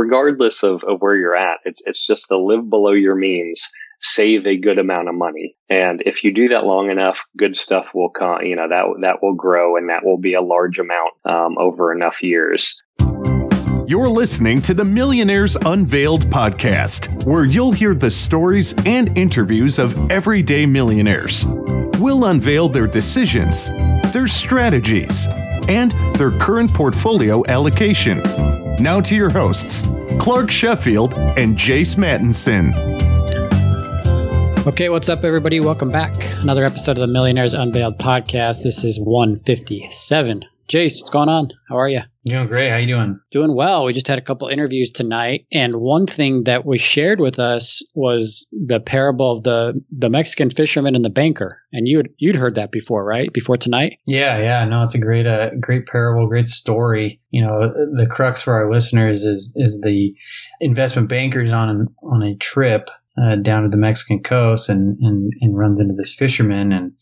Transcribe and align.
regardless 0.00 0.62
of, 0.62 0.82
of 0.84 1.00
where 1.00 1.14
you're 1.14 1.36
at, 1.36 1.58
it's, 1.64 1.82
it's 1.84 2.06
just 2.06 2.28
to 2.28 2.38
live 2.38 2.70
below 2.70 2.92
your 2.92 3.14
means, 3.14 3.68
save 4.00 4.46
a 4.46 4.56
good 4.56 4.78
amount 4.78 5.08
of 5.08 5.14
money. 5.14 5.54
And 5.68 6.02
if 6.06 6.24
you 6.24 6.32
do 6.32 6.48
that 6.48 6.64
long 6.64 6.90
enough, 6.90 7.22
good 7.36 7.56
stuff 7.56 7.94
will 7.94 8.08
come, 8.08 8.42
you 8.42 8.56
know, 8.56 8.68
that, 8.68 8.86
that 9.02 9.22
will 9.22 9.34
grow 9.34 9.76
and 9.76 9.90
that 9.90 10.04
will 10.04 10.16
be 10.16 10.34
a 10.34 10.40
large 10.40 10.78
amount 10.78 11.12
um, 11.26 11.58
over 11.58 11.92
enough 11.92 12.22
years. 12.22 12.82
You're 13.86 14.08
listening 14.08 14.62
to 14.62 14.72
the 14.72 14.84
Millionaires 14.84 15.56
Unveiled 15.56 16.22
podcast, 16.26 17.24
where 17.24 17.44
you'll 17.44 17.72
hear 17.72 17.94
the 17.94 18.10
stories 18.10 18.72
and 18.86 19.16
interviews 19.18 19.78
of 19.78 20.10
everyday 20.10 20.64
millionaires. 20.64 21.44
We'll 21.98 22.24
unveil 22.26 22.68
their 22.68 22.86
decisions, 22.86 23.68
their 24.12 24.28
strategies, 24.28 25.26
and 25.70 25.92
their 26.16 26.32
current 26.32 26.74
portfolio 26.74 27.46
allocation. 27.46 28.20
Now 28.82 29.00
to 29.02 29.14
your 29.14 29.30
hosts, 29.30 29.82
Clark 30.18 30.50
Sheffield 30.50 31.14
and 31.14 31.56
Jace 31.56 31.94
Mattinson. 31.94 32.74
Okay, 34.66 34.88
what's 34.88 35.08
up, 35.08 35.24
everybody? 35.24 35.60
Welcome 35.60 35.90
back. 35.90 36.12
Another 36.42 36.64
episode 36.64 36.92
of 36.92 36.98
the 36.98 37.06
Millionaires 37.06 37.54
Unveiled 37.54 37.98
podcast. 37.98 38.62
This 38.62 38.84
is 38.84 39.00
157. 39.00 40.44
Jace, 40.68 41.00
what's 41.00 41.10
going 41.10 41.28
on? 41.28 41.50
How 41.68 41.78
are 41.78 41.88
you? 41.88 42.00
Doing 42.26 42.48
great. 42.48 42.70
How 42.70 42.76
you 42.76 42.86
doing? 42.86 43.18
Doing 43.30 43.54
well. 43.54 43.84
We 43.84 43.94
just 43.94 44.08
had 44.08 44.18
a 44.18 44.22
couple 44.22 44.48
interviews 44.48 44.90
tonight, 44.90 45.46
and 45.50 45.76
one 45.76 46.06
thing 46.06 46.44
that 46.44 46.66
was 46.66 46.80
shared 46.80 47.18
with 47.18 47.38
us 47.38 47.82
was 47.94 48.46
the 48.52 48.78
parable 48.78 49.38
of 49.38 49.44
the 49.44 49.82
the 49.90 50.10
Mexican 50.10 50.50
fisherman 50.50 50.94
and 50.94 51.04
the 51.04 51.10
banker. 51.10 51.62
And 51.72 51.88
you'd 51.88 52.10
you'd 52.18 52.36
heard 52.36 52.56
that 52.56 52.72
before, 52.72 53.04
right? 53.06 53.32
Before 53.32 53.56
tonight? 53.56 53.98
Yeah, 54.06 54.38
yeah. 54.38 54.64
No, 54.66 54.84
it's 54.84 54.94
a 54.94 55.00
great 55.00 55.26
uh, 55.26 55.50
great 55.60 55.86
parable, 55.86 56.28
great 56.28 56.48
story. 56.48 57.22
You 57.30 57.42
know, 57.42 57.72
the 57.96 58.06
crux 58.06 58.42
for 58.42 58.52
our 58.52 58.70
listeners 58.70 59.24
is 59.24 59.54
is 59.56 59.80
the 59.80 60.14
investment 60.60 61.08
bankers 61.08 61.52
on 61.52 61.88
on 62.02 62.22
a 62.22 62.36
trip 62.36 62.90
uh, 63.16 63.36
down 63.36 63.62
to 63.62 63.70
the 63.70 63.78
Mexican 63.78 64.22
coast 64.22 64.68
and, 64.68 64.98
and 65.00 65.32
and 65.40 65.56
runs 65.56 65.80
into 65.80 65.94
this 65.94 66.14
fisherman 66.14 66.70
and 66.70 66.92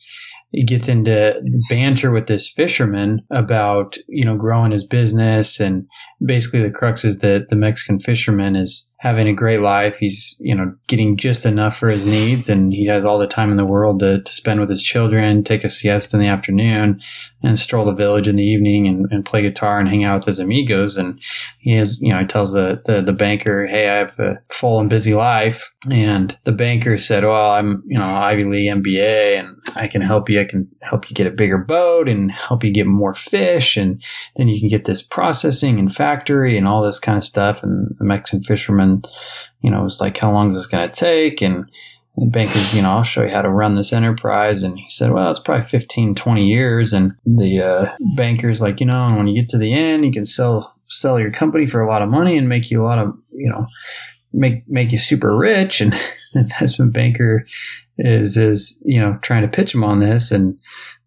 he 0.51 0.65
gets 0.65 0.89
into 0.89 1.35
banter 1.69 2.11
with 2.11 2.27
this 2.27 2.51
fisherman 2.51 3.21
about 3.31 3.97
you 4.09 4.25
know 4.25 4.37
growing 4.37 4.73
his 4.73 4.87
business 4.87 5.61
and 5.61 5.87
basically 6.25 6.63
the 6.63 6.71
crux 6.71 7.05
is 7.05 7.19
that 7.19 7.47
the 7.51 7.57
mexican 7.57 8.01
fisherman 8.01 8.57
is 8.57 8.91
having 8.99 9.29
a 9.29 9.33
great 9.33 9.61
life 9.61 9.99
he's 9.99 10.37
you 10.41 10.55
know 10.55 10.75
getting 10.87 11.17
just 11.17 11.47
enough 11.47 11.77
for 11.77 11.89
his 11.89 12.05
needs 12.05 12.49
and 12.49 12.73
he 12.73 12.87
has 12.87 13.05
all 13.05 13.19
the 13.19 13.27
time 13.27 13.51
in 13.51 13.57
the 13.57 13.65
world 13.65 14.01
to, 14.01 14.21
to 14.23 14.35
spend 14.35 14.61
with 14.61 14.69
his 14.69 14.83
children 14.83 15.45
take 15.45 15.65
a 15.65 15.71
siesta 15.71 16.17
in 16.17 16.23
the 16.23 16.29
afternoon 16.29 17.01
and 17.43 17.59
stroll 17.59 17.85
the 17.85 17.93
village 17.93 18.27
in 18.27 18.37
the 18.37 18.43
evening 18.43 18.89
and, 18.89 19.07
and 19.11 19.25
play 19.25 19.43
guitar 19.43 19.79
and 19.79 19.89
hang 19.89 20.05
out 20.05 20.21
with 20.21 20.27
his 20.27 20.39
amigos. 20.41 20.97
And 20.97 21.21
he 21.61 21.77
is, 21.77 22.01
you 22.01 22.13
know, 22.13 22.21
he 22.21 22.27
tells 22.27 22.53
the, 22.53 22.83
the, 22.87 23.01
the, 23.01 23.13
banker, 23.13 23.67
Hey, 23.67 23.89
I 23.89 23.99
have 23.99 24.19
a 24.19 24.41
full 24.51 24.81
and 24.81 24.91
busy 24.91 25.15
life. 25.15 25.73
And 25.89 26.37
the 26.45 26.53
banker 26.53 26.99
said, 26.99 27.25
Well, 27.25 27.53
I'm, 27.53 27.83
you 27.87 27.99
know, 27.99 28.07
Ivy 28.07 28.45
League 28.45 28.71
MBA 28.71 29.39
and 29.39 29.57
I 29.77 29.87
can 29.87 30.03
help 30.03 30.29
you. 30.29 30.41
I 30.41 30.45
can 30.45 30.69
help 30.83 31.09
you 31.09 31.15
get 31.15 31.27
a 31.27 31.33
bigger 31.33 31.59
boat 31.59 32.09
and 32.09 32.33
help 32.33 32.65
you 32.65 32.73
get 32.73 32.87
more 32.87 33.15
fish. 33.15 33.77
And 33.77 34.03
then 34.37 34.49
you 34.49 34.59
can 34.59 34.69
get 34.69 34.85
this 34.85 35.03
processing 35.03 35.79
and 35.79 35.95
factory 35.95 36.59
and 36.59 36.67
all 36.67 36.83
this 36.83 36.99
kind 36.99 37.19
of 37.19 37.25
stuff. 37.25 37.63
And 37.63 37.95
the 37.99 38.05
Mexican 38.05 38.43
fisherman, 38.43 38.88
you 39.61 39.71
know, 39.71 39.83
was 39.83 40.01
like, 40.01 40.19
How 40.19 40.33
long 40.33 40.51
is 40.51 40.57
this 40.57 40.67
going 40.67 40.89
to 40.89 40.95
take? 40.95 41.43
And, 41.43 41.71
and 42.17 42.33
bankers, 42.33 42.75
you 42.75 42.83
know, 42.83 42.91
I'll 42.91 43.05
show 43.05 43.23
you 43.23 43.31
how 43.31 43.43
to 43.43 43.51
run 43.51 43.77
this 43.77 43.93
enterprise. 43.93 44.63
And 44.63 44.79
he 44.79 44.89
said, 44.89 45.13
well, 45.13 45.31
it's 45.31 45.39
probably 45.39 45.67
15, 45.67 46.17
20 46.17 46.47
years. 46.47 46.93
And 46.93 47.13
the 47.25 47.61
uh, 47.61 47.97
banker's 48.17 48.61
like, 48.61 48.81
you 48.81 48.87
know, 48.87 49.09
when 49.15 49.29
you 49.29 49.41
get 49.41 49.49
to 49.51 49.59
the 49.59 49.73
end, 49.73 50.05
you 50.05 50.13
can 50.13 50.27
sell 50.27 50.75
sell 50.91 51.21
your 51.21 51.31
company 51.31 51.67
for 51.67 51.83
a 51.83 51.89
lot 51.89 52.01
of 52.01 52.09
money 52.09 52.39
and 52.39 52.49
make 52.49 52.71
you 52.71 52.83
a 52.83 52.87
lot 52.87 52.99
of, 52.99 53.13
you 53.31 53.49
know, 53.49 53.67
make 54.33 54.69
make 54.69 54.91
you 54.91 54.99
super 54.99 55.37
rich. 55.37 55.81
And 55.81 55.93
the 56.33 56.41
investment 56.41 56.93
banker 56.93 57.47
is 57.99 58.37
is 58.37 58.81
you 58.85 59.01
know 59.01 59.19
trying 59.23 59.43
to 59.43 59.49
pitch 59.49 59.75
him 59.75 59.85
on 59.85 60.01
this, 60.01 60.31
and 60.31 60.59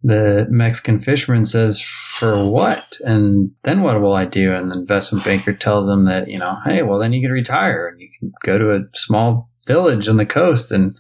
the 0.04 0.48
Mexican 0.50 1.00
fisherman 1.00 1.46
says, 1.46 1.82
"For 1.82 2.50
what?" 2.50 2.98
And 3.02 3.52
then 3.64 3.82
what 3.82 4.02
will 4.02 4.14
I 4.14 4.26
do? 4.26 4.54
And 4.54 4.72
the 4.72 4.80
investment 4.80 5.26
banker 5.26 5.54
tells 5.54 5.88
him 5.88 6.06
that 6.06 6.28
you 6.28 6.40
know, 6.40 6.58
hey, 6.66 6.82
well, 6.82 7.00
then 7.00 7.14
you 7.14 7.22
can 7.22 7.32
retire 7.32 7.88
and 7.88 8.00
you 8.00 8.10
can 8.20 8.32
go 8.44 8.58
to 8.58 8.74
a 8.74 8.84
small 8.96 9.50
village 9.68 10.08
on 10.08 10.18
the 10.18 10.26
coast 10.26 10.72
and 10.72 10.96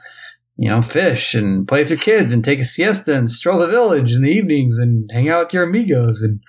you 0.57 0.69
know 0.69 0.81
fish 0.81 1.33
and 1.33 1.67
play 1.67 1.79
with 1.79 1.89
your 1.89 1.99
kids 1.99 2.31
and 2.31 2.43
take 2.43 2.59
a 2.59 2.63
siesta 2.63 3.15
and 3.15 3.31
stroll 3.31 3.59
the 3.59 3.67
village 3.67 4.11
in 4.11 4.21
the 4.21 4.29
evenings 4.29 4.77
and 4.77 5.09
hang 5.11 5.29
out 5.29 5.45
with 5.45 5.53
your 5.53 5.63
amigos 5.63 6.21
and 6.21 6.39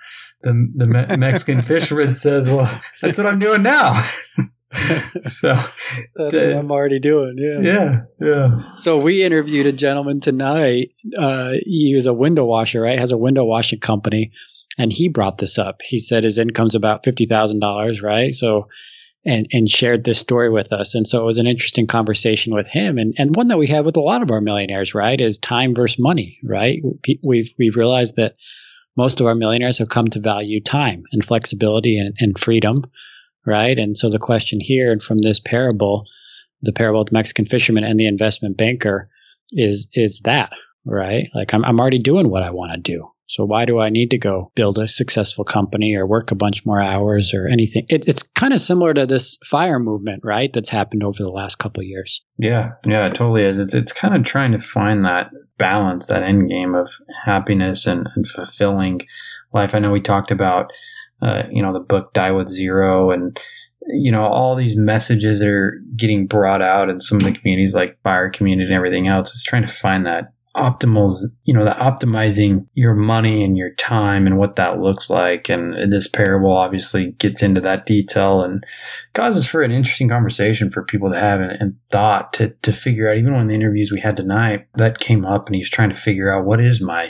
the 0.43 0.71
the 0.75 0.87
Me- 0.87 1.17
Mexican 1.17 1.61
fisherman 1.61 2.13
says, 2.13 2.47
"Well, 2.47 2.69
that's 3.01 3.17
what 3.17 3.27
I'm 3.27 3.39
doing 3.39 3.63
now." 3.63 4.07
so 5.21 5.47
that's 6.15 6.33
what 6.33 6.53
I'm 6.53 6.71
already 6.71 6.99
doing. 6.99 7.35
Yeah, 7.37 7.59
yeah, 7.61 8.01
yeah. 8.19 8.73
So 8.75 8.97
we 8.97 9.23
interviewed 9.23 9.65
a 9.65 9.71
gentleman 9.71 10.19
tonight. 10.19 10.91
Uh, 11.17 11.51
he 11.65 11.93
was 11.95 12.05
a 12.05 12.13
window 12.13 12.45
washer, 12.45 12.81
right? 12.81 12.99
Has 12.99 13.11
a 13.11 13.17
window 13.17 13.43
washing 13.43 13.79
company, 13.79 14.31
and 14.77 14.91
he 14.91 15.09
brought 15.09 15.37
this 15.37 15.57
up. 15.57 15.81
He 15.83 15.99
said 15.99 16.23
his 16.23 16.37
income's 16.37 16.75
about 16.75 17.03
fifty 17.03 17.25
thousand 17.25 17.59
dollars, 17.59 18.01
right? 18.01 18.33
So 18.33 18.67
and 19.25 19.47
and 19.51 19.69
shared 19.69 20.03
this 20.03 20.19
story 20.19 20.49
with 20.49 20.73
us. 20.73 20.95
And 20.95 21.07
so 21.07 21.21
it 21.21 21.25
was 21.25 21.37
an 21.37 21.47
interesting 21.47 21.87
conversation 21.87 22.53
with 22.53 22.67
him, 22.67 22.97
and 22.97 23.13
and 23.17 23.35
one 23.35 23.49
that 23.49 23.59
we 23.59 23.67
have 23.67 23.85
with 23.85 23.97
a 23.97 24.01
lot 24.01 24.21
of 24.21 24.31
our 24.31 24.41
millionaires, 24.41 24.95
right? 24.95 25.19
Is 25.19 25.37
time 25.37 25.75
versus 25.75 25.99
money, 25.99 26.39
right? 26.43 26.81
We've 27.23 27.53
we've 27.57 27.75
realized 27.75 28.15
that 28.15 28.35
most 28.95 29.21
of 29.21 29.27
our 29.27 29.35
millionaires 29.35 29.79
have 29.79 29.89
come 29.89 30.07
to 30.09 30.19
value 30.19 30.61
time 30.61 31.03
and 31.11 31.25
flexibility 31.25 31.97
and, 31.97 32.15
and 32.19 32.37
freedom, 32.37 32.85
right? 33.45 33.77
And 33.77 33.97
so 33.97 34.09
the 34.09 34.19
question 34.19 34.59
here, 34.61 34.91
and 34.91 35.01
from 35.01 35.19
this 35.19 35.39
parable, 35.39 36.05
the 36.61 36.73
parable 36.73 37.01
of 37.01 37.09
the 37.09 37.13
Mexican 37.13 37.45
fisherman 37.45 37.83
and 37.83 37.99
the 37.99 38.07
investment 38.07 38.57
banker, 38.57 39.09
is 39.51 39.87
is 39.93 40.21
that 40.25 40.53
right? 40.85 41.29
Like 41.33 41.53
I'm 41.53 41.63
I'm 41.65 41.79
already 41.79 41.99
doing 41.99 42.29
what 42.29 42.43
I 42.43 42.51
want 42.51 42.71
to 42.73 42.77
do. 42.77 43.09
So 43.27 43.45
why 43.45 43.65
do 43.65 43.79
I 43.79 43.89
need 43.89 44.11
to 44.11 44.17
go 44.17 44.51
build 44.53 44.77
a 44.77 44.87
successful 44.87 45.45
company 45.45 45.95
or 45.95 46.05
work 46.05 46.31
a 46.31 46.35
bunch 46.35 46.65
more 46.65 46.79
hours 46.79 47.33
or 47.33 47.47
anything? 47.47 47.85
It, 47.87 48.07
it's 48.07 48.21
kind 48.21 48.53
of 48.53 48.59
similar 48.59 48.93
to 48.93 49.05
this 49.05 49.37
fire 49.45 49.79
movement, 49.79 50.23
right? 50.23 50.51
That's 50.53 50.69
happened 50.69 51.03
over 51.03 51.23
the 51.23 51.29
last 51.29 51.57
couple 51.57 51.83
years. 51.83 52.21
Yeah, 52.37 52.73
yeah, 52.85 53.07
it 53.07 53.15
totally 53.15 53.43
is. 53.43 53.59
It's 53.59 53.73
it's 53.73 53.93
kind 53.93 54.15
of 54.15 54.25
trying 54.25 54.51
to 54.51 54.59
find 54.59 55.05
that 55.05 55.31
balance, 55.57 56.07
that 56.07 56.23
end 56.23 56.49
game 56.49 56.75
of 56.75 56.89
happiness 57.25 57.87
and, 57.87 58.07
and 58.15 58.27
fulfilling 58.27 59.01
life. 59.53 59.71
I 59.73 59.79
know 59.79 59.91
we 59.91 60.01
talked 60.01 60.31
about, 60.31 60.71
uh, 61.23 61.43
you 61.51 61.61
know, 61.61 61.73
the 61.73 61.79
book 61.79 62.13
Die 62.13 62.31
with 62.31 62.49
Zero 62.49 63.11
and 63.11 63.39
you 63.87 64.11
know 64.11 64.23
all 64.23 64.55
these 64.55 64.77
messages 64.77 65.39
that 65.39 65.49
are 65.49 65.81
getting 65.97 66.25
brought 66.25 66.61
out 66.61 66.89
in 66.89 67.01
some 67.01 67.19
of 67.19 67.25
the 67.25 67.37
communities 67.37 67.75
like 67.75 67.99
fire 68.01 68.29
community 68.29 68.65
and 68.65 68.73
everything 68.73 69.07
else 69.07 69.31
is 69.31 69.43
trying 69.43 69.65
to 69.65 69.73
find 69.73 70.05
that 70.05 70.33
optimals, 70.55 71.23
you 71.45 71.53
know, 71.53 71.65
the 71.65 71.71
optimizing 71.71 72.67
your 72.75 72.93
money 72.93 73.43
and 73.43 73.57
your 73.57 73.73
time 73.75 74.27
and 74.27 74.37
what 74.37 74.55
that 74.55 74.79
looks 74.79 75.09
like. 75.09 75.49
And 75.49 75.91
this 75.91 76.07
parable 76.07 76.55
obviously 76.55 77.11
gets 77.13 77.41
into 77.41 77.61
that 77.61 77.85
detail 77.85 78.41
and 78.43 78.63
causes 79.15 79.47
for 79.47 79.61
an 79.61 79.71
interesting 79.71 80.09
conversation 80.09 80.69
for 80.69 80.83
people 80.83 81.11
to 81.11 81.19
have 81.19 81.41
and, 81.41 81.51
and 81.59 81.75
thought 81.91 82.33
to, 82.33 82.49
to 82.61 82.71
figure 82.71 83.09
out, 83.09 83.17
even 83.17 83.33
when 83.33 83.47
the 83.47 83.55
interviews 83.55 83.91
we 83.93 84.01
had 84.01 84.17
tonight, 84.17 84.67
that 84.75 84.99
came 84.99 85.25
up 85.25 85.47
and 85.47 85.55
he's 85.55 85.69
trying 85.69 85.89
to 85.89 85.95
figure 85.95 86.31
out 86.31 86.45
what 86.45 86.63
is 86.63 86.81
my, 86.81 87.09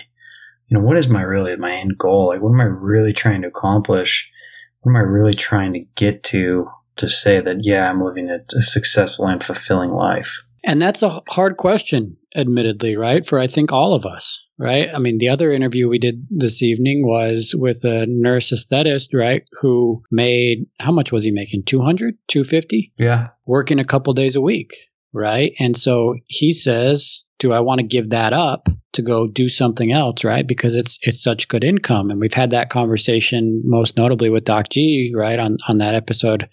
you 0.73 0.79
know, 0.79 0.85
what 0.85 0.97
is 0.97 1.07
my 1.07 1.22
really 1.22 1.56
my 1.56 1.72
end 1.72 2.00
goal? 2.00 2.29
Like, 2.29 2.41
what 2.41 2.50
am 2.50 2.61
I 2.61 2.63
really 2.63 3.13
trying 3.13 3.44
to 3.44 3.47
accomplish? 3.47 4.28
What 4.81 4.91
am 4.91 4.95
I 4.95 5.01
really 5.01 5.35
trying 5.35 5.73
to 5.73 5.85
get 5.95 6.23
to 6.25 6.67
to 6.95 7.07
say 7.07 7.39
that, 7.39 7.57
yeah, 7.61 7.89
I'm 7.89 8.03
living 8.03 8.29
a, 8.29 8.39
a 8.57 8.63
successful 8.63 9.28
and 9.28 9.44
fulfilling 9.44 9.91
life? 9.91 10.44
And 10.63 10.81
that's 10.81 11.03
a 11.03 11.22
hard 11.29 11.57
question, 11.57 12.17
admittedly, 12.35 12.95
right? 12.95 13.25
For 13.25 13.38
I 13.38 13.47
think 13.47 13.72
all 13.72 13.94
of 13.94 14.06
us, 14.06 14.41
right? 14.57 14.89
I 14.94 14.97
mean, 14.97 15.17
the 15.19 15.29
other 15.29 15.51
interview 15.51 15.89
we 15.89 16.00
did 16.00 16.25
this 16.29 16.63
evening 16.63 17.06
was 17.06 17.53
with 17.56 17.83
a 17.83 18.06
nurse 18.07 18.51
anesthetist, 18.51 19.09
right? 19.13 19.44
Who 19.62 20.01
made, 20.12 20.66
how 20.79 20.91
much 20.91 21.12
was 21.12 21.23
he 21.23 21.31
making? 21.31 21.63
200, 21.66 22.16
250? 22.29 22.94
Yeah. 22.97 23.30
Working 23.45 23.80
a 23.80 23.86
couple 23.86 24.13
days 24.13 24.36
a 24.36 24.42
week, 24.42 24.74
right? 25.12 25.51
And 25.59 25.77
so 25.77 26.15
he 26.27 26.51
says, 26.53 27.25
do 27.44 27.51
I 27.51 27.60
want 27.60 27.80
to 27.80 27.86
give 27.86 28.12
that 28.12 28.31
up 28.31 28.69
to 28.94 29.01
go 29.01 29.28
do 29.28 29.50
something 29.50 29.92
else, 29.92 30.24
right? 30.24 30.48
Because 30.48 30.75
it's 30.75 30.98
it's 31.01 31.22
such 31.22 31.50
good 31.50 31.66
income. 31.66 32.10
And 32.10 32.22
we've 32.22 32.34
had 32.34 32.51
that 32.51 32.69
conversation 32.69 33.63
most 33.66 33.98
notably 33.98 34.30
with 34.30 34.45
Doc 34.45 34.69
G, 34.69 35.12
right, 35.13 35.38
on, 35.38 35.57
on 35.68 35.80
that 35.80 35.94
episode 35.94 36.48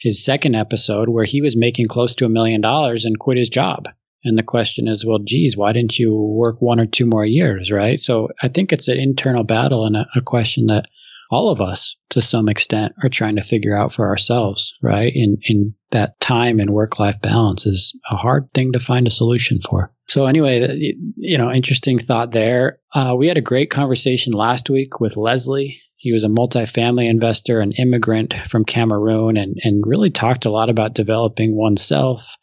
his 0.00 0.24
second 0.24 0.56
episode 0.56 1.10
where 1.10 1.26
he 1.26 1.42
was 1.42 1.54
making 1.54 1.86
close 1.86 2.14
to 2.14 2.24
a 2.24 2.30
million 2.30 2.62
dollars 2.62 3.04
and 3.04 3.18
quit 3.18 3.36
his 3.36 3.50
job. 3.50 3.88
And 4.24 4.38
the 4.38 4.42
question 4.42 4.88
is, 4.88 5.04
well, 5.04 5.18
geez, 5.22 5.54
why 5.54 5.72
didn't 5.72 5.98
you 5.98 6.14
work 6.14 6.56
one 6.60 6.80
or 6.80 6.86
two 6.86 7.06
more 7.06 7.26
years, 7.26 7.70
right? 7.70 8.00
So 8.00 8.30
I 8.42 8.48
think 8.48 8.72
it's 8.72 8.88
an 8.88 8.98
internal 8.98 9.44
battle 9.44 9.84
and 9.84 9.96
a, 9.96 10.06
a 10.16 10.22
question 10.22 10.66
that 10.68 10.86
all 11.30 11.50
of 11.50 11.60
us, 11.60 11.96
to 12.10 12.22
some 12.22 12.48
extent, 12.48 12.94
are 13.02 13.10
trying 13.10 13.36
to 13.36 13.42
figure 13.42 13.76
out 13.76 13.92
for 13.92 14.08
ourselves, 14.08 14.74
right? 14.82 15.12
In 15.14 15.38
in 15.42 15.74
that 15.92 16.18
time 16.20 16.60
and 16.60 16.70
work 16.70 16.98
life 16.98 17.20
balance 17.20 17.64
is 17.66 17.98
a 18.10 18.16
hard 18.16 18.52
thing 18.52 18.72
to 18.72 18.80
find 18.80 19.06
a 19.06 19.10
solution 19.10 19.60
for. 19.60 19.92
So 20.08 20.26
anyway, 20.26 20.94
you 21.16 21.38
know, 21.38 21.50
interesting 21.50 21.98
thought 21.98 22.32
there. 22.32 22.80
Uh, 22.92 23.14
we 23.16 23.28
had 23.28 23.38
a 23.38 23.42
great 23.42 23.70
conversation 23.70 24.32
last 24.32 24.68
week 24.68 25.00
with 25.00 25.16
Leslie. 25.16 25.80
He 25.96 26.12
was 26.12 26.24
a 26.24 26.28
multifamily 26.28 27.08
investor, 27.08 27.60
an 27.60 27.72
immigrant 27.72 28.34
from 28.48 28.64
Cameroon, 28.64 29.36
and, 29.36 29.56
and 29.62 29.84
really 29.86 30.10
talked 30.10 30.44
a 30.44 30.50
lot 30.50 30.68
about 30.68 30.94
developing 30.94 31.56
oneself 31.56 32.36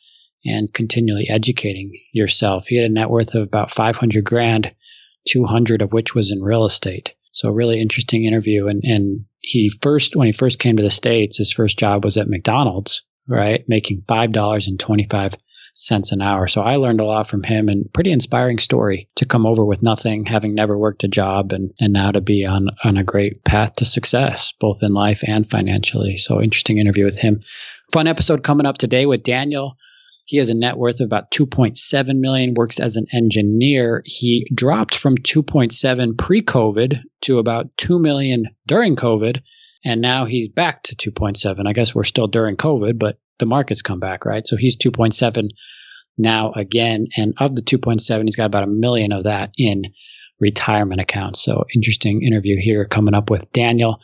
and 0.45 0.74
continually 0.74 1.28
educating 1.30 1.92
yourself. 2.13 2.68
He 2.68 2.78
had 2.78 2.90
a 2.90 2.94
net 2.94 3.10
worth 3.10 3.36
of 3.36 3.44
about 3.44 3.72
500 3.72 4.24
grand, 4.24 4.72
200 5.28 5.81
of 5.81 5.92
which 5.92 6.16
was 6.16 6.31
in 6.31 6.42
real 6.42 6.66
estate. 6.66 7.13
So 7.31 7.52
really 7.52 7.81
interesting 7.81 8.25
interview. 8.25 8.68
And, 8.68 8.81
and 8.84 9.25
he 9.42 9.69
first, 9.81 10.16
when 10.16 10.28
he 10.28 10.34
first 10.34 10.60
came 10.60 10.78
to 10.78 10.84
the 10.84 10.90
States, 10.90 11.38
his 11.38 11.52
first 11.52 11.78
job 11.78 12.04
was 12.04 12.18
at 12.18 12.30
McDonald's, 12.30 13.04
right? 13.27 13.63
Making 13.68 14.04
$5.25 14.07 15.36
cents 15.75 16.12
an 16.12 16.21
hour. 16.21 16.48
So 16.48 16.62
I 16.62 16.75
learned 16.75 17.00
a 17.00 17.06
lot 17.06 17.27
from 17.27 17.44
him 17.44 17.69
and 17.69 17.92
pretty 17.94 18.12
inspiring 18.12 18.60
story 18.60 19.10
to 19.16 19.25
come 19.25 19.45
over 19.45 19.63
with 19.63 19.81
nothing, 19.81 20.25
having 20.25 20.54
never 20.54 20.77
worked 20.77 21.04
a 21.04 21.07
job 21.07 21.54
and, 21.54 21.71
and 21.80 21.94
now 21.94 22.12
to 22.12 22.21
be 22.21 22.45
on, 22.45 22.68
on 22.83 22.98
a 22.98 23.04
great 23.04 23.44
path 23.44 23.75
to 23.75 23.86
success, 23.86 24.54
both 24.60 24.83
in 24.83 24.94
life 24.94 25.24
and 25.25 25.50
financially. 25.50 26.18
So 26.18 26.42
interesting 26.42 26.80
interview 26.80 27.06
with 27.06 27.18
him. 27.18 27.42
Fun 27.94 28.07
episode 28.07 28.44
coming 28.44 28.66
up 28.66 28.77
today 28.77 29.06
with 29.06 29.24
Daniel 29.24 29.77
he 30.30 30.38
has 30.38 30.51
a 30.51 30.54
net 30.54 30.77
worth 30.77 31.00
of 31.00 31.06
about 31.06 31.31
2.7 31.31 32.19
million, 32.19 32.54
works 32.54 32.80
as 32.80 32.98
an 32.98 33.07
engineer. 33.12 34.04
He 34.06 34.48
dropped 34.54 34.94
from 34.94 35.18
2.7 35.18 36.16
pre-COVID 36.19 37.01
to 37.21 37.39
about 37.39 37.75
2 37.77 37.98
million 37.98 38.45
during 38.68 38.95
COVID, 38.95 39.42
and 39.84 40.02
now 40.02 40.26
he's 40.26 40.48
back 40.48 40.84
to 40.84 40.96
2.7. 40.96 41.68
I 41.68 41.74
guess 41.74 41.96
we're 41.96 42.04
still 42.04 42.28
during 42.28 42.58
COVID, 42.58 43.00
but 43.00 43.20
the 43.38 43.46
market's 43.46 43.81
come 43.81 44.00
back, 44.00 44.26
right? 44.26 44.46
So 44.46 44.58
he's 44.58 44.78
2.7 44.78 45.50
now 46.18 46.52
again, 46.52 47.08
and 47.16 47.34
of 47.38 47.56
the 47.56 47.62
2.7, 47.62 48.26
he's 48.26 48.36
got 48.36 48.46
about 48.46 48.64
a 48.64 48.68
million 48.68 49.12
of 49.12 49.24
that 49.24 49.52
in 49.58 49.94
retirement 50.40 51.02
accounts. 51.02 51.42
So 51.42 51.66
interesting 51.74 52.22
interview 52.24 52.58
here 52.60 52.86
coming 52.86 53.14
up 53.14 53.30
with 53.30 53.52
Daniel. 53.52 54.02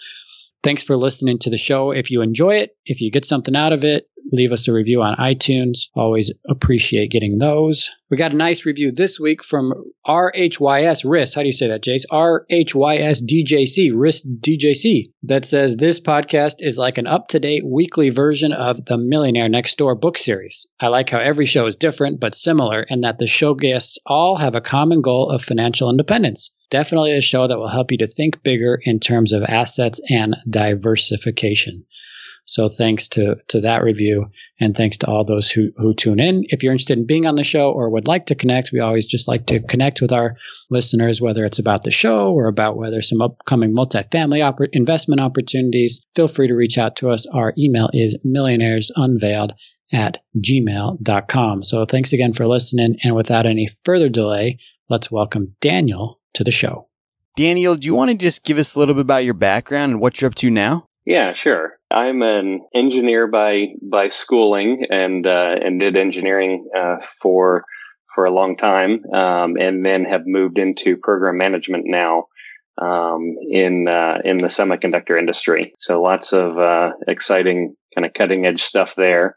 Thanks 0.63 0.83
for 0.83 0.97
listening 0.97 1.39
to 1.39 1.49
the 1.49 1.57
show. 1.57 1.91
If 1.91 2.11
you 2.11 2.21
enjoy 2.21 2.55
it, 2.55 2.75
if 2.85 3.01
you 3.01 3.11
get 3.11 3.25
something 3.25 3.55
out 3.55 3.73
of 3.73 3.83
it, 3.83 4.09
leave 4.31 4.51
us 4.51 4.67
a 4.67 4.73
review 4.73 5.01
on 5.01 5.15
iTunes. 5.17 5.87
Always 5.93 6.31
appreciate 6.47 7.11
getting 7.11 7.37
those. 7.37 7.89
We 8.09 8.17
got 8.17 8.33
a 8.33 8.35
nice 8.35 8.65
review 8.65 8.91
this 8.91 9.19
week 9.19 9.43
from 9.43 9.73
RHYS 10.07 11.03
RIS. 11.09 11.33
How 11.33 11.41
do 11.41 11.47
you 11.47 11.51
say 11.51 11.67
that, 11.67 11.83
Jace? 11.83 12.05
RHYS 12.11 13.23
DJC, 13.23 13.91
RIS 13.93 14.25
DJC, 14.25 15.11
that 15.23 15.45
says 15.45 15.75
this 15.75 15.99
podcast 15.99 16.55
is 16.59 16.77
like 16.77 16.97
an 16.97 17.07
up 17.07 17.29
to 17.29 17.39
date 17.39 17.63
weekly 17.65 18.09
version 18.09 18.53
of 18.53 18.83
the 18.85 18.97
Millionaire 18.97 19.49
Next 19.49 19.77
Door 19.77 19.95
book 19.95 20.17
series. 20.17 20.67
I 20.79 20.87
like 20.87 21.09
how 21.09 21.19
every 21.19 21.45
show 21.45 21.65
is 21.67 21.75
different 21.75 22.19
but 22.19 22.35
similar, 22.35 22.81
and 22.81 23.03
that 23.03 23.17
the 23.17 23.27
show 23.27 23.53
guests 23.53 23.97
all 24.05 24.35
have 24.35 24.55
a 24.55 24.61
common 24.61 25.01
goal 25.01 25.29
of 25.29 25.43
financial 25.43 25.89
independence 25.89 26.51
definitely 26.69 27.15
a 27.15 27.21
show 27.21 27.47
that 27.47 27.57
will 27.57 27.69
help 27.69 27.91
you 27.91 27.97
to 27.99 28.07
think 28.07 28.41
bigger 28.43 28.79
in 28.83 28.99
terms 28.99 29.33
of 29.33 29.43
assets 29.43 30.01
and 30.09 30.35
diversification. 30.49 31.85
So 32.45 32.69
thanks 32.69 33.07
to, 33.09 33.37
to 33.49 33.61
that 33.61 33.83
review 33.83 34.27
and 34.59 34.75
thanks 34.75 34.97
to 34.99 35.07
all 35.07 35.25
those 35.25 35.49
who, 35.49 35.71
who 35.77 35.93
tune 35.95 36.19
in. 36.19 36.45
If 36.49 36.61
you're 36.61 36.73
interested 36.73 36.97
in 36.97 37.07
being 37.07 37.25
on 37.25 37.35
the 37.35 37.43
show 37.43 37.71
or 37.71 37.89
would 37.89 38.07
like 38.07 38.25
to 38.25 38.35
connect, 38.35 38.71
we 38.71 38.79
always 38.79 39.07
just 39.07 39.27
like 39.27 39.47
to 39.47 39.61
connect 39.61 39.99
with 39.99 40.11
our 40.11 40.35
listeners, 40.69 41.19
whether 41.19 41.43
it's 41.43 41.59
about 41.59 41.83
the 41.83 41.91
show 41.91 42.31
or 42.33 42.47
about 42.47 42.77
whether 42.77 43.01
some 43.01 43.21
upcoming 43.21 43.73
multifamily 43.73 44.67
investment 44.73 45.21
opportunities. 45.21 46.05
Feel 46.15 46.27
free 46.27 46.47
to 46.47 46.55
reach 46.55 46.77
out 46.77 46.97
to 46.97 47.09
us. 47.09 47.25
Our 47.25 47.53
email 47.57 47.89
is 47.93 48.17
millionairesunveiled 48.25 49.51
at 49.91 50.23
gmail.com. 50.37 51.63
So 51.63 51.85
thanks 51.85 52.13
again 52.13 52.33
for 52.33 52.47
listening. 52.47 52.97
And 53.03 53.15
without 53.15 53.45
any 53.45 53.69
further 53.83 54.09
delay, 54.09 54.59
let's 54.89 55.11
welcome 55.11 55.55
Daniel 55.61 56.19
to 56.35 56.43
the 56.43 56.51
show. 56.51 56.89
Daniel, 57.35 57.75
do 57.75 57.85
you 57.85 57.95
want 57.95 58.11
to 58.11 58.17
just 58.17 58.43
give 58.43 58.57
us 58.57 58.75
a 58.75 58.79
little 58.79 58.93
bit 58.93 59.01
about 59.01 59.25
your 59.25 59.33
background 59.33 59.93
and 59.93 60.01
what 60.01 60.21
you're 60.21 60.29
up 60.29 60.35
to 60.35 60.49
now? 60.49 60.87
Yeah, 61.05 61.33
sure. 61.33 61.77
I'm 61.91 62.21
an 62.23 62.61
engineer 62.73 63.27
by 63.27 63.67
by 63.81 64.09
schooling 64.09 64.85
and 64.89 65.25
uh, 65.25 65.55
and 65.61 65.79
did 65.79 65.95
engineering 65.97 66.67
uh, 66.75 66.97
for 67.21 67.63
for 68.13 68.25
a 68.25 68.31
long 68.31 68.57
time, 68.57 69.03
um, 69.13 69.55
and 69.57 69.85
then 69.85 70.05
have 70.05 70.23
moved 70.25 70.57
into 70.57 70.97
program 70.97 71.37
management 71.37 71.83
now 71.85 72.25
um, 72.81 73.35
in 73.49 73.87
uh, 73.87 74.19
in 74.25 74.37
the 74.37 74.47
semiconductor 74.47 75.17
industry. 75.17 75.73
So 75.79 76.01
lots 76.01 76.33
of 76.33 76.57
uh, 76.57 76.91
exciting 77.07 77.75
kind 77.93 78.05
of 78.05 78.13
cutting 78.13 78.45
edge 78.45 78.63
stuff 78.63 78.95
there. 78.95 79.35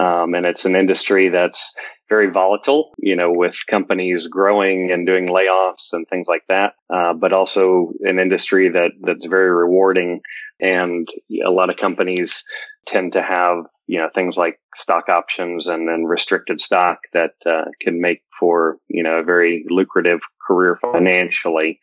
Um, 0.00 0.34
and 0.34 0.46
it's 0.46 0.64
an 0.64 0.76
industry 0.76 1.28
that's 1.28 1.74
very 2.08 2.30
volatile, 2.30 2.92
you 2.98 3.14
know, 3.14 3.30
with 3.34 3.66
companies 3.68 4.26
growing 4.26 4.90
and 4.90 5.06
doing 5.06 5.28
layoffs 5.28 5.92
and 5.92 6.08
things 6.08 6.26
like 6.26 6.44
that. 6.48 6.74
Uh, 6.88 7.12
but 7.12 7.34
also 7.34 7.92
an 8.00 8.18
industry 8.18 8.70
that 8.70 8.92
that's 9.02 9.26
very 9.26 9.50
rewarding, 9.50 10.20
and 10.58 11.06
a 11.44 11.50
lot 11.50 11.68
of 11.68 11.76
companies 11.76 12.42
tend 12.86 13.12
to 13.12 13.22
have 13.22 13.58
you 13.86 13.98
know 13.98 14.08
things 14.14 14.38
like 14.38 14.58
stock 14.74 15.08
options 15.10 15.66
and 15.66 15.86
then 15.86 16.04
restricted 16.04 16.60
stock 16.60 17.00
that 17.12 17.34
uh, 17.44 17.66
can 17.80 18.00
make 18.00 18.22
for 18.38 18.78
you 18.88 19.02
know 19.02 19.18
a 19.18 19.22
very 19.22 19.66
lucrative 19.68 20.20
career 20.46 20.78
financially. 20.80 21.78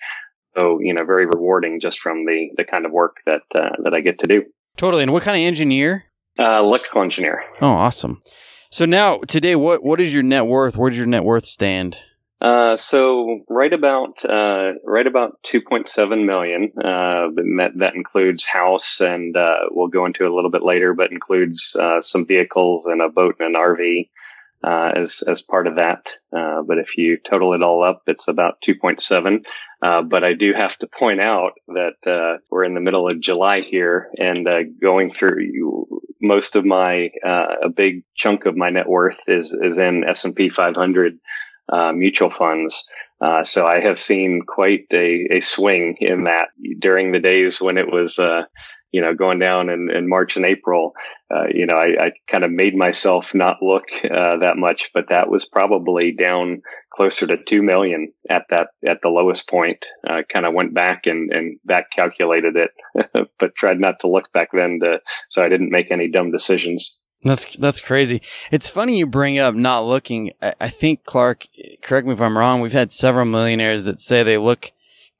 So 0.56 0.80
you 0.82 0.94
know, 0.94 1.06
very 1.06 1.28
rewarding 1.28 1.80
just 1.80 2.00
from 2.00 2.26
the 2.26 2.50
the 2.58 2.64
kind 2.64 2.88
of 2.88 2.92
work 2.92 3.18
that 3.28 3.44
uh, 3.54 3.76
that 3.84 3.94
I 3.94 4.02
get 4.02 4.18
to 4.20 4.28
do. 4.28 4.44
Totally. 4.76 5.04
And 5.04 5.14
what 5.14 5.22
kind 5.24 5.38
of 5.38 5.42
engineer? 5.42 6.06
Uh, 6.40 6.60
electrical 6.60 7.02
engineer. 7.02 7.44
Oh, 7.62 7.72
awesome. 7.72 8.22
So 8.70 8.86
now 8.86 9.20
today, 9.28 9.56
what 9.56 9.84
what 9.84 10.02
is 10.02 10.14
your 10.14 10.24
net 10.24 10.46
worth? 10.46 10.76
Where 10.76 10.90
does 10.90 10.98
your 10.98 11.08
net 11.08 11.24
worth 11.24 11.46
stand? 11.46 11.98
Uh, 12.40 12.78
so 12.78 13.40
right 13.50 13.74
about 13.74 14.24
uh, 14.24 14.74
right 14.86 15.08
about 15.08 15.42
two 15.42 15.62
point 15.62 15.88
seven 15.88 16.26
million. 16.26 16.72
Uh, 16.78 17.30
that 17.34 17.72
that 17.78 17.96
includes 17.96 18.46
house, 18.46 19.00
and 19.02 19.36
uh, 19.36 19.62
we'll 19.72 19.88
go 19.88 20.06
into 20.06 20.28
a 20.28 20.34
little 20.34 20.52
bit 20.52 20.64
later, 20.64 20.94
but 20.94 21.12
includes 21.12 21.76
uh, 21.80 22.02
some 22.02 22.28
vehicles 22.28 22.86
and 22.86 23.02
a 23.02 23.10
boat 23.10 23.38
and 23.40 23.56
an 23.56 23.62
RV 23.62 24.10
uh, 24.64 24.92
as 24.96 25.24
as 25.28 25.42
part 25.42 25.66
of 25.66 25.78
that. 25.78 26.12
but 26.32 26.78
if 26.78 26.98
you 26.98 27.18
total 27.18 27.54
it 27.54 27.64
all 27.64 27.84
up, 27.84 28.04
it's 28.06 28.28
about 28.28 28.62
two 28.62 28.76
point 28.76 29.02
seven. 29.02 29.44
but 29.82 30.24
I 30.24 30.34
do 30.34 30.54
have 30.54 30.78
to 30.80 30.88
point 30.88 31.20
out 31.20 31.54
that 31.70 32.40
we're 32.52 32.66
in 32.66 32.76
the 32.76 32.82
middle 32.82 33.08
of 33.08 33.20
July 33.20 33.62
here, 33.62 34.12
and 34.20 34.48
going 34.80 35.12
through 35.12 36.02
most 36.22 36.56
of 36.56 36.66
my 36.66 37.12
a 37.24 37.70
big 37.70 38.04
chunk 38.16 38.46
of 38.46 38.56
my 38.56 38.70
net 38.70 38.88
worth 38.88 39.20
is 39.28 39.54
is 39.54 39.78
in 39.78 40.04
S 40.04 40.26
and 40.26 40.36
P 40.36 40.50
500 40.50 41.18
uh, 41.72 41.92
mutual 41.92 42.30
funds. 42.30 42.90
Uh, 43.20 43.44
so 43.44 43.66
I 43.66 43.80
have 43.80 44.00
seen 44.00 44.42
quite 44.48 44.86
a, 44.92 45.28
a 45.32 45.40
swing 45.42 45.98
in 46.00 46.26
that 46.26 46.50
during 46.80 47.12
the 47.12 47.20
days 47.20 47.60
when 47.60 47.78
it 47.78 47.92
was, 47.92 48.20
uh, 48.20 48.44
you 48.92 49.02
know, 49.02 49.14
going 49.16 49.40
down 49.40 49.70
in, 49.70 49.90
in 49.94 50.08
March 50.08 50.38
and 50.38 50.46
April. 50.46 50.94
Uh, 51.34 51.46
you 51.54 51.66
know, 51.66 51.76
I, 51.76 52.06
I 52.06 52.12
kind 52.30 52.44
of 52.44 52.52
made 52.52 52.76
myself 52.76 53.34
not 53.34 53.58
look 53.62 53.86
uh, 54.04 54.38
that 54.38 54.58
much, 54.58 54.92
but 54.94 55.10
that 55.10 55.30
was 55.30 55.46
probably 55.46 56.12
down 56.12 56.62
closer 56.98 57.28
to 57.28 57.38
two 57.38 57.62
million 57.62 58.12
at 58.28 58.46
that 58.50 58.70
at 58.86 59.02
the 59.02 59.10
lowest 59.10 59.48
point. 59.48 59.86
Uh, 60.06 60.24
kind 60.34 60.46
of 60.46 60.54
went 60.54 60.74
back 60.74 61.06
and 61.06 61.32
and 61.32 61.60
back 61.64 61.92
calculated 61.92 62.56
it, 62.58 62.72
but 63.40 63.56
tried 63.56 63.80
not 63.80 64.00
to 64.02 64.08
look 64.08 64.34
back 64.34 64.50
then 64.52 64.80
to 64.82 65.00
so 65.30 65.44
I 65.44 65.48
didn't 65.48 65.72
make 65.72 65.92
any 65.92 66.10
dumb 66.10 66.32
decisions. 66.32 67.00
That's 67.24 67.56
that's 67.58 67.82
crazy. 67.82 68.22
It's 68.52 68.70
funny 68.70 68.98
you 68.98 69.06
bring 69.06 69.38
up 69.38 69.54
not 69.56 69.86
looking. 69.86 70.32
I, 70.42 70.54
I, 70.60 70.70
think 70.70 71.04
Clark, 71.04 71.48
correct 71.82 72.08
me 72.08 72.14
if 72.14 72.22
I'm 72.22 72.38
wrong. 72.38 72.62
We've 72.62 72.72
had 72.72 72.92
several 72.92 73.26
millionaires 73.26 73.86
that 73.86 74.02
say 74.02 74.24
they 74.24 74.38
look 74.38 74.72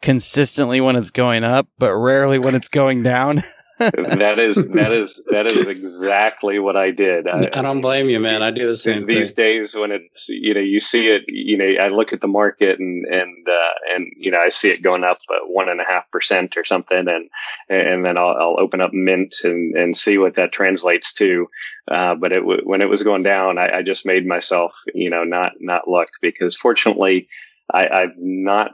consistently 0.02 0.82
when 0.82 0.96
it's 0.96 1.12
going 1.12 1.44
up, 1.44 1.68
but 1.78 1.96
rarely 1.96 2.40
when 2.40 2.56
it's 2.56 2.70
going 2.70 3.04
down. 3.04 3.44
that 3.80 4.40
is 4.40 4.68
that 4.74 4.92
is 4.92 5.22
that 5.30 5.46
is 5.46 5.68
exactly 5.68 6.60
what 6.60 6.76
I 6.76 6.92
did. 6.92 7.28
I, 7.28 7.50
I 7.54 7.62
don't 7.62 7.82
blame 7.82 8.10
you, 8.10 8.20
man. 8.20 8.42
I 8.42 8.52
do 8.52 8.68
the 8.68 8.76
same. 8.76 9.06
These 9.06 9.34
thing. 9.34 9.46
days, 9.46 9.76
when 9.76 9.92
it's 9.92 10.30
you 10.30 10.54
know 10.54 10.60
you 10.60 10.80
see 10.80 11.10
it, 11.10 11.24
you 11.28 11.58
know 11.58 11.82
I 11.82 11.90
look 11.90 12.14
at 12.14 12.22
the 12.22 12.28
market 12.28 12.80
and 12.80 13.06
and 13.06 13.48
uh, 13.48 13.94
and 13.96 14.12
you 14.18 14.32
know 14.32 14.40
I 14.40 14.50
see 14.50 14.70
it 14.70 14.82
going 14.82 15.04
up 15.04 15.20
one 15.46 15.70
and 15.70 15.82
a 15.82 15.86
half 15.86 16.10
percent 16.12 16.58
or 16.58 16.64
something, 16.66 17.08
and 17.08 17.30
and 17.70 18.06
then 18.06 18.18
I'll, 18.18 18.36
I'll 18.40 18.60
open 18.60 18.82
up 18.82 18.94
Mint 18.94 19.36
and 19.44 19.76
and 19.76 19.96
see 19.96 20.18
what 20.18 20.36
that 20.36 20.52
translates 20.52 21.14
to. 21.16 21.48
Uh, 21.90 22.16
but 22.16 22.32
it 22.34 22.40
w- 22.40 22.64
when 22.64 22.82
it 22.82 22.90
was 22.90 23.04
going 23.04 23.24
down, 23.24 23.58
I, 23.58 23.78
I 23.78 23.82
just 23.82 24.06
made 24.06 24.26
myself 24.26 24.74
you 24.94 25.10
know 25.10 25.24
not 25.24 25.54
not 25.60 25.88
look 25.88 26.10
because 26.22 26.56
fortunately 26.56 27.28
I, 27.72 27.88
I've 27.88 28.18
not 28.18 28.72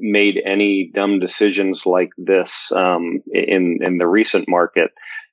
made 0.00 0.40
any 0.44 0.90
dumb 0.94 1.20
decisions 1.20 1.86
like 1.86 2.10
this 2.16 2.72
um, 2.72 3.20
in 3.32 3.78
in 3.82 3.98
the 3.98 4.06
recent 4.06 4.48
market 4.48 4.90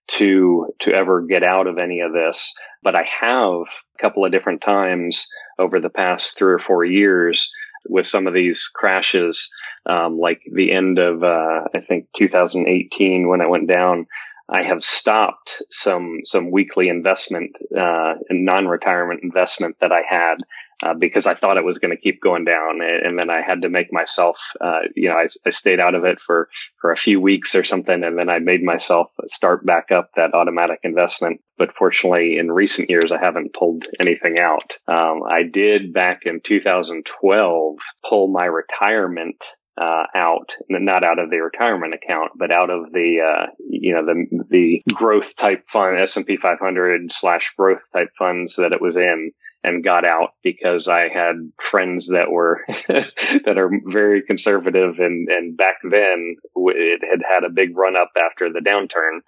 to 0.07 0.73
to 0.79 0.93
ever 0.93 1.21
get 1.21 1.43
out 1.43 1.67
of 1.67 1.77
any 1.77 2.01
of 2.01 2.13
this. 2.13 2.53
But 2.83 2.95
I 2.95 3.07
have 3.19 3.61
a 3.61 3.97
couple 3.99 4.25
of 4.25 4.31
different 4.31 4.61
times 4.61 5.27
over 5.59 5.79
the 5.79 5.89
past 5.89 6.37
three 6.37 6.53
or 6.53 6.59
four 6.59 6.83
years 6.83 7.51
with 7.89 8.05
some 8.05 8.27
of 8.27 8.33
these 8.33 8.69
crashes, 8.73 9.49
um, 9.85 10.19
like 10.19 10.41
the 10.53 10.71
end 10.71 10.99
of 10.99 11.23
uh, 11.23 11.61
I 11.73 11.79
think 11.79 12.07
2018 12.13 13.27
when 13.27 13.41
it 13.41 13.49
went 13.49 13.67
down. 13.67 14.07
I 14.49 14.63
have 14.63 14.83
stopped 14.83 15.61
some 15.69 16.19
some 16.25 16.51
weekly 16.51 16.89
investment 16.89 17.55
uh, 17.77 18.15
non 18.29 18.67
retirement 18.67 19.21
investment 19.23 19.77
that 19.79 19.93
I 19.93 20.01
had 20.07 20.39
uh, 20.83 20.93
because 20.93 21.27
I 21.27 21.33
thought 21.33 21.57
it 21.57 21.65
was 21.65 21.77
going 21.77 21.95
to 21.95 22.01
keep 22.01 22.21
going 22.21 22.45
down, 22.45 22.81
and 22.81 23.17
then 23.17 23.29
I 23.29 23.41
had 23.41 23.61
to 23.63 23.69
make 23.69 23.91
myself, 23.91 24.39
uh, 24.59 24.81
you 24.95 25.09
know, 25.09 25.15
I, 25.15 25.27
I, 25.45 25.49
stayed 25.49 25.79
out 25.79 25.95
of 25.95 26.05
it 26.05 26.19
for 26.19 26.49
for 26.79 26.91
a 26.91 26.97
few 26.97 27.19
weeks 27.19 27.55
or 27.55 27.63
something, 27.63 28.03
and 28.03 28.17
then 28.17 28.29
I 28.29 28.39
made 28.39 28.63
myself 28.63 29.11
start 29.27 29.65
back 29.65 29.91
up 29.91 30.11
that 30.15 30.33
automatic 30.33 30.79
investment. 30.83 31.41
But 31.57 31.75
fortunately, 31.75 32.37
in 32.37 32.51
recent 32.51 32.89
years, 32.89 33.11
I 33.11 33.19
haven't 33.19 33.53
pulled 33.53 33.83
anything 33.99 34.39
out. 34.39 34.73
Um, 34.87 35.21
I 35.27 35.43
did 35.43 35.93
back 35.93 36.23
in 36.25 36.41
2012 36.41 37.75
pull 38.07 38.27
my 38.27 38.45
retirement 38.45 39.43
uh, 39.79 40.03
out, 40.13 40.53
not 40.69 41.03
out 41.03 41.19
of 41.19 41.29
the 41.29 41.37
retirement 41.37 41.93
account, 41.93 42.31
but 42.35 42.51
out 42.51 42.69
of 42.69 42.91
the 42.91 43.19
uh, 43.21 43.47
you 43.69 43.95
know 43.95 44.05
the 44.05 44.43
the 44.49 44.83
growth 44.93 45.35
type 45.35 45.67
fund, 45.67 45.97
S 45.97 46.17
and 46.17 46.25
P 46.25 46.37
500 46.37 47.11
slash 47.11 47.53
growth 47.57 47.81
type 47.93 48.09
funds 48.17 48.57
that 48.57 48.73
it 48.73 48.81
was 48.81 48.95
in, 48.95 49.31
and 49.63 49.83
got 49.83 50.05
out 50.05 50.33
because 50.43 50.87
I 50.87 51.09
had 51.09 51.51
friends 51.59 52.09
that 52.09 52.31
were 52.31 52.65
that 52.87 53.57
are 53.57 53.71
very 53.85 54.21
conservative, 54.21 54.99
and 54.99 55.29
and 55.29 55.55
back 55.55 55.77
then 55.83 56.37
it 56.55 57.01
had 57.09 57.21
had 57.29 57.43
a 57.43 57.49
big 57.49 57.75
run 57.77 57.95
up 57.95 58.11
after 58.17 58.51
the 58.51 58.59
downturn, 58.59 59.19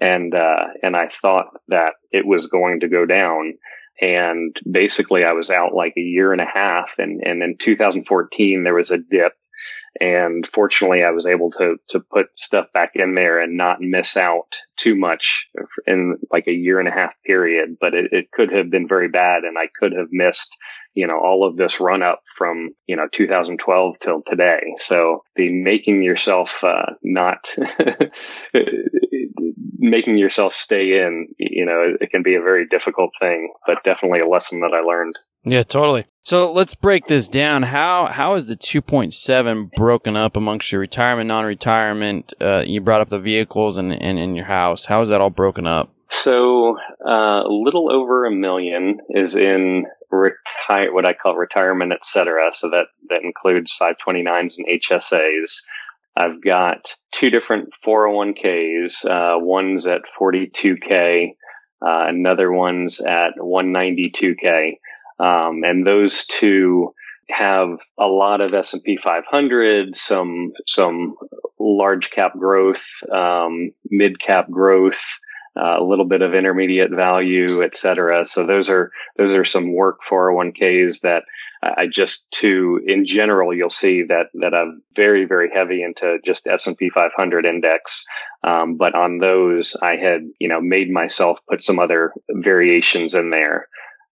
and 0.00 0.34
uh, 0.34 0.66
and 0.82 0.96
I 0.96 1.08
thought 1.08 1.48
that 1.68 1.94
it 2.12 2.26
was 2.26 2.48
going 2.48 2.80
to 2.80 2.88
go 2.88 3.06
down. 3.06 3.54
And 4.00 4.56
basically, 4.68 5.24
I 5.24 5.32
was 5.32 5.50
out 5.50 5.72
like 5.72 5.94
a 5.96 6.00
year 6.00 6.32
and 6.32 6.40
a 6.40 6.50
half, 6.52 6.94
and, 6.98 7.22
and 7.24 7.44
in 7.44 7.56
2014 7.56 8.64
there 8.64 8.74
was 8.74 8.90
a 8.90 8.98
dip, 8.98 9.34
and 10.00 10.46
fortunately, 10.46 11.04
I 11.04 11.10
was 11.10 11.26
able 11.26 11.50
to 11.52 11.76
to 11.88 12.00
put 12.00 12.26
stuff 12.36 12.66
back 12.72 12.92
in 12.94 13.14
there 13.14 13.40
and 13.40 13.56
not 13.56 13.80
miss 13.80 14.16
out 14.16 14.56
too 14.76 14.96
much 14.96 15.46
in 15.86 16.18
like 16.32 16.46
a 16.48 16.52
year 16.52 16.78
and 16.78 16.88
a 16.88 16.92
half 16.92 17.14
period. 17.24 17.76
But 17.80 17.94
it, 17.94 18.12
it 18.12 18.30
could 18.32 18.52
have 18.52 18.70
been 18.70 18.88
very 18.88 19.08
bad, 19.08 19.44
and 19.44 19.56
I 19.56 19.68
could 19.78 19.92
have 19.92 20.08
missed 20.10 20.56
you 20.94 21.06
know 21.06 21.18
all 21.18 21.46
of 21.46 21.56
this 21.56 21.80
run 21.80 22.02
up 22.02 22.22
from 22.36 22.70
you 22.86 22.96
know 22.96 23.08
2012 23.10 23.98
till 24.00 24.22
today. 24.26 24.74
So 24.78 25.22
the 25.36 25.50
making 25.50 26.02
yourself 26.02 26.64
uh, 26.64 26.94
not 27.02 27.54
making 29.84 30.16
yourself 30.16 30.54
stay 30.54 31.04
in, 31.04 31.28
you 31.38 31.66
know, 31.66 31.94
it 32.00 32.10
can 32.10 32.22
be 32.22 32.34
a 32.34 32.40
very 32.40 32.66
difficult 32.66 33.10
thing, 33.20 33.52
but 33.66 33.84
definitely 33.84 34.20
a 34.20 34.28
lesson 34.28 34.60
that 34.60 34.72
I 34.72 34.80
learned. 34.80 35.18
Yeah, 35.44 35.62
totally. 35.62 36.06
So 36.22 36.52
let's 36.52 36.74
break 36.74 37.06
this 37.06 37.28
down. 37.28 37.64
How 37.64 38.06
how 38.06 38.34
is 38.34 38.46
the 38.46 38.56
2.7 38.56 39.70
broken 39.72 40.16
up 40.16 40.36
amongst 40.36 40.72
your 40.72 40.80
retirement, 40.80 41.28
non-retirement? 41.28 42.32
Uh, 42.40 42.64
you 42.66 42.80
brought 42.80 43.02
up 43.02 43.10
the 43.10 43.20
vehicles 43.20 43.76
and, 43.76 43.92
in 43.92 44.34
your 44.34 44.46
house. 44.46 44.86
How 44.86 45.02
is 45.02 45.10
that 45.10 45.20
all 45.20 45.30
broken 45.30 45.66
up? 45.66 45.90
So 46.08 46.78
uh, 47.06 47.42
a 47.44 47.50
little 47.50 47.92
over 47.92 48.24
a 48.24 48.30
million 48.30 49.00
is 49.10 49.36
in 49.36 49.84
retire 50.10 50.92
what 50.94 51.04
I 51.04 51.12
call 51.12 51.36
retirement, 51.36 51.92
et 51.92 52.06
cetera. 52.06 52.54
So 52.54 52.70
that 52.70 52.86
that 53.10 53.22
includes 53.22 53.76
529s 53.78 54.56
and 54.56 54.66
HSAs. 54.80 55.62
I've 56.16 56.42
got 56.42 56.94
two 57.12 57.28
different 57.28 57.74
401ks. 57.84 59.04
Uh, 59.04 59.38
one's 59.40 59.86
at 59.86 60.02
42k, 60.18 61.30
uh, 61.84 62.06
another 62.08 62.52
one's 62.52 63.00
at 63.00 63.34
192k. 63.38 64.78
Um, 65.18 65.62
and 65.64 65.86
those 65.86 66.24
two 66.24 66.94
have 67.30 67.78
a 67.98 68.06
lot 68.06 68.40
of 68.40 68.52
S&P 68.52 68.96
500, 68.96 69.96
some, 69.96 70.52
some 70.66 71.14
large 71.58 72.10
cap 72.10 72.32
growth, 72.38 72.84
um, 73.10 73.70
mid 73.90 74.18
cap 74.18 74.50
growth, 74.50 75.18
uh, 75.56 75.80
a 75.80 75.84
little 75.84 76.04
bit 76.04 76.20
of 76.20 76.34
intermediate 76.34 76.90
value, 76.90 77.62
et 77.62 77.76
cetera. 77.76 78.26
So 78.26 78.46
those 78.46 78.68
are, 78.68 78.90
those 79.16 79.32
are 79.32 79.44
some 79.44 79.72
work 79.74 80.00
401ks 80.08 81.00
that 81.00 81.22
I 81.64 81.86
just 81.86 82.30
to 82.32 82.80
in 82.86 83.06
general, 83.06 83.54
you'll 83.54 83.70
see 83.70 84.02
that 84.04 84.26
that 84.34 84.54
I'm 84.54 84.82
very 84.94 85.24
very 85.24 85.50
heavy 85.52 85.82
into 85.82 86.18
just 86.24 86.46
S 86.46 86.66
and 86.66 86.76
P 86.76 86.90
500 86.90 87.46
index. 87.46 88.04
Um, 88.42 88.76
but 88.76 88.94
on 88.94 89.18
those, 89.18 89.76
I 89.80 89.96
had 89.96 90.22
you 90.38 90.48
know 90.48 90.60
made 90.60 90.90
myself 90.90 91.40
put 91.48 91.62
some 91.62 91.78
other 91.78 92.12
variations 92.30 93.14
in 93.14 93.30
there. 93.30 93.68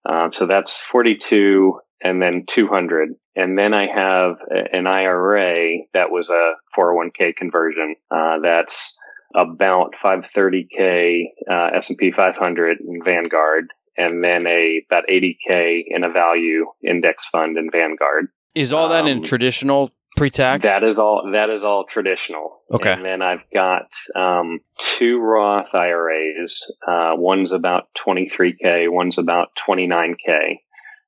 Uh, 0.07 0.29
so 0.31 0.45
that's 0.45 0.77
42 0.77 1.79
and 2.03 2.21
then 2.21 2.45
200. 2.47 3.09
And 3.35 3.57
then 3.57 3.73
I 3.73 3.87
have 3.87 4.35
an 4.71 4.85
IRA 4.85 5.77
that 5.93 6.11
was 6.11 6.29
a 6.29 6.53
401k 6.77 7.35
conversion. 7.35 7.95
Uh, 8.11 8.39
that's 8.39 8.99
about 9.35 9.95
530k 10.03 11.23
uh, 11.49 11.69
S&P 11.75 12.11
500 12.11 12.77
in 12.79 13.03
Vanguard, 13.03 13.65
and 13.97 14.23
then 14.23 14.45
a 14.45 14.83
about 14.89 15.05
80k 15.07 15.83
in 15.87 16.03
a 16.03 16.09
value 16.09 16.65
index 16.87 17.25
fund 17.25 17.57
in 17.57 17.71
Vanguard. 17.71 18.27
Is 18.53 18.71
all 18.71 18.89
that 18.89 19.03
um, 19.03 19.07
in 19.07 19.23
traditional 19.23 19.91
pre-tax? 20.15 20.63
That 20.63 20.83
is 20.83 20.99
all. 20.99 21.29
That 21.31 21.49
is 21.49 21.63
all 21.63 21.85
traditional. 21.85 22.61
Okay. 22.71 22.93
And 22.93 23.03
then 23.03 23.21
I've 23.21 23.43
got 23.53 23.87
um, 24.15 24.59
two 24.77 25.19
Roth 25.19 25.73
IRAs. 25.73 26.71
Uh, 26.87 27.13
one's 27.15 27.51
about 27.51 27.87
23k. 27.97 28.91
One's 28.91 29.17
about 29.17 29.49
29k, 29.67 30.59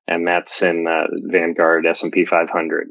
and 0.08 0.26
that's 0.26 0.62
in 0.62 0.86
uh, 0.86 1.06
Vanguard 1.30 1.86
S 1.86 2.02
and 2.02 2.12
P 2.12 2.24
500. 2.24 2.88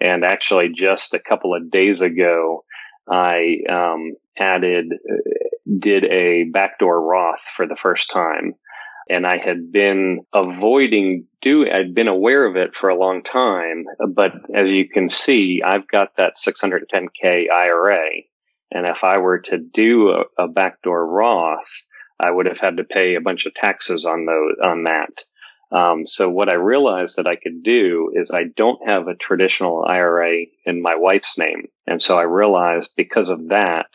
And 0.00 0.24
actually, 0.24 0.70
just 0.70 1.14
a 1.14 1.20
couple 1.20 1.54
of 1.54 1.70
days 1.70 2.00
ago, 2.00 2.64
I 3.10 3.58
um, 3.68 4.14
added 4.38 4.86
uh, 4.92 5.16
did 5.78 6.04
a 6.04 6.44
backdoor 6.44 7.00
Roth 7.00 7.42
for 7.54 7.66
the 7.66 7.76
first 7.76 8.10
time 8.10 8.54
and 9.10 9.26
I 9.26 9.40
had 9.44 9.72
been 9.72 10.20
avoiding 10.32 11.26
doing, 11.42 11.72
I'd 11.72 11.94
been 11.94 12.08
aware 12.08 12.46
of 12.46 12.56
it 12.56 12.74
for 12.74 12.88
a 12.88 12.98
long 12.98 13.22
time. 13.22 13.84
But 14.08 14.32
as 14.54 14.70
you 14.70 14.88
can 14.88 15.08
see, 15.08 15.62
I've 15.64 15.88
got 15.88 16.16
that 16.16 16.34
610K 16.36 17.50
IRA. 17.50 18.08
And 18.70 18.86
if 18.86 19.02
I 19.02 19.18
were 19.18 19.40
to 19.40 19.58
do 19.58 20.10
a, 20.10 20.24
a 20.38 20.48
backdoor 20.48 21.06
Roth, 21.06 21.82
I 22.20 22.30
would 22.30 22.46
have 22.46 22.58
had 22.58 22.76
to 22.76 22.84
pay 22.84 23.16
a 23.16 23.20
bunch 23.20 23.46
of 23.46 23.54
taxes 23.54 24.06
on 24.06 24.26
those, 24.26 24.56
on 24.62 24.84
that. 24.84 25.24
Um, 25.72 26.06
so 26.06 26.28
what 26.28 26.48
I 26.48 26.54
realized 26.54 27.16
that 27.16 27.26
I 27.26 27.36
could 27.36 27.62
do 27.62 28.12
is 28.14 28.30
I 28.30 28.44
don't 28.56 28.86
have 28.86 29.08
a 29.08 29.14
traditional 29.14 29.84
IRA 29.84 30.46
in 30.64 30.82
my 30.82 30.96
wife's 30.96 31.38
name. 31.38 31.68
And 31.86 32.02
so 32.02 32.18
I 32.18 32.22
realized 32.22 32.92
because 32.96 33.30
of 33.30 33.48
that, 33.48 33.86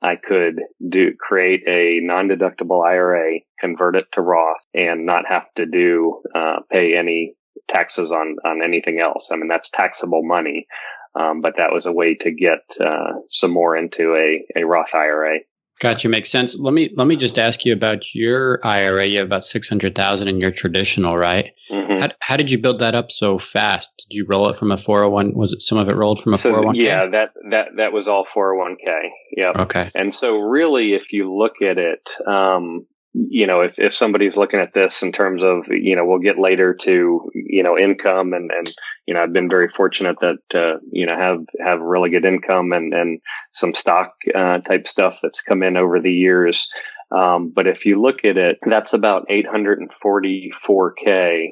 I 0.00 0.16
could 0.16 0.60
do 0.86 1.14
create 1.18 1.64
a 1.66 2.00
non-deductible 2.00 2.84
IRA, 2.84 3.40
convert 3.60 3.96
it 3.96 4.06
to 4.12 4.20
Roth, 4.20 4.64
and 4.72 5.06
not 5.06 5.24
have 5.26 5.46
to 5.56 5.66
do 5.66 6.22
uh, 6.34 6.60
pay 6.70 6.96
any 6.96 7.34
taxes 7.68 8.12
on 8.12 8.36
on 8.44 8.62
anything 8.62 9.00
else. 9.00 9.30
I 9.32 9.36
mean, 9.36 9.48
that's 9.48 9.70
taxable 9.70 10.22
money, 10.24 10.66
um, 11.14 11.40
but 11.40 11.56
that 11.56 11.72
was 11.72 11.86
a 11.86 11.92
way 11.92 12.14
to 12.16 12.30
get 12.30 12.60
uh, 12.80 13.14
some 13.28 13.52
more 13.52 13.76
into 13.76 14.14
a 14.14 14.60
a 14.60 14.64
Roth 14.64 14.94
IRA. 14.94 15.40
Gotcha, 15.80 16.08
makes 16.08 16.30
sense. 16.30 16.56
Let 16.56 16.74
me 16.74 16.90
let 16.96 17.06
me 17.06 17.14
just 17.14 17.38
ask 17.38 17.64
you 17.64 17.72
about 17.72 18.14
your 18.14 18.58
IRA. 18.66 19.06
You 19.06 19.18
have 19.18 19.26
about 19.26 19.44
six 19.44 19.68
hundred 19.68 19.94
thousand 19.94 20.28
in 20.28 20.40
your 20.40 20.50
traditional, 20.50 21.16
right? 21.16 21.52
Mm-hmm. 21.70 22.00
How, 22.00 22.08
how 22.20 22.36
did 22.36 22.50
you 22.50 22.58
build 22.58 22.80
that 22.80 22.96
up 22.96 23.12
so 23.12 23.38
fast? 23.38 23.90
Did 24.08 24.16
you 24.16 24.26
roll 24.26 24.48
it 24.48 24.56
from 24.56 24.72
a 24.72 24.76
four 24.76 25.02
hundred 25.02 25.10
one? 25.10 25.34
Was 25.34 25.52
it 25.52 25.62
some 25.62 25.78
of 25.78 25.88
it 25.88 25.94
rolled 25.94 26.20
from 26.20 26.34
a 26.34 26.36
four 26.36 26.52
hundred 26.52 26.66
one? 26.66 26.74
Yeah, 26.74 27.06
that 27.06 27.32
that 27.50 27.68
that 27.76 27.92
was 27.92 28.08
all 28.08 28.24
four 28.24 28.56
hundred 28.56 28.70
one 28.70 28.76
k. 28.84 29.12
Yeah. 29.36 29.52
Okay. 29.56 29.90
And 29.94 30.12
so 30.12 30.40
really, 30.40 30.94
if 30.94 31.12
you 31.12 31.32
look 31.32 31.62
at 31.62 31.78
it, 31.78 32.10
um, 32.26 32.86
you 33.14 33.46
know, 33.46 33.62
if, 33.62 33.78
if 33.78 33.94
somebody's 33.94 34.36
looking 34.36 34.60
at 34.60 34.74
this 34.74 35.02
in 35.02 35.12
terms 35.12 35.42
of, 35.42 35.66
you 35.68 35.96
know, 35.96 36.04
we'll 36.04 36.18
get 36.18 36.38
later 36.38 36.74
to, 36.74 37.30
you 37.34 37.62
know, 37.62 37.78
income 37.78 38.34
and, 38.34 38.50
and, 38.50 38.70
you 39.06 39.14
know, 39.14 39.22
I've 39.22 39.32
been 39.32 39.48
very 39.48 39.68
fortunate 39.68 40.16
that, 40.20 40.38
uh, 40.54 40.78
you 40.92 41.06
know, 41.06 41.16
have, 41.16 41.38
have 41.64 41.80
really 41.80 42.10
good 42.10 42.26
income 42.26 42.72
and, 42.72 42.92
and 42.92 43.20
some 43.52 43.74
stock, 43.74 44.12
uh, 44.34 44.58
type 44.58 44.86
stuff 44.86 45.20
that's 45.22 45.40
come 45.40 45.62
in 45.62 45.76
over 45.76 46.00
the 46.00 46.12
years. 46.12 46.68
Um, 47.10 47.50
but 47.54 47.66
if 47.66 47.86
you 47.86 48.00
look 48.00 48.24
at 48.24 48.36
it, 48.36 48.58
that's 48.66 48.92
about 48.92 49.26
844K. 49.28 51.48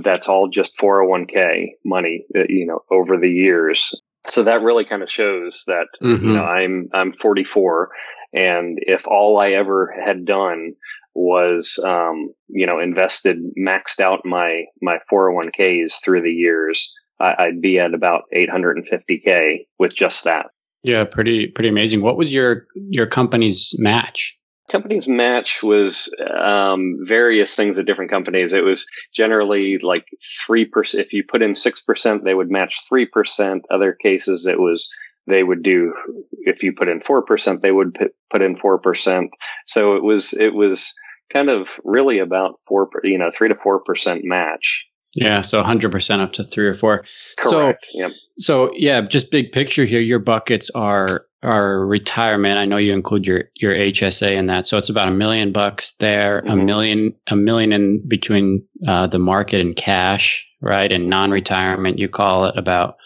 That's 0.00 0.28
all 0.28 0.48
just 0.48 0.78
401k 0.78 1.72
money, 1.84 2.24
uh, 2.36 2.44
you 2.48 2.66
know, 2.66 2.80
over 2.90 3.18
the 3.18 3.30
years. 3.30 4.00
So 4.26 4.44
that 4.44 4.62
really 4.62 4.84
kind 4.84 5.02
of 5.02 5.10
shows 5.10 5.64
that, 5.66 5.86
mm-hmm. 6.00 6.26
you 6.26 6.34
know, 6.34 6.44
I'm, 6.44 6.88
I'm 6.94 7.12
44 7.12 7.90
and 8.34 8.80
if 8.82 9.06
all 9.06 9.38
I 9.38 9.52
ever 9.52 9.94
had 10.04 10.24
done 10.24 10.74
was, 11.14 11.78
um, 11.84 12.32
you 12.48 12.66
know, 12.66 12.78
invested, 12.78 13.38
maxed 13.58 14.00
out 14.00 14.20
my, 14.24 14.64
my 14.82 14.98
401ks 15.10 15.94
through 16.02 16.22
the 16.22 16.32
years, 16.32 16.92
I, 17.20 17.46
would 17.46 17.60
be 17.60 17.78
at 17.78 17.94
about 17.94 18.24
850k 18.34 19.66
with 19.78 19.94
just 19.94 20.24
that. 20.24 20.46
Yeah, 20.82 21.04
pretty, 21.04 21.46
pretty 21.46 21.68
amazing. 21.68 22.02
What 22.02 22.16
was 22.16 22.32
your, 22.32 22.66
your 22.74 23.06
company's 23.06 23.74
match? 23.78 24.36
company's 24.70 25.06
match 25.06 25.62
was 25.62 26.12
um, 26.36 26.96
various 27.02 27.54
things 27.54 27.78
at 27.78 27.86
different 27.86 28.10
companies. 28.10 28.52
It 28.52 28.64
was 28.64 28.86
generally 29.12 29.78
like 29.82 30.06
three 30.44 30.64
percent. 30.64 31.04
If 31.04 31.12
you 31.12 31.22
put 31.22 31.42
in 31.42 31.54
six 31.54 31.82
percent, 31.82 32.24
they 32.24 32.34
would 32.34 32.50
match 32.50 32.80
three 32.88 33.06
percent. 33.06 33.64
Other 33.70 33.92
cases, 33.92 34.46
it 34.46 34.58
was 34.58 34.88
they 35.26 35.42
would 35.42 35.62
do 35.62 35.92
if 36.40 36.62
you 36.62 36.72
put 36.72 36.88
in 36.88 37.00
4% 37.00 37.62
they 37.62 37.72
would 37.72 37.98
put 38.30 38.42
in 38.42 38.56
4% 38.56 39.28
so 39.66 39.96
it 39.96 40.02
was 40.02 40.34
it 40.34 40.52
was 40.52 40.92
kind 41.34 41.50
of 41.50 41.78
really 41.84 42.18
about 42.18 42.60
4 42.66 42.88
you 43.02 43.18
know 43.18 43.30
3 43.30 43.48
to 43.48 43.54
4% 43.54 44.24
match. 44.24 44.86
Yeah 45.14 45.42
so 45.42 45.62
100% 45.62 46.20
up 46.20 46.32
to 46.32 46.44
3 46.44 46.66
or 46.66 46.74
4 46.74 47.04
correct 47.36 47.86
so, 47.92 47.98
yep. 47.98 48.10
so 48.38 48.72
yeah 48.74 49.00
just 49.00 49.30
big 49.30 49.52
picture 49.52 49.84
here 49.84 50.00
your 50.00 50.18
buckets 50.18 50.70
are 50.70 51.26
are 51.42 51.86
retirement. 51.86 52.58
I 52.58 52.64
know 52.64 52.78
you 52.78 52.94
include 52.94 53.26
your 53.26 53.44
your 53.56 53.74
hsa 53.74 54.30
in 54.30 54.46
that. 54.46 54.66
So 54.66 54.78
it's 54.78 54.88
about 54.88 55.08
a 55.08 55.12
million 55.12 55.52
bucks 55.52 55.92
there 56.00 56.40
mm-hmm. 56.40 56.50
a 56.50 56.56
million 56.56 57.14
a 57.26 57.36
million 57.36 57.72
in 57.72 58.08
between 58.08 58.64
uh, 58.88 59.06
the 59.06 59.18
market 59.18 59.60
and 59.60 59.76
cash 59.76 60.46
right? 60.64 60.90
And 60.90 61.08
non-retirement 61.08 61.98
you 61.98 62.08
call 62.08 62.46
it 62.46 62.56
about 62.56 62.96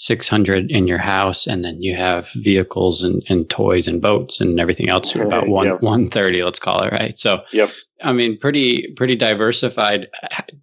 600 0.00 0.70
in 0.70 0.86
your 0.86 0.98
house 0.98 1.46
and 1.46 1.62
then 1.62 1.82
you 1.82 1.94
have 1.94 2.30
vehicles 2.30 3.02
and, 3.02 3.22
and 3.28 3.50
toys 3.50 3.86
and 3.86 4.00
boats 4.00 4.40
and 4.40 4.58
everything 4.58 4.88
else 4.88 5.14
about 5.14 5.46
one 5.46 5.66
yep. 5.66 5.82
130 5.82 6.42
let's 6.42 6.58
call 6.58 6.82
it 6.82 6.90
right? 6.90 7.18
So 7.18 7.42
yep. 7.52 7.70
I 8.02 8.14
mean 8.14 8.38
pretty 8.38 8.94
pretty 8.96 9.14
diversified. 9.14 10.08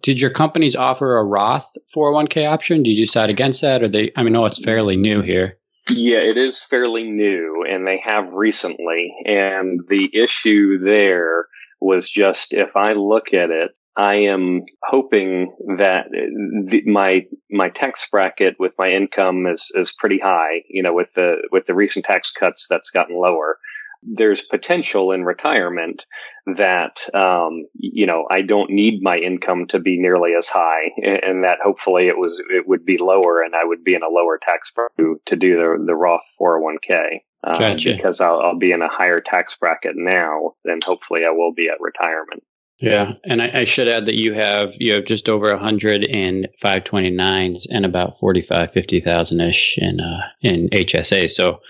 Did 0.02 0.20
your 0.20 0.30
companies 0.30 0.74
offer 0.74 1.18
a 1.18 1.24
roth 1.24 1.70
401k 1.94 2.48
option? 2.48 2.82
Did 2.82 2.90
you 2.90 3.06
decide 3.06 3.30
against 3.30 3.60
that 3.60 3.80
or 3.80 3.88
they 3.88 4.10
i 4.16 4.24
mean 4.24 4.32
no 4.32 4.44
it's 4.44 4.62
fairly 4.62 4.96
new 4.96 5.22
here. 5.22 5.56
Yeah 5.88 6.18
it 6.20 6.36
is 6.36 6.64
fairly 6.64 7.04
new 7.04 7.64
and 7.68 7.86
they 7.86 8.02
have 8.04 8.32
recently 8.32 9.14
and 9.24 9.82
the 9.88 10.10
issue 10.12 10.80
there 10.80 11.46
was 11.80 12.08
just 12.08 12.52
if 12.52 12.74
i 12.74 12.92
look 12.92 13.32
at 13.32 13.50
it 13.50 13.70
I 13.98 14.14
am 14.14 14.62
hoping 14.84 15.52
that 15.76 16.06
the, 16.12 16.82
my 16.86 17.26
my 17.50 17.68
tax 17.68 18.06
bracket 18.08 18.54
with 18.58 18.72
my 18.78 18.92
income 18.92 19.44
is 19.48 19.72
is 19.74 19.92
pretty 19.92 20.20
high. 20.20 20.62
You 20.68 20.84
know, 20.84 20.94
with 20.94 21.12
the 21.14 21.48
with 21.50 21.66
the 21.66 21.74
recent 21.74 22.04
tax 22.04 22.30
cuts, 22.30 22.68
that's 22.70 22.90
gotten 22.90 23.16
lower. 23.20 23.58
There's 24.04 24.42
potential 24.42 25.10
in 25.10 25.24
retirement 25.24 26.06
that 26.46 27.12
um, 27.12 27.66
you 27.74 28.06
know 28.06 28.28
I 28.30 28.42
don't 28.42 28.70
need 28.70 29.02
my 29.02 29.18
income 29.18 29.66
to 29.70 29.80
be 29.80 30.00
nearly 30.00 30.34
as 30.38 30.46
high, 30.46 30.92
and 31.02 31.42
that 31.42 31.58
hopefully 31.60 32.06
it 32.06 32.16
was 32.16 32.40
it 32.50 32.68
would 32.68 32.84
be 32.84 32.98
lower, 32.98 33.42
and 33.42 33.56
I 33.56 33.64
would 33.64 33.82
be 33.82 33.96
in 33.96 34.04
a 34.04 34.08
lower 34.08 34.38
tax 34.40 34.70
bracket 34.70 35.26
to 35.26 35.34
do 35.34 35.56
the 35.56 35.84
the 35.84 35.96
Roth 35.96 36.22
401k. 36.40 37.22
Um, 37.44 37.58
gotcha. 37.58 37.94
Because 37.94 38.20
I'll, 38.20 38.40
I'll 38.40 38.58
be 38.58 38.72
in 38.72 38.82
a 38.82 38.88
higher 38.88 39.20
tax 39.20 39.56
bracket 39.56 39.94
now 39.96 40.54
than 40.64 40.80
hopefully 40.84 41.24
I 41.24 41.30
will 41.30 41.52
be 41.52 41.68
at 41.68 41.80
retirement. 41.80 42.42
Yeah, 42.80 43.14
and 43.24 43.42
I, 43.42 43.50
I, 43.60 43.64
should 43.64 43.88
add 43.88 44.06
that 44.06 44.14
you 44.14 44.34
have 44.34 44.72
you 44.78 44.92
have 44.92 45.04
just 45.04 45.28
over 45.28 45.50
a 45.50 45.58
hundred 45.58 46.04
in 46.04 46.46
529s 46.62 47.66
and 47.72 47.84
about 47.84 48.20
45, 48.20 48.70
50,000 48.70 49.40
ish 49.40 49.78
in 49.78 50.00
uh, 50.00 50.20
in 50.42 50.68
HSA. 50.68 51.28
So 51.28 51.60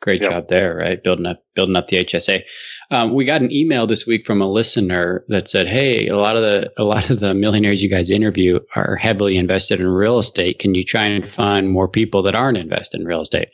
great 0.00 0.20
yep. 0.20 0.30
job 0.30 0.48
there, 0.48 0.76
right? 0.76 1.02
Building 1.02 1.24
up 1.24 1.42
building 1.54 1.76
up 1.76 1.88
the 1.88 2.04
HSA. 2.04 2.42
Um, 2.90 3.14
we 3.14 3.24
got 3.24 3.40
an 3.40 3.52
email 3.52 3.86
this 3.86 4.06
week 4.06 4.26
from 4.26 4.42
a 4.42 4.50
listener 4.50 5.24
that 5.28 5.48
said, 5.48 5.68
"Hey, 5.68 6.06
a 6.06 6.16
lot 6.16 6.36
of 6.36 6.42
the 6.42 6.70
a 6.76 6.84
lot 6.84 7.08
of 7.08 7.20
the 7.20 7.32
millionaires 7.32 7.82
you 7.82 7.88
guys 7.88 8.10
interview 8.10 8.58
are 8.76 8.96
heavily 8.96 9.36
invested 9.36 9.80
in 9.80 9.88
real 9.88 10.18
estate. 10.18 10.58
Can 10.58 10.74
you 10.74 10.84
try 10.84 11.04
and 11.04 11.26
find 11.26 11.70
more 11.70 11.88
people 11.88 12.22
that 12.22 12.34
aren't 12.34 12.58
invested 12.58 13.00
in 13.00 13.06
real 13.06 13.22
estate?" 13.22 13.48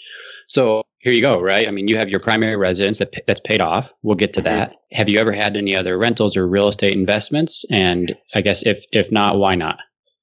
So 0.46 0.84
here 1.04 1.12
you 1.12 1.20
go, 1.20 1.38
right? 1.38 1.68
I 1.68 1.70
mean, 1.70 1.86
you 1.86 1.98
have 1.98 2.08
your 2.08 2.18
primary 2.18 2.56
residence 2.56 2.98
that, 2.98 3.14
that's 3.26 3.40
paid 3.40 3.60
off. 3.60 3.92
We'll 4.02 4.16
get 4.16 4.32
to 4.34 4.40
mm-hmm. 4.40 4.56
that. 4.56 4.76
Have 4.92 5.10
you 5.10 5.20
ever 5.20 5.32
had 5.32 5.54
any 5.54 5.76
other 5.76 5.98
rentals 5.98 6.34
or 6.34 6.48
real 6.48 6.66
estate 6.66 6.94
investments? 6.94 7.64
And 7.70 8.16
I 8.34 8.40
guess 8.40 8.64
if 8.64 8.86
if 8.90 9.12
not, 9.12 9.38
why 9.38 9.54
not? 9.54 9.80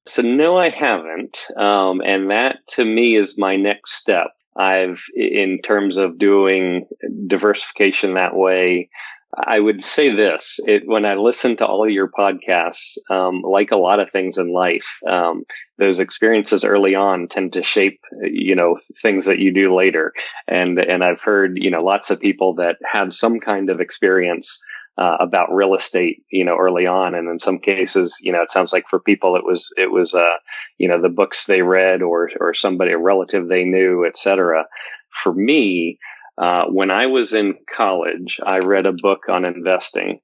So 0.08 0.24
no, 0.24 0.58
I 0.58 0.70
haven't. 0.70 1.46
Um, 1.56 2.02
and 2.04 2.32
that 2.32 2.68
to 2.70 2.84
me 2.84 3.16
is 3.16 3.38
my 3.38 3.56
next 3.56 3.94
step. 3.94 4.30
I've, 4.56 5.04
in 5.16 5.62
terms 5.62 5.98
of 5.98 6.18
doing 6.18 6.88
diversification 7.28 8.16
that 8.16 8.36
way, 8.36 8.90
I 9.38 9.60
would 9.60 9.84
say 9.84 10.14
this: 10.14 10.60
it, 10.68 10.84
when 10.86 11.06
I 11.06 11.16
listen 11.16 11.56
to 11.58 11.66
all 11.66 11.86
of 11.86 11.92
your 11.92 12.10
podcasts, 12.10 12.98
um, 13.10 13.42
like 13.42 13.72
a 13.72 13.78
lot 13.78 14.00
of 14.00 14.12
things 14.12 14.38
in 14.38 14.52
life, 14.52 15.00
um, 15.08 15.44
those 15.78 16.00
experiences 16.02 16.66
early 16.66 16.96
on 16.96 17.28
tend 17.28 17.54
to 17.54 17.64
shape, 17.64 18.02
you 18.24 18.56
know, 18.56 18.78
things 19.02 19.26
that 19.26 19.40
you 19.40 19.54
do 19.54 19.74
later. 19.74 20.12
And 20.48 20.78
and 20.80 21.04
I've 21.04 21.22
heard, 21.22 21.58
you 21.64 21.72
know, 21.72 21.80
lots 21.80 22.10
of 22.10 22.20
people 22.20 22.56
that 22.56 22.78
had 22.86 23.14
some 23.14 23.40
kind 23.40 23.70
of 23.70 23.80
experience 23.80 24.62
uh, 24.98 25.16
about 25.22 25.54
real 25.54 25.76
estate, 25.76 26.24
you 26.30 26.44
know, 26.44 26.58
early 26.58 26.86
on, 26.86 27.16
and 27.16 27.30
in 27.30 27.40
some 27.40 27.60
cases, 27.60 28.18
you 28.22 28.34
know, 28.34 28.42
it 28.42 28.52
sounds 28.52 28.74
like 28.74 28.86
for 28.90 29.00
people 29.00 29.38
it 29.38 29.46
was 29.46 29.72
it 29.78 29.92
was, 29.92 30.14
uh, 30.14 30.36
you 30.78 30.90
know, 30.90 31.02
the 31.02 31.10
books 31.10 31.46
they 31.46 31.62
read 31.62 32.02
or 32.02 32.30
or 32.42 32.54
somebody 32.54 32.92
a 32.92 32.98
relative 32.98 33.48
they 33.48 33.64
knew, 33.64 34.06
et 34.06 34.18
cetera. 34.18 34.66
For 35.10 35.34
me 35.34 36.00
uh, 36.38 36.66
when 36.66 36.92
I 36.92 37.08
was 37.08 37.34
in 37.34 37.56
college, 37.74 38.40
I 38.44 38.60
read 38.60 38.86
a 38.86 38.94
book 38.94 39.30
on 39.30 39.46
investing, 39.46 40.22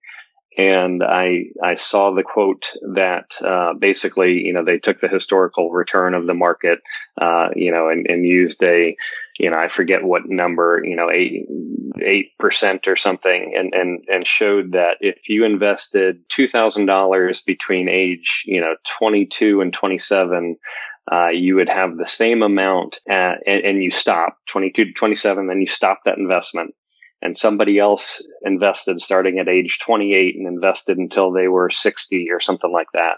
and 0.58 1.04
I 1.04 1.46
I 1.63 1.76
saw 1.76 2.13
the 2.13 2.24
quote 2.24 2.72
that 2.96 3.39
uh, 3.41 3.74
basically, 3.74 4.41
you 4.41 4.54
know, 4.54 4.63
they 4.63 4.80
took 4.80 5.00
the 5.00 5.08
historical 5.08 5.70
return 5.70 6.15
of 6.15 6.26
the 6.26 6.34
market, 6.34 6.80
uh, 7.22 7.50
you 7.56 7.72
know, 7.72 7.89
and, 7.89 8.08
and 8.10 8.26
used 8.26 8.63
a, 8.63 8.96
you 9.38 9.52
know, 9.52 9.58
I 9.58 9.67
forget 9.67 10.04
what 10.04 10.28
number, 10.28 10.82
you 10.84 10.96
know, 10.96 11.12
eight 11.12 11.46
eight 12.02 12.32
percent 12.39 12.88
or 12.88 12.96
something, 12.96 13.54
and 13.56 13.74
and 13.76 14.04
and 14.08 14.26
showed 14.26 14.72
that 14.72 14.98
if 15.00 15.30
you 15.30 15.46
invested 15.46 16.24
two 16.30 16.48
thousand 16.48 16.88
dollars 16.88 17.41
between 17.41 17.88
age, 17.88 18.43
you 18.46 18.60
know, 18.60 18.76
twenty 18.98 19.26
two 19.26 19.62
and 19.62 19.72
twenty 19.72 20.00
seven 20.00 20.58
uh, 21.12 21.30
you 21.30 21.56
would 21.56 21.70
have 21.70 21.98
the 21.98 22.08
same 22.08 22.41
amount 22.41 23.00
at, 23.08 23.39
and, 23.48 23.63
and 23.63 23.84
you 23.84 23.89
stop 23.89 24.38
22 24.48 24.86
to 24.86 24.91
27, 24.93 25.48
then 25.48 25.62
you 25.62 25.67
stop 25.67 26.02
that 26.06 26.17
investment. 26.17 26.74
And 27.22 27.36
somebody 27.36 27.80
else 27.80 28.22
invested 28.43 29.02
starting 29.02 29.39
at 29.39 29.48
age 29.48 29.80
28 29.80 30.36
and 30.36 30.48
invested 30.48 30.98
until 30.98 31.32
they 31.32 31.48
were 31.48 31.70
60 31.70 32.30
or 32.32 32.39
something 32.39 32.72
like 32.72 32.91
that, 32.93 33.15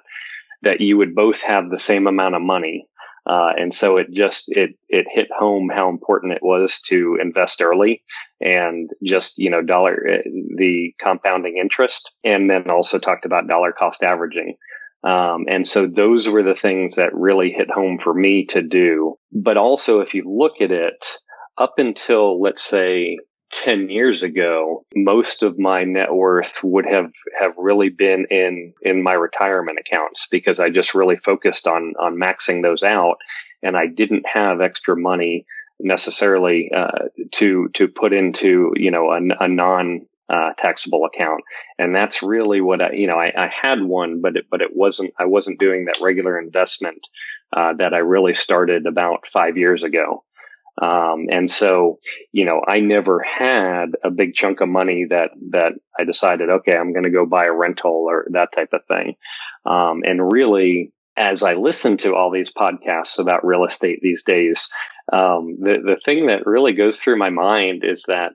that 0.62 0.82
you 0.82 0.98
would 0.98 1.16
both 1.16 1.42
have 1.42 1.70
the 1.70 1.80
same 1.80 2.08
amount 2.08 2.36
of 2.36 2.42
money. 2.42 2.88
Uh, 3.26 3.52
and 3.58 3.74
so 3.74 3.98
it 3.98 4.10
just 4.12 4.46
it 4.50 4.72
it 4.88 5.06
hit 5.14 5.28
home 5.38 5.70
how 5.74 5.90
important 5.90 6.32
it 6.34 6.42
was 6.42 6.80
to 6.80 7.18
invest 7.22 7.62
early 7.62 8.02
and 8.40 8.90
just 9.04 9.38
you 9.38 9.50
know 9.50 9.62
dollar 9.62 10.08
eh, 10.08 10.22
the 10.56 10.96
compounding 11.00 11.58
interest 11.58 12.12
and 12.24 12.50
then 12.50 12.70
also 12.70 12.98
talked 12.98 13.26
about 13.26 13.48
dollar 13.48 13.74
cost 13.74 14.04
averaging 14.04 14.56
um, 15.04 15.46
and 15.48 15.66
so 15.68 15.88
those 15.88 16.28
were 16.28 16.44
the 16.44 16.56
things 16.56 16.96
that 16.96 17.16
really 17.16 17.52
hit 17.52 17.72
home 17.72 18.00
for 18.00 18.14
me 18.14 18.46
to 18.48 18.62
do. 18.62 19.16
But 19.32 19.58
also, 19.58 20.02
if 20.02 20.14
you 20.14 20.24
look 20.26 20.62
at 20.62 20.72
it, 20.72 21.06
up 21.58 21.76
until 21.78 22.42
let's 22.42 22.64
say 22.64 23.18
10 23.52 23.90
years 23.90 24.24
ago, 24.24 24.86
most 24.96 25.42
of 25.42 25.58
my 25.58 25.84
net 25.84 26.14
worth 26.14 26.60
would 26.64 26.86
have, 26.86 27.12
have 27.40 27.54
really 27.58 27.90
been 27.90 28.26
in, 28.30 28.74
in 28.82 29.02
my 29.02 29.14
retirement 29.14 29.80
accounts 29.80 30.28
because 30.30 30.60
I 30.60 30.70
just 30.70 30.94
really 30.94 31.16
focused 31.16 31.66
on, 31.66 31.94
on 32.00 32.16
maxing 32.16 32.62
those 32.62 32.84
out. 32.84 33.18
And 33.64 33.76
I 33.76 33.88
didn't 33.88 34.26
have 34.28 34.62
extra 34.62 34.96
money 34.96 35.46
necessarily, 35.80 36.72
uh, 36.76 37.08
to, 37.34 37.70
to 37.74 37.88
put 37.88 38.14
into, 38.14 38.74
you 38.76 38.92
know, 38.92 39.12
a, 39.12 39.20
a 39.44 39.48
non 39.48 40.06
uh, 40.30 40.54
taxable 40.58 41.06
account. 41.06 41.44
And 41.78 41.96
that's 41.96 42.22
really 42.22 42.62
what 42.62 42.82
I, 42.82 42.92
you 42.92 43.08
know, 43.08 43.18
I, 43.18 43.34
I 43.36 43.48
had 43.48 43.82
one, 43.82 44.22
but 44.22 44.38
it, 44.38 44.46
but 44.50 44.62
it 44.62 44.76
wasn't, 44.76 45.14
I 45.18 45.26
wasn't 45.26 45.60
doing 45.60 45.86
that 45.86 46.00
regular 46.02 46.40
investment, 46.40 47.02
uh, 47.52 47.74
that 47.74 47.94
I 47.94 48.00
really 48.00 48.34
started 48.34 48.86
about 48.86 49.28
five 49.28 49.58
years 49.58 49.84
ago. 49.84 50.24
Um, 50.82 51.28
and 51.30 51.52
so, 51.52 52.00
you 52.32 52.46
know, 52.46 52.64
I 52.66 52.80
never 52.80 53.22
had 53.22 53.98
a 54.04 54.10
big 54.10 54.34
chunk 54.34 54.62
of 54.62 54.70
money 54.70 55.06
that, 55.10 55.32
that 55.50 55.74
I 56.00 56.06
decided, 56.06 56.50
okay, 56.50 56.78
I'm 56.78 56.94
going 56.94 57.04
to 57.04 57.10
go 57.10 57.26
buy 57.26 57.46
a 57.46 57.52
rental 57.52 58.06
or 58.08 58.28
that 58.32 58.54
type 58.54 58.70
of 58.72 58.86
thing. 58.86 59.16
Um, 59.66 60.04
and 60.06 60.32
really, 60.32 60.94
as 61.18 61.44
I 61.44 61.56
listen 61.56 61.98
to 61.98 62.16
all 62.16 62.32
these 62.32 62.54
podcasts 62.54 63.20
about 63.20 63.46
real 63.46 63.66
estate 63.66 64.00
these 64.02 64.24
days, 64.24 64.70
um, 65.12 65.58
the, 65.58 65.82
the 65.84 66.00
thing 66.06 66.28
that 66.28 66.46
really 66.46 66.72
goes 66.72 66.98
through 66.98 67.18
my 67.18 67.30
mind 67.30 67.84
is 67.84 68.04
that 68.04 68.34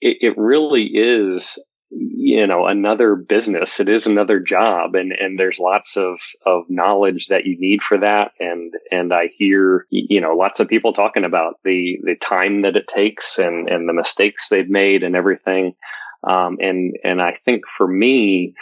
it, 0.00 0.18
it 0.20 0.38
really 0.38 0.84
is 0.84 1.58
you 1.90 2.46
know 2.46 2.66
another 2.66 3.16
business. 3.16 3.80
It 3.80 3.88
is 3.88 4.06
another 4.06 4.38
job 4.38 4.94
and 4.94 5.12
and 5.12 5.38
there's 5.38 5.58
lots 5.58 5.96
of 5.96 6.20
of 6.46 6.64
knowledge 6.68 7.26
that 7.26 7.46
you 7.46 7.56
need 7.58 7.82
for 7.82 7.98
that. 7.98 8.32
And 8.38 8.72
and 8.92 9.12
i 9.12 9.26
hear 9.26 9.86
you 9.90 10.20
know 10.20 10.34
lots 10.34 10.60
of 10.60 10.68
people 10.68 10.92
talking 10.92 11.24
about 11.24 11.54
the 11.64 11.98
the 12.04 12.14
time 12.14 12.62
that 12.62 12.76
it 12.76 12.86
takes 12.86 13.38
and 13.38 13.68
and 13.68 13.88
the 13.88 13.92
mistakes 13.92 14.48
they've 14.48 14.68
made 14.70 15.02
and 15.02 15.16
everything. 15.16 15.74
Um 16.22 16.58
and 16.60 16.96
and 17.02 17.20
i 17.20 17.38
think 17.44 17.66
for 17.66 17.88
me 17.88 18.54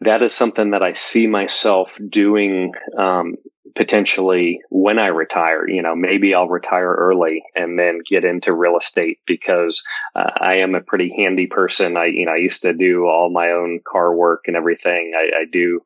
that 0.00 0.22
is 0.22 0.34
something 0.34 0.70
that 0.72 0.82
i 0.82 0.92
see 0.92 1.26
myself 1.26 1.98
doing 2.08 2.72
um 2.96 3.36
potentially 3.74 4.60
when 4.70 4.98
I 4.98 5.08
retire, 5.08 5.68
you 5.68 5.82
know, 5.82 5.96
maybe 5.96 6.34
I'll 6.34 6.48
retire 6.48 6.92
early 6.92 7.42
and 7.56 7.78
then 7.78 8.00
get 8.06 8.24
into 8.24 8.52
real 8.52 8.76
estate 8.76 9.18
because 9.26 9.82
uh, 10.14 10.30
I 10.36 10.56
am 10.56 10.74
a 10.74 10.80
pretty 10.80 11.12
handy 11.16 11.46
person. 11.46 11.96
I, 11.96 12.06
you 12.06 12.26
know, 12.26 12.32
I 12.32 12.36
used 12.36 12.62
to 12.62 12.72
do 12.72 13.06
all 13.06 13.30
my 13.30 13.50
own 13.50 13.80
car 13.84 14.14
work 14.14 14.44
and 14.46 14.56
everything. 14.56 15.12
I, 15.16 15.40
I 15.40 15.44
do, 15.50 15.80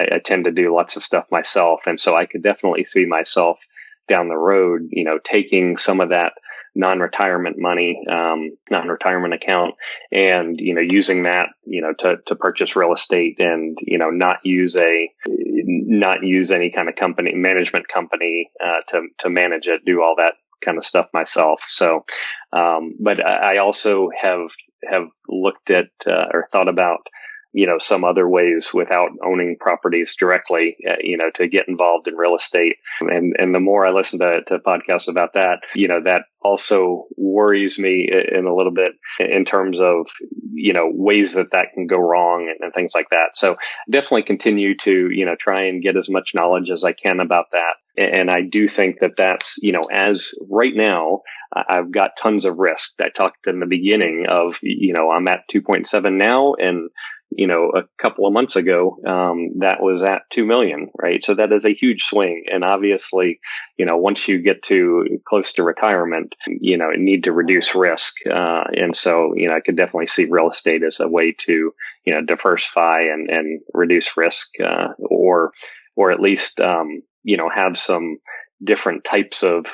I, 0.00 0.16
I 0.16 0.18
tend 0.20 0.44
to 0.44 0.52
do 0.52 0.74
lots 0.74 0.96
of 0.96 1.02
stuff 1.02 1.26
myself. 1.30 1.82
And 1.86 2.00
so 2.00 2.16
I 2.16 2.26
could 2.26 2.42
definitely 2.42 2.84
see 2.84 3.04
myself 3.04 3.60
down 4.08 4.28
the 4.28 4.36
road, 4.36 4.88
you 4.90 5.04
know, 5.04 5.18
taking 5.22 5.76
some 5.76 6.00
of 6.00 6.10
that 6.10 6.32
non-retirement 6.74 7.56
money, 7.58 8.04
um, 8.08 8.50
non-retirement 8.70 9.34
account, 9.34 9.74
and 10.10 10.60
you 10.60 10.74
know 10.74 10.80
using 10.80 11.22
that 11.22 11.48
you 11.64 11.80
know 11.80 11.92
to 11.98 12.16
to 12.26 12.34
purchase 12.34 12.76
real 12.76 12.92
estate 12.92 13.36
and 13.38 13.78
you 13.82 13.98
know 13.98 14.10
not 14.10 14.38
use 14.44 14.76
a 14.76 15.10
not 15.24 16.22
use 16.22 16.50
any 16.50 16.70
kind 16.70 16.88
of 16.88 16.96
company 16.96 17.34
management 17.34 17.88
company 17.88 18.50
uh, 18.62 18.80
to 18.88 19.02
to 19.18 19.30
manage 19.30 19.66
it, 19.66 19.84
do 19.84 20.02
all 20.02 20.16
that 20.16 20.34
kind 20.64 20.78
of 20.78 20.84
stuff 20.84 21.06
myself. 21.12 21.64
So, 21.68 22.04
um, 22.52 22.88
but 23.00 23.24
I 23.24 23.58
also 23.58 24.10
have 24.20 24.48
have 24.88 25.08
looked 25.28 25.70
at 25.70 25.88
uh, 26.06 26.26
or 26.32 26.48
thought 26.52 26.68
about 26.68 27.06
you 27.54 27.66
know 27.66 27.78
some 27.78 28.04
other 28.04 28.28
ways 28.28 28.74
without 28.74 29.10
owning 29.24 29.56
properties 29.58 30.14
directly 30.18 30.76
uh, 30.88 30.96
you 31.00 31.16
know 31.16 31.30
to 31.34 31.48
get 31.48 31.68
involved 31.68 32.08
in 32.08 32.16
real 32.16 32.34
estate. 32.34 32.76
And 33.00 33.34
and 33.38 33.54
the 33.54 33.60
more 33.60 33.86
i 33.86 33.90
listen 33.90 34.18
to, 34.18 34.42
to 34.48 34.58
podcasts 34.58 35.08
about 35.08 35.34
that 35.34 35.60
you 35.74 35.88
know 35.88 36.00
that 36.04 36.22
also 36.42 37.04
worries 37.16 37.78
me 37.78 38.10
in 38.10 38.44
a 38.44 38.54
little 38.54 38.72
bit 38.72 38.92
in 39.18 39.44
terms 39.44 39.78
of 39.80 40.06
you 40.52 40.72
know 40.72 40.90
ways 40.92 41.34
that 41.34 41.52
that 41.52 41.68
can 41.72 41.86
go 41.86 41.96
wrong 41.96 42.48
and, 42.50 42.58
and 42.60 42.74
things 42.74 42.92
like 42.94 43.08
that. 43.10 43.36
So 43.36 43.56
definitely 43.90 44.24
continue 44.24 44.76
to 44.78 45.08
you 45.10 45.24
know 45.24 45.36
try 45.38 45.62
and 45.62 45.82
get 45.82 45.96
as 45.96 46.10
much 46.10 46.34
knowledge 46.34 46.70
as 46.70 46.84
i 46.84 46.92
can 46.92 47.20
about 47.20 47.46
that. 47.52 47.74
And 47.96 48.30
i 48.30 48.42
do 48.42 48.66
think 48.66 49.00
that 49.00 49.16
that's 49.16 49.56
you 49.62 49.72
know 49.72 49.82
as 49.92 50.34
right 50.50 50.74
now 50.74 51.22
I've 51.54 51.92
got 51.92 52.16
tons 52.16 52.44
of 52.46 52.58
risk. 52.58 52.94
I 53.00 53.10
talked 53.10 53.46
in 53.46 53.60
the 53.60 53.66
beginning 53.66 54.26
of, 54.28 54.58
you 54.60 54.92
know, 54.92 55.10
I'm 55.10 55.28
at 55.28 55.48
2.7 55.52 56.14
now 56.14 56.54
and 56.54 56.90
you 57.36 57.46
know, 57.46 57.70
a 57.74 57.82
couple 58.00 58.26
of 58.26 58.32
months 58.32 58.56
ago, 58.56 58.98
um, 59.06 59.58
that 59.58 59.82
was 59.82 60.02
at 60.02 60.22
2 60.30 60.44
million, 60.44 60.90
right? 60.98 61.22
So 61.24 61.34
that 61.34 61.52
is 61.52 61.64
a 61.64 61.74
huge 61.74 62.04
swing. 62.04 62.44
And 62.50 62.64
obviously, 62.64 63.40
you 63.76 63.86
know, 63.86 63.96
once 63.96 64.28
you 64.28 64.40
get 64.40 64.62
to 64.64 65.18
close 65.24 65.52
to 65.54 65.62
retirement, 65.62 66.34
you 66.46 66.76
know, 66.76 66.90
need 66.96 67.24
to 67.24 67.32
reduce 67.32 67.74
risk. 67.74 68.14
Uh, 68.26 68.64
and 68.76 68.94
so, 68.94 69.34
you 69.36 69.48
know, 69.48 69.54
I 69.54 69.60
could 69.60 69.76
definitely 69.76 70.06
see 70.06 70.26
real 70.26 70.50
estate 70.50 70.82
as 70.82 71.00
a 71.00 71.08
way 71.08 71.32
to, 71.40 71.72
you 72.04 72.14
know, 72.14 72.22
diversify 72.22 73.02
and, 73.02 73.30
and 73.30 73.60
reduce 73.72 74.16
risk, 74.16 74.48
uh, 74.64 74.88
or, 74.98 75.52
or 75.96 76.10
at 76.10 76.20
least, 76.20 76.60
um, 76.60 77.02
you 77.22 77.36
know, 77.36 77.48
have 77.48 77.76
some 77.76 78.18
different 78.62 79.04
types 79.04 79.42
of 79.42 79.66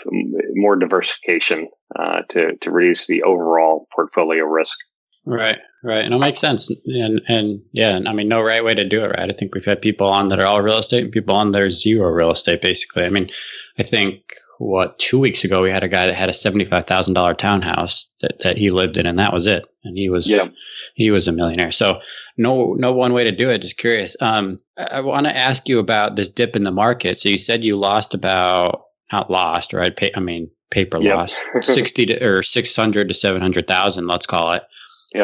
more 0.54 0.76
diversification, 0.76 1.68
uh, 1.98 2.22
to, 2.28 2.56
to 2.56 2.70
reduce 2.70 3.06
the 3.06 3.22
overall 3.24 3.86
portfolio 3.94 4.44
risk. 4.44 4.78
Right, 5.26 5.58
right, 5.84 6.04
and 6.04 6.14
it 6.14 6.18
makes 6.18 6.40
sense. 6.40 6.70
And 6.86 7.20
and 7.28 7.60
yeah, 7.72 8.00
I 8.06 8.12
mean, 8.12 8.28
no 8.28 8.40
right 8.40 8.64
way 8.64 8.74
to 8.74 8.88
do 8.88 9.04
it, 9.04 9.08
right? 9.08 9.30
I 9.30 9.32
think 9.32 9.54
we've 9.54 9.64
had 9.64 9.82
people 9.82 10.08
on 10.08 10.28
that 10.28 10.40
are 10.40 10.46
all 10.46 10.62
real 10.62 10.78
estate, 10.78 11.04
and 11.04 11.12
people 11.12 11.34
on 11.36 11.52
there 11.52 11.70
zero 11.70 12.08
real 12.10 12.30
estate, 12.30 12.62
basically. 12.62 13.04
I 13.04 13.10
mean, 13.10 13.30
I 13.78 13.82
think 13.82 14.34
what 14.60 14.98
two 14.98 15.18
weeks 15.18 15.42
ago 15.44 15.62
we 15.62 15.70
had 15.70 15.82
a 15.82 15.88
guy 15.88 16.06
that 16.06 16.14
had 16.14 16.30
a 16.30 16.34
seventy 16.34 16.64
five 16.64 16.86
thousand 16.86 17.14
dollar 17.14 17.34
townhouse 17.34 18.10
that, 18.20 18.38
that 18.40 18.58
he 18.58 18.70
lived 18.70 18.96
in, 18.96 19.06
and 19.06 19.18
that 19.18 19.32
was 19.32 19.46
it, 19.46 19.64
and 19.84 19.96
he 19.96 20.08
was 20.08 20.28
yeah. 20.28 20.48
he 20.94 21.10
was 21.10 21.28
a 21.28 21.32
millionaire. 21.32 21.72
So 21.72 22.00
no 22.36 22.74
no 22.74 22.92
one 22.92 23.12
way 23.12 23.24
to 23.24 23.32
do 23.32 23.50
it. 23.50 23.62
Just 23.62 23.78
curious. 23.78 24.16
Um, 24.20 24.60
I, 24.78 24.84
I 24.84 25.00
want 25.00 25.26
to 25.26 25.36
ask 25.36 25.68
you 25.68 25.78
about 25.78 26.16
this 26.16 26.28
dip 26.28 26.56
in 26.56 26.64
the 26.64 26.70
market. 26.70 27.18
So 27.18 27.28
you 27.28 27.38
said 27.38 27.64
you 27.64 27.76
lost 27.76 28.14
about 28.14 28.84
not 29.12 29.30
lost, 29.30 29.72
right? 29.72 29.96
Pay, 29.96 30.12
I 30.14 30.20
mean, 30.20 30.50
paper 30.70 30.98
yep. 31.00 31.16
loss 31.16 31.44
sixty 31.62 32.06
to 32.06 32.22
or 32.22 32.42
six 32.42 32.76
hundred 32.76 33.08
to 33.08 33.14
seven 33.14 33.40
hundred 33.40 33.66
thousand. 33.66 34.06
Let's 34.06 34.26
call 34.26 34.52
it. 34.52 34.62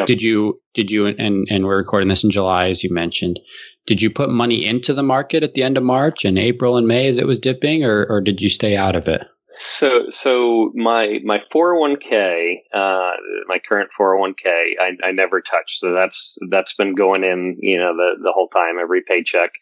Did 0.05 0.21
you 0.21 0.61
did 0.73 0.91
you 0.91 1.07
and 1.07 1.47
and 1.49 1.65
we're 1.65 1.77
recording 1.77 2.09
this 2.09 2.23
in 2.23 2.31
July 2.31 2.69
as 2.69 2.83
you 2.83 2.93
mentioned. 2.93 3.39
Did 3.85 4.01
you 4.01 4.09
put 4.09 4.29
money 4.29 4.65
into 4.65 4.93
the 4.93 5.03
market 5.03 5.43
at 5.43 5.53
the 5.53 5.63
end 5.63 5.77
of 5.77 5.83
March 5.83 6.25
and 6.25 6.37
April 6.37 6.77
and 6.77 6.87
May 6.87 7.07
as 7.07 7.17
it 7.17 7.27
was 7.27 7.39
dipping, 7.39 7.85
or 7.85 8.05
or 8.05 8.21
did 8.21 8.41
you 8.41 8.49
stay 8.49 8.75
out 8.75 8.95
of 8.95 9.07
it? 9.07 9.25
So 9.49 10.09
so 10.09 10.71
my 10.75 11.19
my 11.23 11.41
401k, 11.53 12.57
uh, 12.73 13.11
my 13.47 13.59
current 13.59 13.89
401k, 13.97 14.45
I, 14.45 14.91
I 15.03 15.11
never 15.11 15.39
touched. 15.39 15.79
So 15.79 15.93
that's 15.93 16.37
that's 16.49 16.73
been 16.73 16.95
going 16.95 17.23
in, 17.23 17.57
you 17.59 17.77
know, 17.77 17.95
the 17.95 18.15
the 18.21 18.33
whole 18.33 18.49
time, 18.49 18.77
every 18.79 19.01
paycheck. 19.01 19.53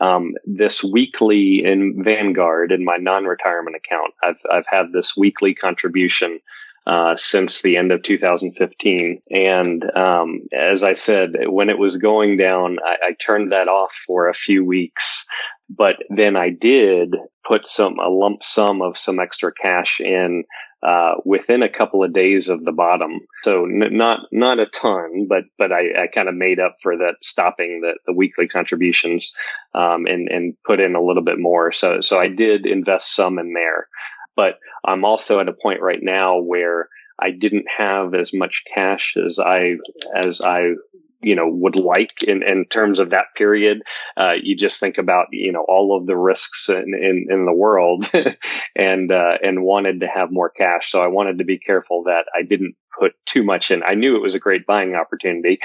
Um, 0.00 0.32
this 0.44 0.82
weekly 0.82 1.62
in 1.64 2.02
Vanguard 2.02 2.72
in 2.72 2.84
my 2.84 2.96
non-retirement 2.96 3.76
account, 3.76 4.14
I've 4.22 4.40
I've 4.50 4.66
had 4.66 4.92
this 4.92 5.14
weekly 5.14 5.54
contribution 5.54 6.40
uh, 6.86 7.16
since 7.16 7.62
the 7.62 7.76
end 7.76 7.92
of 7.92 8.02
2015. 8.02 9.22
And 9.30 9.96
um, 9.96 10.40
as 10.52 10.82
I 10.82 10.94
said, 10.94 11.32
when 11.46 11.70
it 11.70 11.78
was 11.78 11.96
going 11.96 12.36
down, 12.36 12.78
I, 12.84 13.08
I, 13.08 13.12
turned 13.12 13.52
that 13.52 13.68
off 13.68 13.94
for 14.06 14.28
a 14.28 14.34
few 14.34 14.64
weeks. 14.64 15.26
But 15.70 15.96
then 16.10 16.36
I 16.36 16.50
did 16.50 17.16
put 17.42 17.66
some 17.66 17.98
a 17.98 18.08
lump 18.08 18.42
sum 18.42 18.82
of 18.82 18.98
some 18.98 19.18
extra 19.18 19.50
cash 19.52 19.98
in 19.98 20.44
uh, 20.84 21.14
within 21.24 21.62
a 21.62 21.68
couple 21.68 22.04
of 22.04 22.12
days 22.12 22.50
of 22.50 22.62
the 22.64 22.72
bottom. 22.72 23.20
So 23.42 23.64
n- 23.64 23.96
not 23.96 24.20
not 24.30 24.58
a 24.58 24.66
ton, 24.66 25.26
but 25.26 25.44
but 25.56 25.72
I, 25.72 26.02
I 26.02 26.06
kind 26.08 26.28
of 26.28 26.34
made 26.34 26.60
up 26.60 26.76
for 26.82 26.98
that 26.98 27.16
stopping 27.22 27.80
the, 27.80 27.94
the 28.06 28.12
weekly 28.12 28.46
contributions 28.46 29.32
um, 29.74 30.04
and 30.06 30.28
and 30.28 30.54
put 30.66 30.80
in 30.80 30.94
a 30.94 31.02
little 31.02 31.24
bit 31.24 31.38
more. 31.38 31.72
So 31.72 32.02
so 32.02 32.18
I 32.18 32.28
did 32.28 32.66
invest 32.66 33.16
some 33.16 33.38
in 33.38 33.54
there. 33.54 33.88
But 34.36 34.58
I'm 34.84 35.04
also 35.04 35.40
at 35.40 35.48
a 35.48 35.52
point 35.52 35.80
right 35.80 36.02
now 36.02 36.38
where 36.38 36.88
I 37.18 37.30
didn't 37.30 37.66
have 37.76 38.14
as 38.14 38.32
much 38.34 38.64
cash 38.72 39.16
as 39.16 39.38
I 39.38 39.76
as 40.14 40.40
I 40.40 40.74
you 41.24 41.34
know 41.34 41.48
would 41.48 41.76
like 41.76 42.22
in, 42.24 42.42
in 42.42 42.66
terms 42.66 43.00
of 43.00 43.10
that 43.10 43.26
period. 43.36 43.82
Uh, 44.16 44.34
you 44.40 44.56
just 44.56 44.78
think 44.78 44.98
about 44.98 45.28
you 45.32 45.52
know 45.52 45.64
all 45.66 45.96
of 45.96 46.06
the 46.06 46.16
risks 46.16 46.68
in 46.68 46.94
in, 46.94 47.26
in 47.30 47.46
the 47.46 47.52
world, 47.52 48.10
and 48.76 49.10
uh, 49.10 49.38
and 49.42 49.62
wanted 49.62 50.00
to 50.00 50.06
have 50.06 50.30
more 50.30 50.50
cash. 50.50 50.90
So 50.90 51.00
I 51.00 51.08
wanted 51.08 51.38
to 51.38 51.44
be 51.44 51.58
careful 51.58 52.04
that 52.04 52.26
I 52.36 52.42
didn't 52.42 52.76
put 52.98 53.14
too 53.26 53.42
much 53.42 53.70
in. 53.70 53.82
I 53.82 53.94
knew 53.94 54.16
it 54.16 54.22
was 54.22 54.36
a 54.36 54.40
great 54.40 54.66
buying 54.66 54.94
opportunity, 54.94 55.58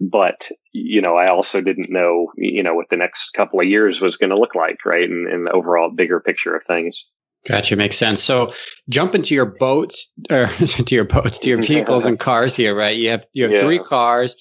but 0.00 0.48
you 0.72 1.00
know 1.00 1.16
I 1.16 1.28
also 1.28 1.60
didn't 1.60 1.90
know 1.90 2.32
you 2.36 2.62
know 2.62 2.74
what 2.74 2.90
the 2.90 2.96
next 2.96 3.30
couple 3.30 3.60
of 3.60 3.66
years 3.66 4.00
was 4.00 4.16
going 4.16 4.30
to 4.30 4.38
look 4.38 4.54
like, 4.54 4.84
right? 4.84 5.08
And, 5.08 5.26
and 5.26 5.46
the 5.46 5.52
overall 5.52 5.90
bigger 5.90 6.20
picture 6.20 6.54
of 6.54 6.64
things. 6.64 7.06
Gotcha, 7.46 7.76
makes 7.76 7.96
sense. 7.96 8.22
So 8.22 8.52
jump 8.88 9.14
into 9.14 9.34
your 9.34 9.46
boats 9.46 10.12
or 10.30 10.46
to 10.46 10.94
your 10.94 11.04
boats, 11.04 11.38
to 11.40 11.48
your 11.48 11.62
vehicles 11.62 12.06
and 12.06 12.18
cars 12.28 12.56
here, 12.56 12.76
right? 12.76 12.96
You 12.96 13.10
have 13.10 13.26
you 13.32 13.44
have 13.44 13.52
yeah. 13.52 13.60
three 13.60 13.78
cars, 13.78 14.36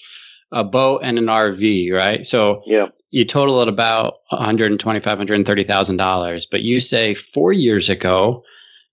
a 0.52 0.64
boat, 0.64 1.02
and 1.04 1.18
an 1.18 1.26
RV, 1.26 1.92
right? 1.94 2.26
So 2.26 2.62
yeah. 2.66 2.88
you 3.10 3.26
total 3.26 3.62
it 3.62 3.68
about 3.68 4.16
one 4.30 4.44
hundred 4.44 4.72
and 4.72 4.80
twenty 4.80 5.00
five, 5.00 5.18
hundred 5.18 5.36
and 5.36 5.46
thirty 5.46 5.64
thousand 5.64 5.98
dollars. 5.98 6.46
But 6.46 6.62
you 6.62 6.80
say 6.80 7.14
four 7.14 7.54
years 7.54 7.90
ago 7.90 8.44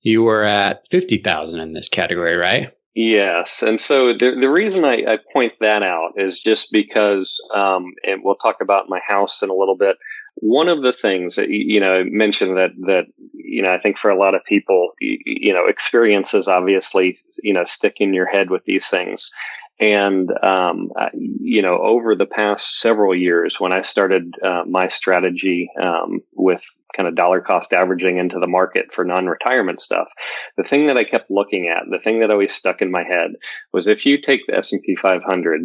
you 0.03 0.23
were 0.23 0.43
at 0.43 0.87
fifty 0.91 1.19
thousand 1.19 1.61
in 1.61 1.73
this 1.73 1.89
category, 1.89 2.37
right? 2.37 2.71
Yes, 2.95 3.63
and 3.63 3.81
so 3.81 4.13
the 4.17 4.37
the 4.41 4.51
reason 4.51 4.85
I, 4.85 5.03
I 5.15 5.19
point 5.33 5.55
that 5.61 5.83
out 5.83 6.13
is 6.17 6.39
just 6.39 6.71
because, 6.71 7.41
um, 7.53 7.93
and 8.07 8.23
we'll 8.23 8.37
talk 8.37 8.59
about 8.61 8.89
my 8.89 9.01
house 9.05 9.43
in 9.43 9.51
a 9.51 9.55
little 9.55 9.77
bit. 9.77 9.97
One 10.37 10.69
of 10.69 10.83
the 10.83 10.93
things 10.93 11.37
that 11.37 11.49
you 11.49 11.81
know 11.81 12.05
mentioned 12.07 12.57
that 12.57 12.71
that 12.87 13.07
you 13.33 13.63
know 13.63 13.73
I 13.73 13.79
think 13.79 13.99
for 13.99 14.11
a 14.11 14.19
lot 14.19 14.35
of 14.35 14.45
people 14.45 14.93
you, 15.01 15.53
know 15.53 15.67
experiences 15.67 16.49
obviously 16.49 17.17
you 17.43 17.53
know 17.53 17.65
stick 17.65 18.01
in 18.01 18.15
your 18.15 18.27
head 18.27 18.51
with 18.51 18.65
these 18.65 18.89
things, 18.89 19.31
and 19.79 20.31
um, 20.43 20.91
you 21.13 21.63
know 21.63 21.79
over 21.79 22.15
the 22.15 22.27
past 22.27 22.81
several 22.81 23.15
years 23.15 23.61
when 23.61 23.73
I 23.73 23.81
started 23.81 24.35
uh, 24.43 24.65
my 24.69 24.89
strategy 24.89 25.71
um, 25.81 26.21
with 26.33 26.63
kind 26.97 27.09
of 27.09 27.17
dollar 27.17 27.41
cost 27.41 27.73
averaging 27.73 28.19
into 28.19 28.39
the 28.39 28.47
market 28.47 28.93
for 28.93 29.05
non-retirement 29.05 29.81
stuff 29.81 30.13
the 30.57 30.63
thing 30.63 30.87
that 30.87 30.97
i 30.97 31.03
kept 31.03 31.29
looking 31.29 31.67
at 31.67 31.83
the 31.91 31.99
thing 31.99 32.21
that 32.21 32.31
always 32.31 32.55
stuck 32.55 32.81
in 32.81 32.91
my 32.91 33.03
head 33.03 33.33
was 33.73 33.89
if 33.89 34.07
you 34.07 34.21
take 34.21 34.43
the 34.47 34.57
s&p 34.57 34.95
500 34.95 35.63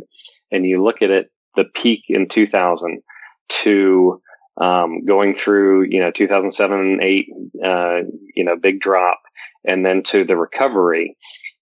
and 0.52 0.66
you 0.66 0.84
look 0.84 1.04
at 1.04 1.12
it 1.12 1.28
the 1.56 1.66
peak 1.66 2.06
in 2.08 2.28
2000 2.28 3.02
to 3.50 4.22
um, 4.60 5.06
going 5.06 5.36
through, 5.36 5.86
you 5.90 6.00
know, 6.00 6.12
2007, 6.12 7.00
eight, 7.02 7.28
uh, 7.64 8.00
you 8.36 8.44
know, 8.44 8.56
big 8.56 8.80
drop, 8.80 9.20
and 9.66 9.86
then 9.86 10.04
to 10.04 10.24
the 10.24 10.38
recovery, 10.38 11.16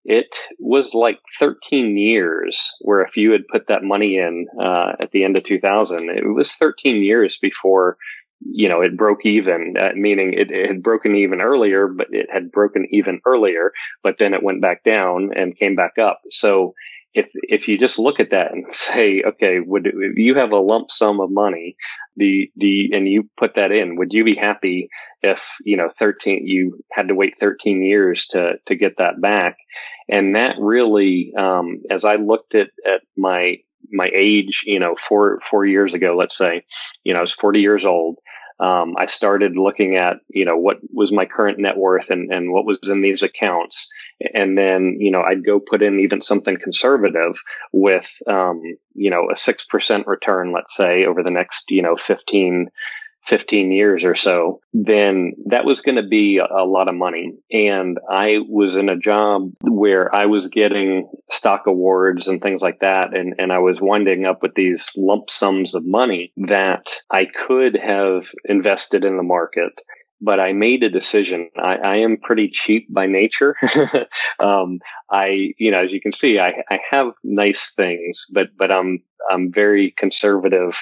it 0.06 0.36
was 0.60 0.94
like 0.94 1.20
13 1.38 1.98
years 1.98 2.74
where 2.82 3.02
if 3.02 3.18
you 3.18 3.32
had 3.32 3.48
put 3.48 3.68
that 3.68 3.84
money 3.84 4.18
in 4.18 4.48
uh, 4.60 4.94
at 5.02 5.12
the 5.12 5.24
end 5.24 5.38
of 5.38 5.44
2000, 5.44 6.10
it 6.10 6.34
was 6.34 6.54
13 6.54 7.04
years 7.04 7.38
before, 7.38 7.98
you 8.40 8.70
know, 8.70 8.82
it 8.82 8.96
broke 8.96 9.26
even, 9.26 9.76
uh, 9.78 9.92
meaning 9.96 10.34
it, 10.34 10.50
it, 10.50 10.68
had 10.68 10.82
broken 10.82 11.16
even 11.16 11.42
earlier, 11.42 11.88
but 11.88 12.08
it 12.12 12.28
had 12.32 12.52
broken 12.52 12.88
even 12.92 13.20
earlier, 13.26 13.74
but 14.02 14.18
then 14.18 14.34
it 14.34 14.44
went 14.44 14.62
back 14.62 14.84
down 14.84 15.32
and 15.36 15.58
came 15.58 15.76
back 15.76 15.98
up. 15.98 16.22
So 16.30 16.74
if 17.18 17.32
if 17.34 17.68
you 17.68 17.80
just 17.80 17.98
look 17.98 18.20
at 18.20 18.30
that 18.30 18.52
and 18.52 18.66
say, 18.74 19.24
okay, 19.26 19.60
would 19.60 19.92
you 20.16 20.36
have 20.36 20.52
a 20.52 20.60
lump 20.60 20.92
sum 20.92 21.20
of 21.20 21.32
money, 21.32 21.76
the 22.16 22.50
the 22.56 22.92
and 22.94 23.10
you 23.10 23.30
put 23.38 23.56
that 23.56 23.72
in, 23.72 23.98
would 23.98 24.14
you 24.14 24.24
be 24.24 24.36
happy 24.36 24.90
if 25.24 25.58
you 25.66 25.76
know 25.76 25.90
thirteen 25.98 26.46
you 26.46 26.80
had 26.92 27.08
to 27.08 27.16
wait 27.16 27.40
thirteen 27.40 27.84
years 27.84 28.28
to 28.28 28.54
to 28.68 28.76
get 28.76 28.98
that 28.98 29.20
back? 29.20 29.58
And 30.08 30.36
that 30.36 30.56
really, 30.60 31.34
um, 31.38 31.82
as 31.90 32.06
I 32.06 32.16
looked 32.16 32.56
at 32.56 32.70
at 32.86 33.02
my 33.18 33.58
my 33.92 34.10
age, 34.14 34.64
you 34.66 34.80
know, 34.80 34.96
four 34.96 35.40
four 35.44 35.66
years 35.66 35.94
ago, 35.94 36.16
let's 36.16 36.38
say, 36.38 36.64
you 37.04 37.14
know, 37.14 37.20
I 37.20 37.22
was 37.22 37.34
forty 37.34 37.62
years 37.62 37.86
old. 37.86 38.20
Um, 38.60 38.96
I 38.98 39.06
started 39.06 39.56
looking 39.56 39.98
at, 39.98 40.18
you 40.30 40.44
know, 40.44 40.58
what 40.58 40.78
was 40.92 41.12
my 41.12 41.26
current 41.26 41.60
net 41.60 41.78
worth 41.78 42.10
and, 42.10 42.34
and 42.34 42.52
what 42.52 42.66
was 42.66 42.80
in 42.90 43.04
these 43.04 43.22
accounts 43.22 43.88
and 44.34 44.58
then 44.58 44.98
you 45.00 45.12
know 45.12 45.22
I'd 45.22 45.46
go 45.46 45.60
put 45.60 45.82
in 45.82 46.00
even 46.00 46.22
something 46.22 46.58
conservative 46.62 47.40
with 47.72 48.18
um, 48.28 48.62
you 48.94 49.10
know 49.10 49.30
a 49.32 49.36
six 49.36 49.66
percent 49.66 50.08
return, 50.08 50.52
let's 50.54 50.76
say 50.76 51.06
over 51.06 51.24
the 51.24 51.32
next 51.32 51.66
you 51.70 51.82
know 51.82 51.96
15, 51.96 52.70
15 53.28 53.72
years 53.72 54.04
or 54.06 54.16
so, 54.16 54.62
then 54.74 55.34
that 55.48 55.66
was 55.66 55.82
going 55.82 55.98
to 55.98 56.08
be 56.08 56.38
a, 56.38 56.46
a 56.46 56.66
lot 56.66 56.88
of 56.88 56.96
money. 56.96 57.34
And 57.52 57.98
I 58.10 58.40
was 58.48 58.78
in 58.78 58.88
a 58.90 58.98
job 58.98 59.52
where 59.62 60.14
I 60.16 60.26
was 60.28 60.48
getting 60.48 61.10
stock 61.30 61.68
awards 61.68 62.28
and 62.28 62.42
things 62.42 62.62
like 62.62 62.80
that, 62.80 63.16
and 63.16 63.36
and 63.38 63.52
I 63.52 63.60
was 63.60 63.82
winding 63.82 64.26
up 64.26 64.42
with 64.42 64.56
these 64.56 64.90
lump 64.96 65.30
sums 65.30 65.76
of 65.76 65.86
money 65.86 66.32
that 66.38 66.88
I 67.12 67.26
could 67.26 67.78
have 67.78 68.28
invested 68.46 69.04
in 69.04 69.18
the 69.18 69.24
market 69.24 69.74
but 70.22 70.40
I 70.40 70.54
made 70.54 70.84
a 70.84 70.90
decision. 70.90 71.50
I, 71.58 71.76
I 71.76 71.96
am 71.98 72.18
pretty 72.18 72.50
cheap 72.50 72.88
by 72.90 73.06
nature. 73.06 73.56
um, 74.40 74.80
I, 75.12 75.54
you 75.58 75.72
know, 75.72 75.84
as 75.84 75.92
you 75.92 76.02
can 76.02 76.12
see, 76.12 76.40
I, 76.40 76.64
I 76.70 76.80
have 76.90 77.12
nice 77.24 77.74
things, 77.76 78.26
but, 78.32 78.50
but 78.58 78.72
I'm, 78.72 79.04
I'm 79.32 79.52
very 79.52 79.94
conservative 79.98 80.82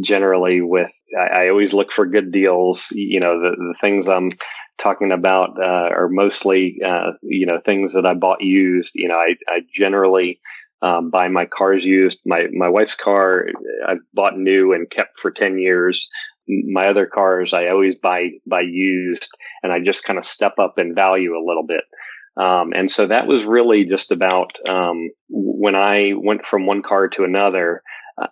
generally 0.00 0.60
with, 0.60 0.92
I, 1.18 1.44
I 1.44 1.48
always 1.48 1.74
look 1.74 1.92
for 1.92 2.06
good 2.06 2.30
deals. 2.30 2.88
You 2.92 3.20
know, 3.20 3.40
the, 3.40 3.50
the 3.56 3.74
things 3.80 4.08
I'm 4.08 4.30
talking 4.78 5.12
about, 5.12 5.58
uh, 5.58 5.88
are 5.94 6.08
mostly, 6.10 6.80
uh, 6.84 7.12
you 7.22 7.46
know, 7.46 7.60
things 7.64 7.94
that 7.94 8.06
I 8.06 8.14
bought 8.14 8.42
used. 8.42 8.92
You 8.94 9.08
know, 9.08 9.16
I, 9.16 9.36
I 9.48 9.60
generally, 9.74 10.40
um, 10.80 11.10
buy 11.10 11.28
my 11.28 11.44
cars 11.44 11.84
used. 11.84 12.20
My 12.24 12.46
my 12.52 12.68
wife's 12.68 12.94
car 12.94 13.48
I've 13.86 13.98
bought 14.14 14.38
new 14.38 14.72
and 14.72 14.88
kept 14.88 15.18
for 15.18 15.30
ten 15.30 15.58
years 15.58 16.08
my 16.48 16.88
other 16.88 17.06
cars 17.06 17.52
I 17.52 17.68
always 17.68 17.96
buy 17.96 18.30
buy 18.46 18.62
used, 18.62 19.30
and 19.62 19.72
I 19.72 19.80
just 19.80 20.04
kind 20.04 20.18
of 20.18 20.24
step 20.24 20.58
up 20.58 20.78
in 20.78 20.94
value 20.94 21.36
a 21.36 21.46
little 21.46 21.66
bit. 21.66 21.84
Um, 22.36 22.72
and 22.74 22.90
so 22.90 23.06
that 23.06 23.26
was 23.26 23.44
really 23.44 23.84
just 23.84 24.12
about 24.12 24.52
um, 24.68 25.10
when 25.28 25.74
I 25.74 26.12
went 26.16 26.46
from 26.46 26.66
one 26.66 26.82
car 26.82 27.08
to 27.08 27.24
another. 27.24 27.82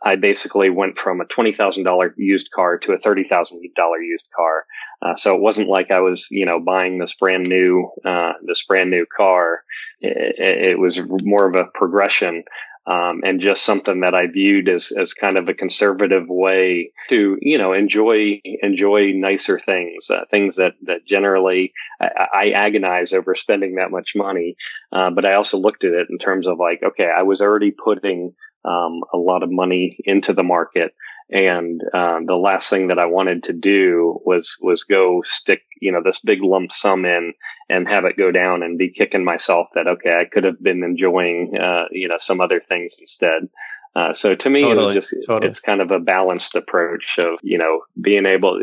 I 0.02 0.16
basically 0.16 0.68
went 0.68 0.98
from 0.98 1.20
a 1.20 1.26
twenty 1.26 1.54
thousand 1.54 1.84
dollar 1.84 2.12
used 2.16 2.50
car 2.50 2.78
to 2.78 2.92
a 2.92 2.98
thirty 2.98 3.22
thousand 3.22 3.62
dollar 3.76 4.00
used 4.00 4.26
car. 4.34 4.64
Uh, 5.00 5.14
so 5.14 5.36
it 5.36 5.40
wasn't 5.40 5.68
like 5.68 5.90
I 5.90 6.00
was, 6.00 6.26
you 6.30 6.44
know, 6.44 6.58
buying 6.58 6.98
this 6.98 7.14
brand 7.14 7.46
new, 7.46 7.90
uh, 8.04 8.32
this 8.44 8.64
brand 8.64 8.90
new 8.90 9.06
car. 9.06 9.62
It, 10.00 10.70
it 10.72 10.78
was 10.78 10.98
more 11.22 11.46
of 11.46 11.54
a 11.54 11.70
progression 11.72 12.44
um, 12.86 13.22
and 13.24 13.40
just 13.40 13.64
something 13.64 14.00
that 14.00 14.14
I 14.14 14.28
viewed 14.28 14.68
as 14.68 14.92
as 14.92 15.12
kind 15.12 15.36
of 15.36 15.48
a 15.48 15.54
conservative 15.54 16.28
way 16.28 16.92
to 17.08 17.36
you 17.40 17.58
know 17.58 17.72
enjoy 17.72 18.40
enjoy 18.62 19.12
nicer 19.14 19.58
things, 19.58 20.10
uh, 20.10 20.24
things 20.30 20.56
that 20.56 20.74
that 20.82 21.04
generally 21.04 21.72
I, 22.00 22.28
I, 22.32 22.50
agonize 22.50 23.12
over 23.12 23.34
spending 23.34 23.74
that 23.76 23.90
much 23.90 24.14
money. 24.14 24.56
Uh, 24.92 25.10
but 25.10 25.24
I 25.24 25.34
also 25.34 25.58
looked 25.58 25.84
at 25.84 25.92
it 25.92 26.06
in 26.10 26.18
terms 26.18 26.46
of 26.46 26.58
like, 26.58 26.82
okay, 26.82 27.10
I 27.14 27.22
was 27.22 27.40
already 27.40 27.72
putting 27.72 28.34
um, 28.64 29.00
a 29.12 29.18
lot 29.18 29.42
of 29.42 29.50
money 29.50 29.90
into 30.04 30.32
the 30.32 30.42
market. 30.42 30.94
And 31.30 31.82
uh, 31.92 32.20
the 32.24 32.36
last 32.36 32.70
thing 32.70 32.88
that 32.88 33.00
I 33.00 33.06
wanted 33.06 33.44
to 33.44 33.52
do 33.52 34.20
was 34.24 34.56
was 34.60 34.84
go 34.84 35.22
stick 35.24 35.62
you 35.80 35.90
know 35.90 36.02
this 36.02 36.20
big 36.20 36.42
lump 36.42 36.70
sum 36.70 37.04
in 37.04 37.32
and 37.68 37.88
have 37.88 38.04
it 38.04 38.16
go 38.16 38.30
down 38.30 38.62
and 38.62 38.78
be 38.78 38.90
kicking 38.90 39.24
myself 39.24 39.68
that 39.74 39.88
okay 39.88 40.20
I 40.20 40.24
could 40.24 40.44
have 40.44 40.62
been 40.62 40.84
enjoying 40.84 41.56
uh, 41.58 41.86
you 41.90 42.08
know 42.08 42.18
some 42.18 42.40
other 42.40 42.60
things 42.60 42.96
instead. 43.00 43.48
Uh, 43.96 44.12
so 44.12 44.34
to 44.34 44.50
me, 44.50 44.60
totally, 44.60 44.90
it 44.90 44.94
just 44.94 45.14
totally. 45.26 45.50
it's 45.50 45.60
kind 45.60 45.80
of 45.80 45.90
a 45.90 45.98
balanced 45.98 46.54
approach 46.54 47.18
of 47.18 47.40
you 47.42 47.58
know 47.58 47.80
being 48.00 48.26
able 48.26 48.60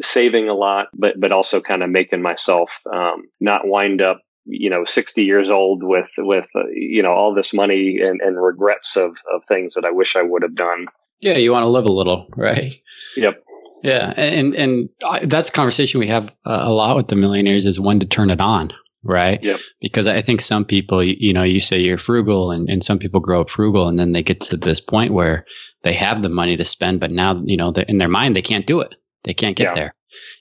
saving 0.00 0.48
a 0.48 0.54
lot, 0.54 0.88
but 0.94 1.18
but 1.18 1.32
also 1.32 1.60
kind 1.60 1.82
of 1.82 1.90
making 1.90 2.22
myself 2.22 2.80
um, 2.92 3.28
not 3.40 3.66
wind 3.66 4.02
up 4.02 4.20
you 4.46 4.70
know 4.70 4.84
60 4.84 5.24
years 5.24 5.50
old 5.50 5.82
with 5.82 6.10
with 6.18 6.48
uh, 6.54 6.68
you 6.72 7.02
know 7.02 7.12
all 7.12 7.34
this 7.34 7.54
money 7.54 8.00
and, 8.00 8.20
and 8.20 8.40
regrets 8.40 8.96
of 8.96 9.16
of 9.32 9.44
things 9.46 9.74
that 9.74 9.84
I 9.84 9.90
wish 9.90 10.14
I 10.14 10.22
would 10.22 10.42
have 10.42 10.54
done. 10.54 10.86
Yeah, 11.20 11.36
you 11.36 11.52
want 11.52 11.64
to 11.64 11.68
live 11.68 11.84
a 11.84 11.92
little, 11.92 12.26
right? 12.36 12.80
Yep. 13.16 13.42
Yeah, 13.82 14.12
and 14.16 14.54
and 14.54 14.88
that's 15.24 15.48
a 15.48 15.52
conversation 15.52 16.00
we 16.00 16.06
have 16.08 16.28
uh, 16.44 16.60
a 16.62 16.72
lot 16.72 16.96
with 16.96 17.08
the 17.08 17.16
millionaires 17.16 17.64
is 17.64 17.80
when 17.80 18.00
to 18.00 18.06
turn 18.06 18.28
it 18.28 18.40
on, 18.40 18.72
right? 19.04 19.42
Yep. 19.42 19.60
Because 19.80 20.06
I 20.06 20.20
think 20.20 20.42
some 20.42 20.66
people, 20.66 21.02
you, 21.02 21.16
you 21.18 21.32
know, 21.32 21.42
you 21.42 21.60
say 21.60 21.80
you're 21.80 21.98
frugal, 21.98 22.50
and 22.50 22.68
and 22.68 22.84
some 22.84 22.98
people 22.98 23.20
grow 23.20 23.40
up 23.40 23.48
frugal, 23.48 23.88
and 23.88 23.98
then 23.98 24.12
they 24.12 24.22
get 24.22 24.40
to 24.42 24.56
this 24.56 24.80
point 24.80 25.14
where 25.14 25.46
they 25.82 25.94
have 25.94 26.22
the 26.22 26.28
money 26.28 26.56
to 26.56 26.64
spend, 26.64 27.00
but 27.00 27.10
now 27.10 27.40
you 27.44 27.56
know 27.56 27.70
in 27.88 27.98
their 27.98 28.08
mind 28.08 28.36
they 28.36 28.42
can't 28.42 28.66
do 28.66 28.80
it, 28.80 28.94
they 29.24 29.32
can't 29.32 29.56
get 29.56 29.68
yeah. 29.68 29.74
there, 29.74 29.92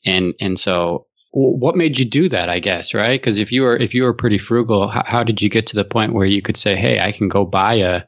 and 0.05 0.33
and 0.41 0.59
so 0.59 1.05
what 1.31 1.75
made 1.75 1.99
you 1.99 2.05
do 2.05 2.27
that 2.27 2.49
i 2.49 2.57
guess 2.57 2.93
right 2.93 3.21
because 3.21 3.37
if 3.37 3.51
you 3.51 3.61
were 3.61 3.77
if 3.77 3.93
you 3.93 4.01
were 4.01 4.13
pretty 4.13 4.39
frugal 4.39 4.87
how, 4.87 5.03
how, 5.05 5.23
did 5.23 5.41
you 5.41 5.47
get 5.47 5.67
to 5.67 5.75
the 5.75 5.85
point 5.85 6.13
where 6.13 6.25
you 6.25 6.41
could 6.41 6.57
say 6.57 6.75
hey 6.75 6.99
i 6.99 7.11
can 7.11 7.27
go 7.27 7.45
buy 7.45 7.75
a 7.75 8.01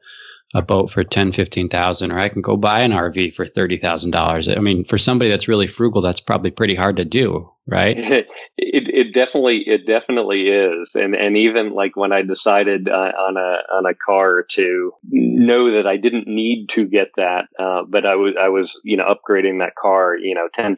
a 0.53 0.61
boat 0.61 0.91
for 0.91 1.03
10, 1.03 1.31
15,000 1.31 2.11
or 2.11 2.19
I 2.19 2.29
can 2.29 2.41
go 2.41 2.57
buy 2.57 2.81
an 2.81 2.91
RV 2.91 3.33
for 3.33 3.45
$30,000. 3.45 4.57
I 4.57 4.59
mean, 4.59 4.83
for 4.83 4.97
somebody 4.97 5.29
that's 5.29 5.47
really 5.47 5.67
frugal, 5.67 6.01
that's 6.01 6.19
probably 6.19 6.51
pretty 6.51 6.75
hard 6.75 6.97
to 6.97 7.05
do, 7.05 7.49
right? 7.67 7.97
it, 7.97 8.27
it 8.57 9.13
definitely, 9.13 9.57
it 9.67 9.85
definitely 9.85 10.47
is. 10.47 10.95
And, 10.95 11.15
and 11.15 11.37
even 11.37 11.73
like 11.73 11.95
when 11.95 12.11
I 12.11 12.21
decided 12.21 12.89
uh, 12.89 12.91
on 12.91 13.37
a, 13.37 13.73
on 13.73 13.85
a 13.85 13.95
car 13.95 14.43
to 14.51 14.91
know 15.09 15.71
that 15.71 15.87
I 15.87 15.97
didn't 15.97 16.27
need 16.27 16.67
to 16.69 16.85
get 16.85 17.09
that, 17.17 17.45
uh, 17.59 17.83
but 17.87 18.05
I 18.05 18.15
was, 18.15 18.33
I 18.39 18.49
was, 18.49 18.79
you 18.83 18.97
know, 18.97 19.05
upgrading 19.05 19.59
that 19.59 19.75
car, 19.75 20.15
you 20.15 20.35
know, 20.35 20.47
$10,000, 20.57 20.77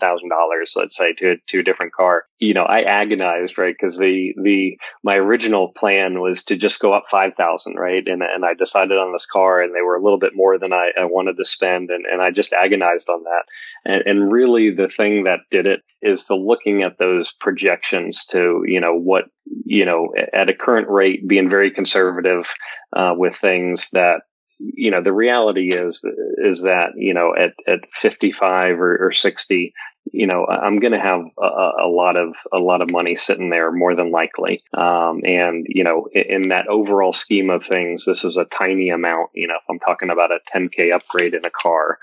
let's 0.75 0.97
say 0.97 1.13
to, 1.13 1.37
to 1.47 1.59
a 1.59 1.63
different 1.63 1.93
car, 1.93 2.25
you 2.39 2.53
know, 2.53 2.63
I 2.63 2.81
agonized, 2.81 3.57
right? 3.57 3.75
Cause 3.77 3.97
the, 3.97 4.33
the, 4.41 4.77
my 5.03 5.15
original 5.15 5.69
plan 5.69 6.19
was 6.19 6.43
to 6.45 6.57
just 6.57 6.79
go 6.79 6.93
up 6.93 7.05
5,000, 7.09 7.75
right? 7.75 8.03
And, 8.05 8.21
and 8.21 8.45
I 8.45 8.53
decided 8.53 8.97
on 8.97 9.13
this 9.13 9.25
car 9.25 9.61
and 9.61 9.73
they 9.73 9.81
were 9.81 9.95
a 9.95 10.03
little 10.03 10.19
bit 10.19 10.35
more 10.35 10.57
than 10.57 10.73
I, 10.73 10.91
I 10.99 11.05
wanted 11.05 11.37
to 11.37 11.45
spend. 11.45 11.89
And, 11.89 12.05
and 12.05 12.21
I 12.21 12.31
just 12.31 12.53
agonized 12.53 13.09
on 13.09 13.23
that. 13.23 13.43
And, 13.85 14.03
and 14.05 14.31
really 14.31 14.69
the 14.69 14.87
thing 14.87 15.23
that 15.23 15.39
did 15.49 15.65
it 15.65 15.81
is 16.03 16.25
the 16.25 16.35
looking 16.35 16.72
at 16.81 16.97
those 16.97 17.31
projections 17.31 18.25
to, 18.27 18.63
you 18.65 18.79
know, 18.79 18.95
what, 18.95 19.25
you 19.65 19.85
know, 19.85 20.07
at 20.33 20.49
a 20.49 20.53
current 20.53 20.89
rate, 20.89 21.27
being 21.27 21.49
very 21.49 21.69
conservative 21.69 22.47
uh, 22.95 23.13
with 23.15 23.35
things 23.35 23.89
that 23.91 24.21
you 24.59 24.91
know 24.91 25.01
the 25.01 25.11
reality 25.11 25.69
is 25.73 26.01
is 26.37 26.61
that 26.61 26.91
you 26.95 27.13
know 27.13 27.33
at 27.35 27.53
at 27.67 27.79
55 27.91 28.79
or, 28.79 29.07
or 29.07 29.11
60 29.11 29.73
you 30.11 30.27
know 30.27 30.45
i'm 30.45 30.79
going 30.79 30.91
to 30.91 30.99
have 30.99 31.21
a, 31.41 31.71
a, 31.83 31.87
lot 31.87 32.15
of 32.15 32.35
a 32.51 32.57
lot 32.57 32.81
of 32.81 32.91
money 32.91 33.15
sitting 33.15 33.49
there 33.49 33.71
more 33.71 33.95
than 33.95 34.11
likely 34.11 34.63
um, 34.73 35.21
and 35.23 35.65
you 35.69 35.83
know 35.83 36.07
in, 36.13 36.43
in, 36.43 36.47
that 36.49 36.67
overall 36.67 37.13
scheme 37.13 37.49
of 37.49 37.63
things 37.63 38.05
this 38.05 38.23
is 38.23 38.37
a 38.37 38.45
tiny 38.45 38.89
amount 38.89 39.29
you 39.33 39.47
know 39.47 39.55
if 39.55 39.63
i'm 39.69 39.79
talking 39.79 40.11
about 40.11 40.31
a 40.31 40.39
10k 40.53 40.93
upgrade 40.93 41.33
in 41.33 41.45
a 41.45 41.49
car 41.49 41.99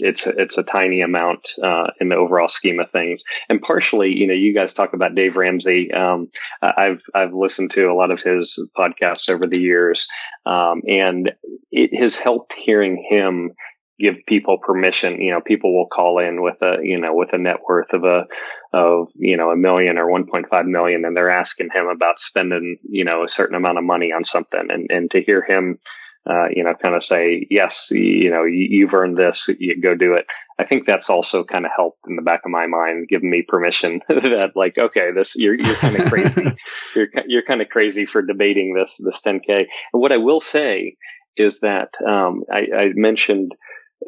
it's 0.00 0.26
a, 0.26 0.30
it's 0.30 0.58
a 0.58 0.62
tiny 0.62 1.00
amount 1.00 1.52
uh, 1.62 1.88
in 2.00 2.08
the 2.08 2.16
overall 2.16 2.48
scheme 2.48 2.80
of 2.80 2.90
things. 2.90 3.22
And 3.48 3.60
partially, 3.60 4.12
you 4.12 4.26
know, 4.26 4.34
you 4.34 4.54
guys 4.54 4.74
talk 4.74 4.92
about 4.92 5.14
Dave 5.14 5.36
Ramsey. 5.36 5.92
Um, 5.92 6.30
I've 6.62 7.02
I've 7.14 7.32
listened 7.32 7.70
to 7.72 7.84
a 7.90 7.94
lot 7.94 8.10
of 8.10 8.22
his 8.22 8.58
podcasts 8.76 9.30
over 9.30 9.46
the 9.46 9.60
years, 9.60 10.08
um, 10.46 10.82
and 10.88 11.32
it 11.70 11.96
has 11.98 12.18
helped 12.18 12.54
hearing 12.54 13.06
him 13.08 13.52
give 13.98 14.16
people 14.26 14.58
permission. 14.58 15.20
You 15.20 15.32
know, 15.32 15.40
people 15.40 15.76
will 15.76 15.86
call 15.86 16.18
in 16.18 16.42
with 16.42 16.60
a 16.62 16.78
you 16.82 16.98
know 16.98 17.14
with 17.14 17.32
a 17.32 17.38
net 17.38 17.60
worth 17.68 17.92
of 17.92 18.04
a 18.04 18.26
of 18.72 19.10
you 19.14 19.36
know 19.36 19.50
a 19.50 19.56
million 19.56 19.98
or 19.98 20.06
1.5 20.06 20.66
million, 20.66 21.04
and 21.04 21.16
they're 21.16 21.30
asking 21.30 21.70
him 21.74 21.86
about 21.86 22.20
spending 22.20 22.78
you 22.88 23.04
know 23.04 23.24
a 23.24 23.28
certain 23.28 23.56
amount 23.56 23.78
of 23.78 23.84
money 23.84 24.12
on 24.12 24.24
something, 24.24 24.68
and 24.70 24.90
and 24.90 25.10
to 25.10 25.22
hear 25.22 25.42
him 25.42 25.78
uh, 26.28 26.48
you 26.50 26.64
know, 26.64 26.74
kind 26.74 26.94
of 26.94 27.02
say, 27.02 27.46
yes, 27.50 27.90
you 27.90 28.30
know, 28.30 28.44
you, 28.44 28.86
have 28.86 28.94
earned 28.94 29.18
this, 29.18 29.48
you 29.58 29.78
go 29.80 29.94
do 29.94 30.14
it. 30.14 30.26
I 30.58 30.64
think 30.64 30.86
that's 30.86 31.10
also 31.10 31.44
kind 31.44 31.66
of 31.66 31.72
helped 31.76 31.98
in 32.08 32.16
the 32.16 32.22
back 32.22 32.42
of 32.44 32.50
my 32.50 32.66
mind, 32.66 33.08
giving 33.08 33.28
me 33.28 33.44
permission 33.46 34.00
that 34.08 34.52
like, 34.54 34.78
okay, 34.78 35.10
this, 35.14 35.36
you're, 35.36 35.54
you're 35.54 35.74
kind 35.74 35.96
of 35.96 36.08
crazy. 36.08 36.44
you're, 36.96 37.08
you're 37.26 37.42
kind 37.42 37.60
of 37.60 37.68
crazy 37.68 38.06
for 38.06 38.22
debating 38.22 38.72
this, 38.72 38.98
this 39.04 39.20
10K. 39.20 39.66
And 39.92 40.00
what 40.02 40.12
I 40.12 40.16
will 40.16 40.40
say 40.40 40.96
is 41.36 41.60
that, 41.60 41.90
um, 42.06 42.44
I, 42.50 42.68
I 42.74 42.88
mentioned, 42.94 43.52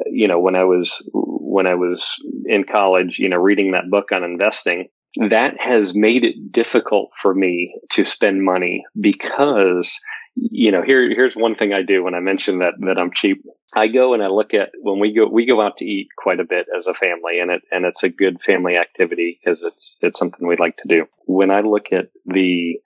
you 0.05 0.27
know, 0.27 0.39
when 0.39 0.55
I 0.55 0.63
was, 0.63 1.01
when 1.13 1.67
I 1.67 1.75
was 1.75 2.15
in 2.45 2.63
college, 2.63 3.19
you 3.19 3.29
know, 3.29 3.37
reading 3.37 3.71
that 3.71 3.89
book 3.89 4.11
on 4.11 4.23
investing, 4.23 4.89
that 5.29 5.59
has 5.59 5.95
made 5.95 6.25
it 6.25 6.51
difficult 6.51 7.11
for 7.19 7.33
me 7.33 7.79
to 7.91 8.05
spend 8.05 8.43
money 8.43 8.85
because 8.99 9.99
you 10.39 10.71
know, 10.71 10.83
here 10.83 11.09
here's 11.09 11.35
one 11.35 11.55
thing 11.55 11.73
I 11.73 11.81
do 11.81 12.03
when 12.03 12.13
I 12.13 12.19
mention 12.19 12.59
that 12.59 12.75
that 12.81 12.99
I'm 12.99 13.11
cheap. 13.11 13.43
I 13.73 13.87
go 13.87 14.13
and 14.13 14.23
I 14.23 14.27
look 14.27 14.53
at 14.53 14.69
when 14.79 14.99
we 14.99 15.11
go 15.13 15.27
we 15.27 15.45
go 15.45 15.61
out 15.61 15.77
to 15.77 15.85
eat 15.85 16.09
quite 16.15 16.39
a 16.39 16.45
bit 16.45 16.67
as 16.75 16.87
a 16.87 16.93
family, 16.93 17.39
and 17.39 17.49
it 17.49 17.63
and 17.71 17.85
it's 17.85 18.03
a 18.03 18.09
good 18.09 18.39
family 18.39 18.77
activity 18.77 19.39
because 19.39 19.63
it's 19.63 19.97
it's 20.01 20.19
something 20.19 20.47
we 20.47 20.55
like 20.57 20.77
to 20.77 20.87
do. 20.87 21.05
When 21.25 21.49
I 21.49 21.61
look 21.61 21.91
at 21.91 22.09
the 22.25 22.79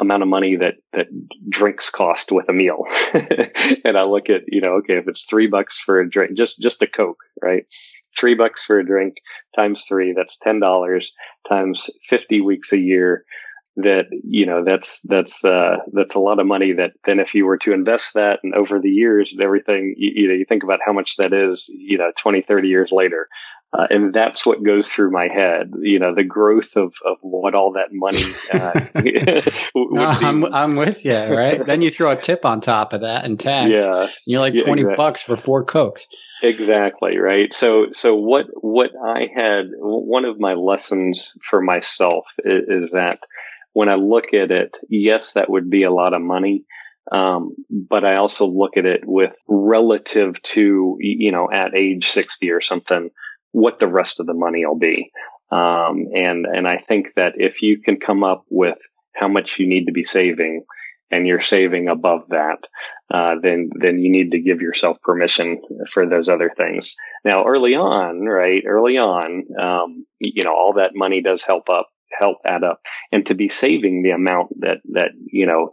amount 0.00 0.22
of 0.22 0.28
money 0.28 0.56
that 0.56 0.76
that 0.92 1.08
drinks 1.48 1.90
cost 1.90 2.32
with 2.32 2.48
a 2.48 2.52
meal, 2.52 2.84
and 3.12 3.96
I 3.96 4.02
look 4.02 4.28
at 4.28 4.42
you 4.48 4.60
know 4.60 4.72
okay 4.78 4.96
if 4.96 5.06
it's 5.06 5.24
three 5.24 5.46
bucks 5.46 5.78
for 5.78 6.00
a 6.00 6.08
drink, 6.08 6.36
just 6.36 6.60
just 6.60 6.82
a 6.82 6.86
coke, 6.86 7.22
right? 7.42 7.64
Three 8.18 8.34
bucks 8.34 8.64
for 8.64 8.80
a 8.80 8.86
drink 8.86 9.16
times 9.54 9.84
three, 9.86 10.12
that's 10.16 10.38
ten 10.38 10.58
dollars 10.58 11.12
times 11.48 11.88
fifty 12.08 12.40
weeks 12.40 12.72
a 12.72 12.78
year. 12.78 13.24
That 13.76 14.06
you 14.24 14.44
know 14.44 14.64
that's 14.64 15.00
that's 15.02 15.44
uh, 15.44 15.76
that's 15.92 16.14
a 16.14 16.18
lot 16.18 16.40
of 16.40 16.46
money 16.46 16.72
that 16.72 16.92
then 17.04 17.20
if 17.20 17.34
you 17.34 17.46
were 17.46 17.58
to 17.58 17.72
invest 17.72 18.14
that 18.14 18.40
and 18.42 18.52
over 18.54 18.80
the 18.80 18.90
years 18.90 19.34
everything 19.40 19.94
you, 19.96 20.12
you 20.14 20.28
know 20.28 20.34
you 20.34 20.44
think 20.44 20.64
about 20.64 20.80
how 20.84 20.92
much 20.92 21.16
that 21.18 21.32
is 21.32 21.70
you 21.72 21.96
know 21.96 22.10
20 22.18 22.42
30 22.42 22.68
years 22.68 22.90
later 22.90 23.28
uh, 23.72 23.86
and 23.90 24.12
that's 24.12 24.44
what 24.44 24.64
goes 24.64 24.88
through 24.88 25.12
my 25.12 25.28
head. 25.28 25.72
You 25.80 25.98
know, 26.00 26.14
the 26.14 26.24
growth 26.24 26.76
of, 26.76 26.94
of 27.06 27.18
what 27.20 27.54
all 27.54 27.72
that 27.72 27.92
money. 27.92 28.24
Uh, 28.52 28.80
no, 29.74 30.04
I'm, 30.04 30.44
I'm 30.52 30.76
with 30.76 31.04
you, 31.04 31.14
right? 31.14 31.64
then 31.64 31.80
you 31.80 31.90
throw 31.90 32.10
a 32.10 32.16
tip 32.16 32.44
on 32.44 32.60
top 32.60 32.92
of 32.92 33.02
that 33.02 33.24
and 33.24 33.38
tax. 33.38 33.70
Yeah, 33.76 34.02
and 34.02 34.10
you're 34.26 34.40
like 34.40 34.54
twenty 34.64 34.82
yeah, 34.82 34.88
exactly. 34.88 34.96
bucks 34.96 35.22
for 35.22 35.36
four 35.36 35.64
cokes. 35.64 36.06
Exactly 36.42 37.18
right. 37.18 37.52
So, 37.52 37.92
so 37.92 38.16
what 38.16 38.46
what 38.54 38.90
I 39.04 39.28
had 39.34 39.66
one 39.76 40.24
of 40.24 40.40
my 40.40 40.54
lessons 40.54 41.34
for 41.48 41.60
myself 41.60 42.26
is, 42.44 42.86
is 42.86 42.90
that 42.92 43.20
when 43.72 43.88
I 43.88 43.94
look 43.94 44.34
at 44.34 44.50
it, 44.50 44.78
yes, 44.88 45.34
that 45.34 45.48
would 45.48 45.70
be 45.70 45.84
a 45.84 45.92
lot 45.92 46.12
of 46.12 46.22
money. 46.22 46.64
Um, 47.12 47.54
but 47.70 48.04
I 48.04 48.16
also 48.16 48.46
look 48.46 48.76
at 48.76 48.86
it 48.86 49.02
with 49.04 49.36
relative 49.48 50.40
to, 50.42 50.96
you 51.00 51.32
know, 51.32 51.50
at 51.50 51.74
age 51.74 52.08
60 52.08 52.50
or 52.50 52.60
something, 52.60 53.10
what 53.52 53.78
the 53.78 53.88
rest 53.88 54.20
of 54.20 54.26
the 54.26 54.34
money 54.34 54.64
will 54.64 54.78
be. 54.78 55.10
Um, 55.50 56.06
and, 56.14 56.46
and 56.46 56.68
I 56.68 56.78
think 56.78 57.14
that 57.16 57.34
if 57.36 57.62
you 57.62 57.80
can 57.80 57.98
come 57.98 58.22
up 58.22 58.44
with 58.48 58.78
how 59.14 59.28
much 59.28 59.58
you 59.58 59.66
need 59.66 59.86
to 59.86 59.92
be 59.92 60.04
saving 60.04 60.64
and 61.10 61.26
you're 61.26 61.40
saving 61.40 61.88
above 61.88 62.28
that, 62.28 62.58
uh, 63.12 63.34
then, 63.42 63.70
then 63.74 63.98
you 63.98 64.12
need 64.12 64.30
to 64.30 64.40
give 64.40 64.60
yourself 64.60 65.00
permission 65.02 65.60
for 65.90 66.06
those 66.06 66.28
other 66.28 66.52
things. 66.56 66.94
Now, 67.24 67.44
early 67.44 67.74
on, 67.74 68.20
right? 68.20 68.62
Early 68.64 68.96
on, 68.98 69.44
um, 69.60 70.06
you 70.20 70.44
know, 70.44 70.54
all 70.54 70.74
that 70.74 70.92
money 70.94 71.20
does 71.20 71.42
help 71.42 71.68
up 71.68 71.88
help 72.18 72.38
add 72.44 72.64
up. 72.64 72.80
And 73.12 73.24
to 73.26 73.34
be 73.34 73.48
saving 73.48 74.02
the 74.02 74.10
amount 74.10 74.60
that 74.60 74.78
that 74.92 75.12
you 75.26 75.46
know 75.46 75.70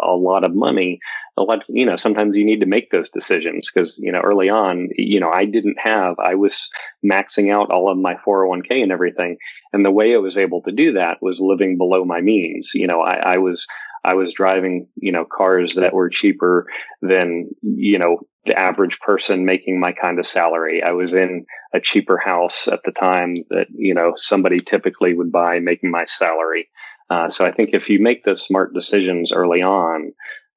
a 0.00 0.12
lot 0.12 0.44
of 0.44 0.54
money 0.54 1.00
a 1.36 1.42
lot 1.42 1.64
you 1.68 1.84
know 1.84 1.96
sometimes 1.96 2.36
you 2.36 2.44
need 2.44 2.60
to 2.60 2.66
make 2.66 2.90
those 2.90 3.08
decisions 3.10 3.70
because 3.72 3.98
you 3.98 4.12
know 4.12 4.20
early 4.20 4.48
on 4.48 4.88
you 4.96 5.18
know 5.18 5.30
i 5.30 5.44
didn't 5.44 5.78
have 5.80 6.14
i 6.18 6.34
was 6.34 6.68
maxing 7.04 7.52
out 7.52 7.70
all 7.70 7.90
of 7.90 7.98
my 7.98 8.14
401k 8.26 8.82
and 8.82 8.92
everything. 8.92 9.36
And 9.72 9.84
the 9.84 9.90
way 9.90 10.14
i 10.14 10.18
was 10.18 10.38
able 10.38 10.62
to 10.62 10.72
do 10.72 10.92
that 10.92 11.18
was 11.20 11.38
living 11.40 11.76
below 11.76 12.04
my 12.04 12.20
means. 12.20 12.72
You 12.74 12.86
know 12.86 13.00
i, 13.00 13.34
I 13.34 13.38
was 13.38 13.66
I 14.04 14.14
was 14.14 14.34
driving, 14.34 14.86
you 14.96 15.10
know, 15.10 15.24
cars 15.24 15.76
that 15.76 15.94
were 15.94 16.10
cheaper 16.10 16.66
than, 17.00 17.48
you 17.62 17.98
know, 17.98 18.18
the 18.46 18.58
average 18.58 19.00
person 19.00 19.44
making 19.44 19.80
my 19.80 19.92
kind 19.92 20.18
of 20.18 20.26
salary. 20.26 20.82
I 20.82 20.92
was 20.92 21.14
in 21.14 21.46
a 21.72 21.80
cheaper 21.80 22.18
house 22.18 22.68
at 22.68 22.82
the 22.84 22.92
time 22.92 23.34
that, 23.50 23.68
you 23.74 23.94
know, 23.94 24.12
somebody 24.16 24.58
typically 24.58 25.14
would 25.14 25.32
buy 25.32 25.60
making 25.60 25.90
my 25.90 26.04
salary. 26.04 26.68
Uh, 27.10 27.30
so 27.30 27.44
I 27.44 27.52
think 27.52 27.70
if 27.72 27.88
you 27.88 28.00
make 28.00 28.24
the 28.24 28.36
smart 28.36 28.74
decisions 28.74 29.32
early 29.32 29.62
on, 29.62 30.12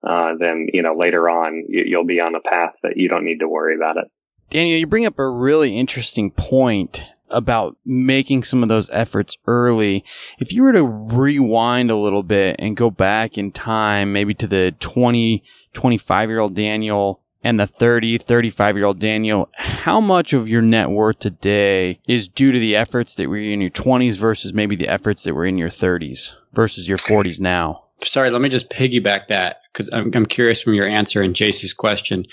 uh, 0.08 0.34
then, 0.39 0.67
you 0.73 0.82
know, 0.82 0.95
later 0.95 1.30
on 1.30 1.65
you, 1.67 1.84
you'll 1.86 2.06
be 2.06 2.19
on 2.19 2.36
a 2.36 2.41
path 2.41 2.73
that 2.84 2.97
you 2.97 3.10
don't 3.10 3.26
need 3.26 3.39
to 3.39 3.47
worry 3.47 3.76
about 3.76 3.97
it. 3.97 4.06
Daniel, 4.50 4.80
you 4.80 4.88
bring 4.88 5.06
up 5.06 5.19
a 5.19 5.30
really 5.30 5.78
interesting 5.78 6.32
point 6.32 7.06
about 7.30 7.76
making 7.86 8.43
some 8.43 8.63
of 8.63 8.69
those 8.69 8.89
efforts 8.91 9.38
early. 9.47 10.04
If 10.39 10.54
you 10.54 10.63
were 10.63 10.71
to 10.71 10.84
rewind 10.84 11.91
a 11.91 11.97
little 11.97 12.23
bit 12.23 12.56
and 12.60 12.78
go 12.78 12.89
back 12.89 13.38
in 13.38 13.52
time, 13.52 14.13
maybe 14.13 14.34
to 14.36 14.47
the 14.47 14.73
20, 14.80 15.43
25 15.73 16.30
year 16.30 16.39
old 16.39 16.56
Daniel 16.56 17.21
and 17.43 17.60
the 17.60 17.67
30, 17.67 18.17
35 18.17 18.76
year 18.76 18.86
old 18.86 19.00
Daniel, 19.00 19.50
how 19.56 20.00
much 20.02 20.34
of 20.34 20.50
your 20.50 20.62
net 20.62 20.89
worth 20.89 21.19
today 21.19 22.00
is 22.08 22.28
due 22.28 22.52
to 22.52 22.60
the 22.60 22.76
efforts 22.76 23.15
that 23.15 23.30
were 23.30 23.38
in 23.38 23.62
your 23.62 23.69
20s 23.69 24.17
versus 24.17 24.54
maybe 24.54 24.76
the 24.76 24.88
efforts 24.88 25.23
that 25.23 25.34
were 25.34 25.45
in 25.45 25.58
your 25.58 25.69
30s 25.69 26.34
versus 26.54 26.88
your 26.88 26.97
40s 26.97 27.39
now? 27.39 27.84
Sorry, 28.04 28.30
let 28.30 28.41
me 28.41 28.50
just 28.50 28.69
piggyback 28.69 29.28
that 29.28 29.62
because 29.71 29.89
I'm, 29.91 30.12
I'm 30.13 30.26
curious 30.26 30.62
from 30.62 30.73
your 30.73 30.88
answer 30.88 31.21
and 31.21 31.34
Jace's 31.34 31.73
question 31.73 32.26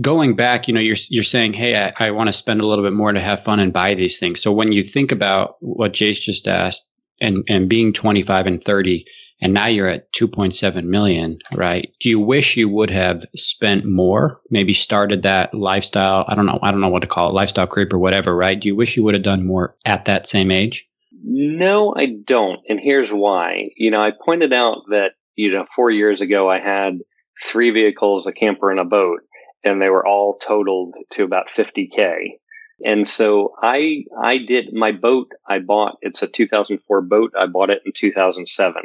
going 0.00 0.36
back, 0.36 0.68
you 0.68 0.74
know, 0.74 0.80
you're 0.80 0.96
you're 1.08 1.22
saying, 1.22 1.52
hey, 1.54 1.76
I, 1.76 1.92
I 2.06 2.10
want 2.10 2.28
to 2.28 2.32
spend 2.32 2.60
a 2.60 2.66
little 2.66 2.84
bit 2.84 2.92
more 2.92 3.12
to 3.12 3.20
have 3.20 3.42
fun 3.42 3.60
and 3.60 3.72
buy 3.72 3.94
these 3.94 4.18
things. 4.18 4.40
So 4.40 4.52
when 4.52 4.72
you 4.72 4.84
think 4.84 5.12
about 5.12 5.56
what 5.60 5.92
Jace 5.92 6.20
just 6.20 6.46
asked, 6.46 6.84
and 7.20 7.44
and 7.48 7.68
being 7.68 7.92
25 7.92 8.46
and 8.46 8.62
30, 8.62 9.04
and 9.40 9.54
now 9.54 9.66
you're 9.66 9.88
at 9.88 10.12
2.7 10.12 10.84
million, 10.84 11.38
right? 11.54 11.92
Do 12.00 12.08
you 12.08 12.20
wish 12.20 12.56
you 12.56 12.68
would 12.68 12.90
have 12.90 13.24
spent 13.36 13.84
more? 13.84 14.40
Maybe 14.50 14.72
started 14.72 15.22
that 15.22 15.54
lifestyle. 15.54 16.24
I 16.28 16.34
don't 16.34 16.46
know. 16.46 16.58
I 16.62 16.70
don't 16.70 16.80
know 16.80 16.88
what 16.88 17.00
to 17.00 17.06
call 17.06 17.28
it, 17.28 17.34
lifestyle 17.34 17.66
creep 17.66 17.92
or 17.92 17.98
whatever, 17.98 18.34
right? 18.34 18.58
Do 18.58 18.68
you 18.68 18.76
wish 18.76 18.96
you 18.96 19.04
would 19.04 19.14
have 19.14 19.22
done 19.22 19.46
more 19.46 19.76
at 19.84 20.04
that 20.06 20.28
same 20.28 20.50
age? 20.50 20.88
No, 21.22 21.94
I 21.96 22.06
don't. 22.06 22.60
And 22.68 22.80
here's 22.80 23.10
why. 23.10 23.70
You 23.76 23.90
know, 23.90 24.02
I 24.02 24.12
pointed 24.24 24.52
out 24.52 24.82
that 24.90 25.12
you 25.36 25.52
know 25.52 25.66
four 25.74 25.90
years 25.90 26.20
ago 26.20 26.50
I 26.50 26.60
had 26.60 26.98
three 27.42 27.70
vehicles, 27.70 28.26
a 28.26 28.32
camper, 28.32 28.70
and 28.70 28.80
a 28.80 28.84
boat 28.84 29.20
and 29.64 29.80
they 29.80 29.90
were 29.90 30.06
all 30.06 30.38
totaled 30.38 30.94
to 31.10 31.24
about 31.24 31.48
50k. 31.48 32.38
And 32.84 33.06
so 33.06 33.54
I 33.62 34.04
I 34.22 34.38
did 34.38 34.72
my 34.72 34.92
boat 34.92 35.30
I 35.46 35.58
bought 35.58 35.98
it's 36.00 36.22
a 36.22 36.26
2004 36.28 37.02
boat 37.02 37.32
I 37.38 37.46
bought 37.46 37.70
it 37.70 37.82
in 37.84 37.92
2007. 37.94 38.82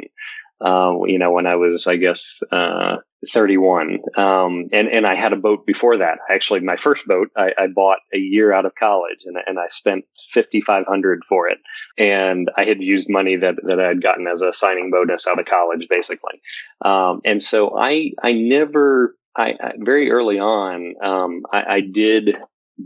Uh, 0.60 0.94
you 1.06 1.18
know 1.18 1.32
when 1.32 1.46
I 1.46 1.56
was 1.56 1.86
I 1.86 1.96
guess 1.96 2.42
uh, 2.50 2.96
31. 3.32 3.98
Um, 4.16 4.68
and 4.72 4.88
and 4.88 5.06
I 5.06 5.14
had 5.14 5.32
a 5.32 5.36
boat 5.36 5.66
before 5.66 5.96
that. 5.98 6.18
Actually, 6.30 6.60
my 6.60 6.76
first 6.76 7.06
boat 7.06 7.28
I, 7.36 7.52
I 7.58 7.68
bought 7.74 7.98
a 8.14 8.18
year 8.18 8.52
out 8.52 8.66
of 8.66 8.74
college, 8.74 9.24
and 9.24 9.36
and 9.46 9.58
I 9.58 9.68
spent 9.68 10.04
5,500 10.32 11.24
for 11.24 11.48
it. 11.48 11.58
And 11.98 12.50
I 12.56 12.64
had 12.64 12.80
used 12.80 13.08
money 13.08 13.36
that 13.36 13.56
that 13.64 13.80
I 13.80 13.88
had 13.88 14.02
gotten 14.02 14.26
as 14.26 14.42
a 14.42 14.52
signing 14.52 14.90
bonus 14.90 15.26
out 15.26 15.38
of 15.38 15.46
college, 15.46 15.86
basically. 15.88 16.40
Um, 16.84 17.20
and 17.24 17.42
so 17.42 17.76
I 17.76 18.12
I 18.22 18.32
never 18.32 19.16
I, 19.36 19.54
I 19.60 19.72
very 19.78 20.10
early 20.10 20.38
on, 20.38 20.94
um, 21.02 21.42
I, 21.52 21.74
I, 21.74 21.80
did 21.82 22.36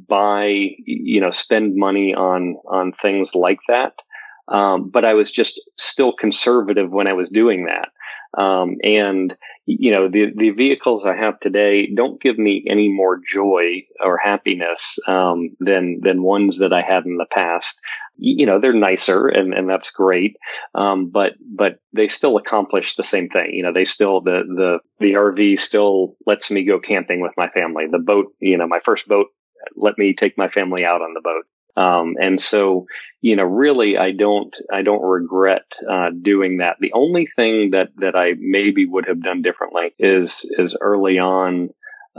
buy, 0.08 0.46
you 0.84 1.20
know, 1.20 1.30
spend 1.30 1.76
money 1.76 2.12
on 2.12 2.56
on 2.68 2.92
things 2.92 3.36
like 3.36 3.60
that, 3.68 3.94
um, 4.50 4.90
but 4.90 5.04
I 5.04 5.14
was 5.14 5.30
just 5.30 5.60
still 5.78 6.12
conservative 6.12 6.90
when 6.90 7.06
I 7.06 7.12
was 7.12 7.30
doing 7.30 7.66
that. 7.66 7.88
Um, 8.40 8.76
and 8.84 9.36
you 9.66 9.90
know, 9.90 10.08
the 10.08 10.32
the 10.36 10.50
vehicles 10.50 11.04
I 11.04 11.16
have 11.16 11.40
today 11.40 11.88
don't 11.94 12.20
give 12.20 12.38
me 12.38 12.64
any 12.68 12.88
more 12.88 13.20
joy 13.24 13.82
or 14.00 14.18
happiness 14.18 14.98
um, 15.06 15.50
than 15.58 16.00
than 16.02 16.22
ones 16.22 16.58
that 16.58 16.72
I 16.72 16.82
had 16.82 17.06
in 17.06 17.16
the 17.16 17.26
past. 17.30 17.80
You 18.16 18.46
know 18.46 18.60
they're 18.60 18.72
nicer 18.72 19.26
and 19.26 19.54
and 19.54 19.68
that's 19.68 19.90
great. 19.90 20.36
Um, 20.74 21.10
but 21.10 21.34
but 21.40 21.78
they 21.92 22.08
still 22.08 22.36
accomplish 22.36 22.94
the 22.94 23.02
same 23.02 23.28
thing. 23.28 23.50
You 23.52 23.62
know 23.62 23.72
they 23.72 23.84
still 23.84 24.20
the 24.20 24.42
the 24.46 24.78
the 25.00 25.12
rv 25.14 25.58
still 25.58 26.16
lets 26.26 26.50
me 26.50 26.64
go 26.64 26.78
camping 26.78 27.20
with 27.20 27.32
my 27.36 27.48
family. 27.48 27.86
The 27.90 27.98
boat 27.98 28.32
you 28.40 28.56
know 28.56 28.68
my 28.68 28.80
first 28.80 29.08
boat 29.08 29.26
let 29.76 29.98
me 29.98 30.14
take 30.14 30.38
my 30.38 30.48
family 30.48 30.84
out 30.84 31.02
on 31.02 31.14
the 31.14 31.20
boat 31.20 31.44
um, 31.80 32.14
and 32.20 32.40
so 32.40 32.86
you 33.20 33.36
know 33.36 33.44
really 33.44 33.96
i 33.96 34.10
don't 34.10 34.54
i 34.72 34.82
don't 34.82 35.02
regret 35.02 35.64
uh, 35.88 36.10
doing 36.22 36.58
that. 36.58 36.76
The 36.80 36.92
only 36.92 37.26
thing 37.26 37.70
that 37.70 37.88
that 37.96 38.16
i 38.16 38.34
maybe 38.38 38.86
would 38.86 39.06
have 39.06 39.22
done 39.22 39.42
differently 39.42 39.94
is 39.98 40.50
is 40.58 40.76
early 40.80 41.18
on 41.18 41.70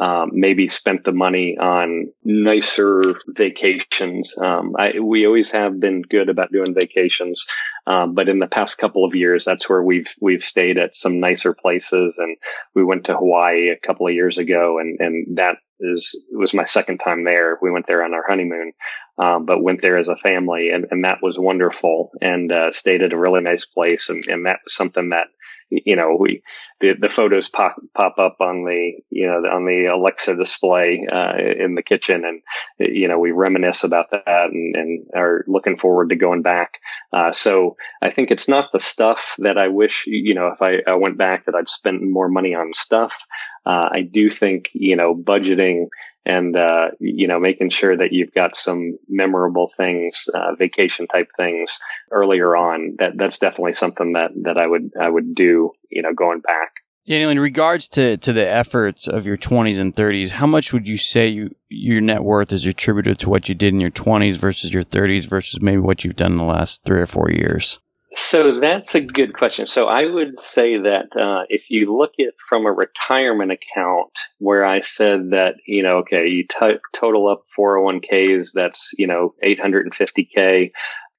um, 0.02 0.32
maybe 0.34 0.68
spent 0.68 1.04
the 1.04 1.12
money 1.12 1.56
on 1.60 2.12
nicer 2.24 3.14
vacations. 3.28 4.36
Um, 4.40 4.76
I, 4.78 5.00
we 5.00 5.28
always 5.28 5.52
have 5.52 5.80
been 5.80 6.02
good 6.02 6.28
about 6.28 6.52
doing 6.52 6.74
vacations, 6.74 7.46
um, 7.86 8.16
but 8.16 8.28
in 8.28 8.40
the 8.40 8.48
past 8.48 8.80
couple 8.80 9.06
of 9.06 9.14
years, 9.16 9.46
that's 9.46 9.70
where 9.70 9.84
we've 9.84 10.12
we've 10.20 10.44
stayed 10.44 10.80
at 10.80 10.96
some 10.96 11.20
nicer 11.20 11.54
places, 11.54 12.16
and 12.18 12.36
we 12.74 12.84
went 12.84 13.04
to 13.06 13.16
Hawaii 13.16 13.70
a 13.70 13.78
couple 13.78 14.08
of 14.08 14.14
years 14.14 14.40
ago, 14.40 14.80
and 14.80 15.00
and 15.00 15.38
that 15.38 15.58
is 15.80 16.20
was 16.32 16.54
my 16.54 16.66
second 16.66 16.98
time 16.98 17.24
there. 17.24 17.60
We 17.62 17.72
went 17.72 17.86
there 17.86 18.04
on 18.04 18.16
our 18.16 18.26
honeymoon, 18.28 18.74
um, 19.20 19.46
but 19.46 19.62
went 19.62 19.84
there 19.84 19.98
as 19.98 20.08
a 20.08 20.16
family, 20.16 20.72
and, 20.72 20.88
and 20.90 21.06
that 21.06 21.20
was 21.22 21.38
wonderful, 21.38 22.10
and 22.24 22.52
uh, 22.52 22.72
stayed 22.72 23.04
at 23.04 23.14
a 23.14 23.20
really 23.20 23.42
nice 23.42 23.66
place, 23.66 24.10
and, 24.10 24.26
and 24.28 24.48
that 24.48 24.62
was 24.66 24.74
something 24.74 25.10
that 25.10 25.28
you 25.72 25.96
know, 25.96 26.16
we 26.20 26.44
the, 26.82 26.94
the 26.94 27.10
photos 27.10 27.48
pop 27.50 27.76
pop 27.96 28.18
up 28.18 28.38
on 28.40 28.66
the 28.66 28.94
you 29.10 29.26
know 29.26 29.48
on 29.50 29.66
the 29.66 29.86
Alexa 29.86 30.36
display 30.36 31.08
uh, 31.12 31.34
in 31.38 31.76
the 31.76 31.82
kitchen, 31.82 32.26
and 32.26 32.42
you 32.80 33.08
know 33.08 33.18
we 33.18 33.32
reminisce 33.32 33.84
about 33.84 34.12
that 34.12 34.50
and, 34.52 34.76
and 34.76 35.06
are 35.16 35.46
looking 35.48 35.78
forward 35.78 36.10
to 36.10 36.16
going 36.16 36.42
back. 36.42 36.80
Uh, 37.14 37.32
so 37.32 37.78
I 38.02 38.10
think 38.10 38.32
it's 38.32 38.48
not 38.48 38.72
the 38.74 38.80
stuff 38.80 39.36
that 39.40 39.58
I 39.58 39.68
wish 39.70 40.06
you 40.08 40.34
know 40.34 40.48
if 40.48 40.62
I, 40.62 40.82
I 40.90 40.96
went 40.96 41.18
back 41.18 41.46
that 41.46 41.56
I'd 41.56 41.70
spent 41.70 42.02
more 42.04 42.28
money 42.28 42.54
on 42.54 42.74
stuff. 42.74 43.26
Uh, 43.66 43.90
I 43.92 44.02
do 44.02 44.30
think 44.30 44.70
you 44.74 44.96
know 44.96 45.16
budgeting 45.16 45.88
and 46.26 46.56
uh, 46.56 46.90
you 47.00 47.28
know 47.28 47.40
making 47.40 47.70
sure 47.70 47.96
that 47.98 48.12
you've 48.12 48.34
got 48.34 48.56
some 48.56 48.98
memorable 49.08 49.72
things, 49.76 50.30
uh, 50.34 50.56
vacation 50.56 51.08
type 51.08 51.30
things 51.38 51.80
earlier 52.12 52.56
on. 52.56 52.96
That 53.00 53.18
that's 53.18 53.40
definitely 53.40 53.74
something 53.74 54.14
that 54.14 54.32
that 54.44 54.58
I 54.58 54.68
would 54.68 54.92
I 55.00 55.10
would 55.10 55.36
do. 55.36 55.72
You 55.90 56.02
know, 56.02 56.14
going 56.14 56.42
back. 56.42 56.72
Daniel, 57.08 57.32
in 57.32 57.40
regards 57.40 57.88
to, 57.90 58.16
to 58.18 58.32
the 58.32 58.48
efforts 58.48 59.08
of 59.08 59.26
your 59.26 59.36
20s 59.36 59.80
and 59.80 59.96
30s, 59.96 60.30
how 60.30 60.46
much 60.46 60.72
would 60.72 60.88
you 60.88 60.98
say 60.98 61.28
you, 61.28 61.54
your 61.68 62.00
net 62.00 62.24
worth 62.24 62.54
is 62.54 62.68
attributed 62.68 63.18
to 63.20 63.30
what 63.30 63.50
you 63.50 63.56
did 63.56 63.74
in 63.74 63.80
your 63.80 63.90
20s 63.90 64.38
versus 64.38 64.72
your 64.72 64.84
30s 64.84 65.28
versus 65.28 65.60
maybe 65.62 65.80
what 65.80 66.04
you've 66.04 66.16
done 66.16 66.34
in 66.34 66.38
the 66.38 66.44
last 66.44 66.84
three 66.86 67.02
or 67.02 67.08
four 67.08 67.32
years? 67.32 67.80
So 68.14 68.60
that's 68.60 68.94
a 68.94 69.02
good 69.02 69.34
question. 69.34 69.68
So 69.68 69.88
I 69.88 70.06
would 70.06 70.38
say 70.38 70.78
that 70.78 71.16
uh, 71.16 71.44
if 71.48 71.70
you 71.70 71.96
look 71.96 72.12
at 72.20 72.34
from 72.38 72.66
a 72.66 72.72
retirement 72.72 73.52
account, 73.52 74.12
where 74.40 74.66
I 74.66 74.82
said 74.82 75.30
that 75.30 75.56
you 75.66 75.82
know, 75.82 76.00
okay, 76.00 76.28
you 76.28 76.44
t- 76.44 76.80
total 76.94 77.30
up 77.30 77.44
401ks, 77.58 78.52
that's 78.54 78.92
you 78.98 79.08
know 79.08 79.34
850k. 79.44 80.72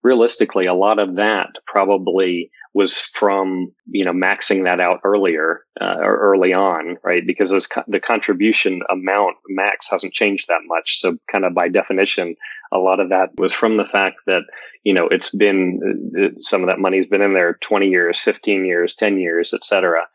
Realistically, 0.03 0.67
a 0.67 0.75
lot 0.75 0.99
of 0.99 1.17
that 1.17 1.51
probably 1.67 2.51
was 2.75 2.99
from 2.99 3.73
you 3.87 4.05
know 4.05 4.13
maxing 4.13 4.65
that 4.65 4.81
out 4.81 5.01
earlier 5.05 5.65
uh, 5.81 5.97
or 6.01 6.17
early 6.17 6.53
on, 6.53 6.97
right? 7.05 7.23
Because 7.27 7.51
those 7.51 7.67
co- 7.67 7.85
the 7.87 8.01
contribution 8.01 8.83
amount 8.91 9.37
max 9.49 9.91
hasn't 9.91 10.15
changed 10.15 10.47
that 10.49 10.63
much. 10.67 11.01
So 11.01 11.17
kind 11.31 11.45
of 11.45 11.55
by 11.55 11.69
definition, 11.69 12.35
a 12.73 12.79
lot 12.79 13.01
of 13.01 13.11
that 13.11 13.31
was 13.37 13.53
from 13.53 13.77
the 13.77 13.85
fact 13.85 14.17
that 14.27 14.43
you 14.85 14.95
know 14.95 15.07
it's 15.09 15.35
been 15.35 15.81
uh, 16.19 16.41
some 16.41 16.63
of 16.63 16.69
that 16.69 16.79
money's 16.79 17.07
been 17.07 17.23
in 17.23 17.35
there 17.35 17.59
20 17.61 17.89
years, 17.89 18.19
15 18.19 18.65
years, 18.65 18.95
10 18.95 19.19
years, 19.19 19.53
etc. 19.53 20.07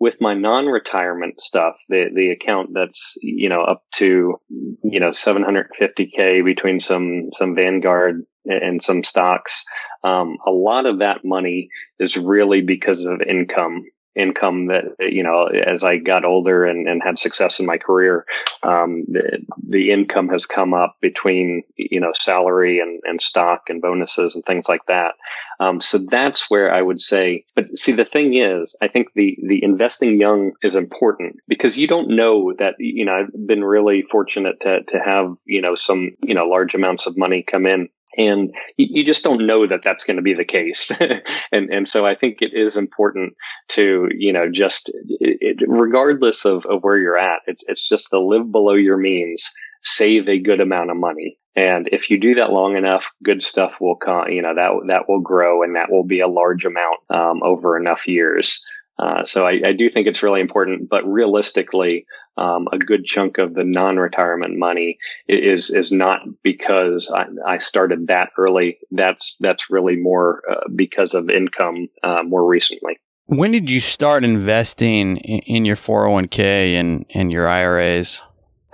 with 0.00 0.20
my 0.20 0.34
non-retirement 0.34 1.40
stuff, 1.40 1.76
the 1.88 2.10
the 2.12 2.30
account 2.30 2.70
that's 2.74 3.16
you 3.22 3.48
know 3.48 3.62
up 3.62 3.84
to 3.94 4.40
you 4.82 4.98
know 4.98 5.10
750k 5.10 6.44
between 6.44 6.80
some 6.80 7.30
some 7.32 7.54
Vanguard 7.54 8.24
and 8.44 8.82
some 8.82 9.04
stocks, 9.04 9.64
um, 10.04 10.36
a 10.46 10.50
lot 10.50 10.86
of 10.86 10.98
that 10.98 11.24
money 11.24 11.68
is 11.98 12.16
really 12.16 12.60
because 12.60 13.04
of 13.04 13.20
income 13.22 13.84
income 14.14 14.66
that 14.66 14.84
you 14.98 15.22
know 15.22 15.46
as 15.46 15.82
i 15.82 15.96
got 15.96 16.24
older 16.24 16.66
and, 16.66 16.86
and 16.86 17.02
had 17.02 17.18
success 17.18 17.58
in 17.58 17.64
my 17.64 17.78
career 17.78 18.26
um, 18.62 19.04
the, 19.08 19.38
the, 19.66 19.90
income 19.90 20.28
has 20.28 20.44
come 20.44 20.74
up 20.74 20.96
between 21.00 21.62
you 21.76 21.98
know 21.98 22.12
salary 22.14 22.78
and, 22.78 23.00
and 23.04 23.22
stock 23.22 23.62
and 23.68 23.80
bonuses 23.80 24.34
and 24.34 24.44
things 24.44 24.68
like 24.68 24.84
that. 24.86 25.14
Um, 25.58 25.80
so 25.80 25.98
that's 25.98 26.50
where 26.50 26.72
i 26.72 26.82
would 26.82 27.00
say 27.00 27.44
but 27.54 27.66
see 27.78 27.92
the 27.92 28.04
thing 28.04 28.34
is 28.34 28.76
i 28.82 28.88
think 28.88 29.08
the 29.14 29.38
the 29.46 29.64
investing 29.64 30.20
young 30.20 30.52
is 30.62 30.76
important 30.76 31.36
because 31.48 31.78
you 31.78 31.86
don't 31.86 32.14
know 32.14 32.52
that 32.58 32.74
you 32.78 33.04
know 33.04 33.14
i've 33.14 33.46
been 33.46 33.64
really 33.64 34.02
fortunate 34.02 34.60
to 34.60 34.82
to 34.84 34.98
have 34.98 35.34
you 35.46 35.62
know 35.62 35.74
some 35.74 36.10
you 36.22 36.34
know 36.34 36.46
large 36.46 36.74
amounts 36.74 37.06
of 37.06 37.16
money 37.16 37.42
come 37.42 37.66
in 37.66 37.88
and 38.16 38.54
you 38.76 39.04
just 39.04 39.24
don't 39.24 39.46
know 39.46 39.66
that 39.66 39.82
that's 39.82 40.04
going 40.04 40.16
to 40.16 40.22
be 40.22 40.34
the 40.34 40.44
case. 40.44 40.90
And 41.52 41.70
and 41.70 41.86
so 41.86 42.06
i 42.06 42.14
think 42.14 42.40
it 42.40 42.54
is 42.54 42.76
important 42.76 43.34
to 43.68 44.08
you 44.16 44.32
know 44.32 44.50
just 44.50 44.90
it, 45.20 45.58
regardless 45.66 46.44
of, 46.46 46.64
of 46.66 46.82
where 46.82 46.98
you're 46.98 47.18
at 47.18 47.40
it's, 47.46 47.62
it's 47.68 47.88
just 47.88 48.08
to 48.10 48.20
live 48.20 48.50
below 48.50 48.72
your 48.72 48.96
means 48.96 49.52
save 49.82 50.28
a 50.28 50.38
good 50.38 50.60
amount 50.60 50.90
of 50.90 50.96
money. 50.96 51.38
And 51.54 51.88
if 51.92 52.08
you 52.08 52.18
do 52.18 52.36
that 52.36 52.52
long 52.52 52.76
enough 52.76 53.10
good 53.22 53.42
stuff 53.42 53.80
will 53.80 53.96
come 53.96 54.30
you 54.30 54.40
know 54.40 54.54
that 54.54 54.70
that 54.86 55.08
will 55.08 55.20
grow 55.20 55.62
and 55.62 55.76
that 55.76 55.90
will 55.90 56.04
be 56.04 56.20
a 56.20 56.28
large 56.28 56.64
amount 56.64 57.00
um, 57.10 57.42
over 57.42 57.76
enough 57.76 58.08
years 58.08 58.64
uh, 58.98 59.24
so 59.24 59.46
I, 59.46 59.60
I, 59.64 59.72
do 59.72 59.88
think 59.88 60.06
it's 60.06 60.22
really 60.22 60.40
important, 60.40 60.88
but 60.88 61.04
realistically, 61.06 62.06
um, 62.36 62.68
a 62.72 62.78
good 62.78 63.04
chunk 63.04 63.38
of 63.38 63.54
the 63.54 63.64
non-retirement 63.64 64.58
money 64.58 64.98
is 65.28 65.70
is 65.70 65.90
not 65.90 66.20
because 66.42 67.10
I, 67.10 67.26
I 67.46 67.58
started 67.58 68.06
that 68.08 68.30
early. 68.38 68.78
That's 68.90 69.36
that's 69.40 69.70
really 69.70 69.96
more 69.96 70.42
uh, 70.50 70.68
because 70.74 71.14
of 71.14 71.30
income 71.30 71.88
uh, 72.02 72.22
more 72.22 72.46
recently. 72.46 72.98
When 73.26 73.50
did 73.50 73.70
you 73.70 73.80
start 73.80 74.24
investing 74.24 75.16
in, 75.18 75.38
in 75.40 75.64
your 75.64 75.76
401k 75.76 76.74
and, 76.74 77.06
and 77.14 77.32
your 77.32 77.48
IRAs? 77.48 78.20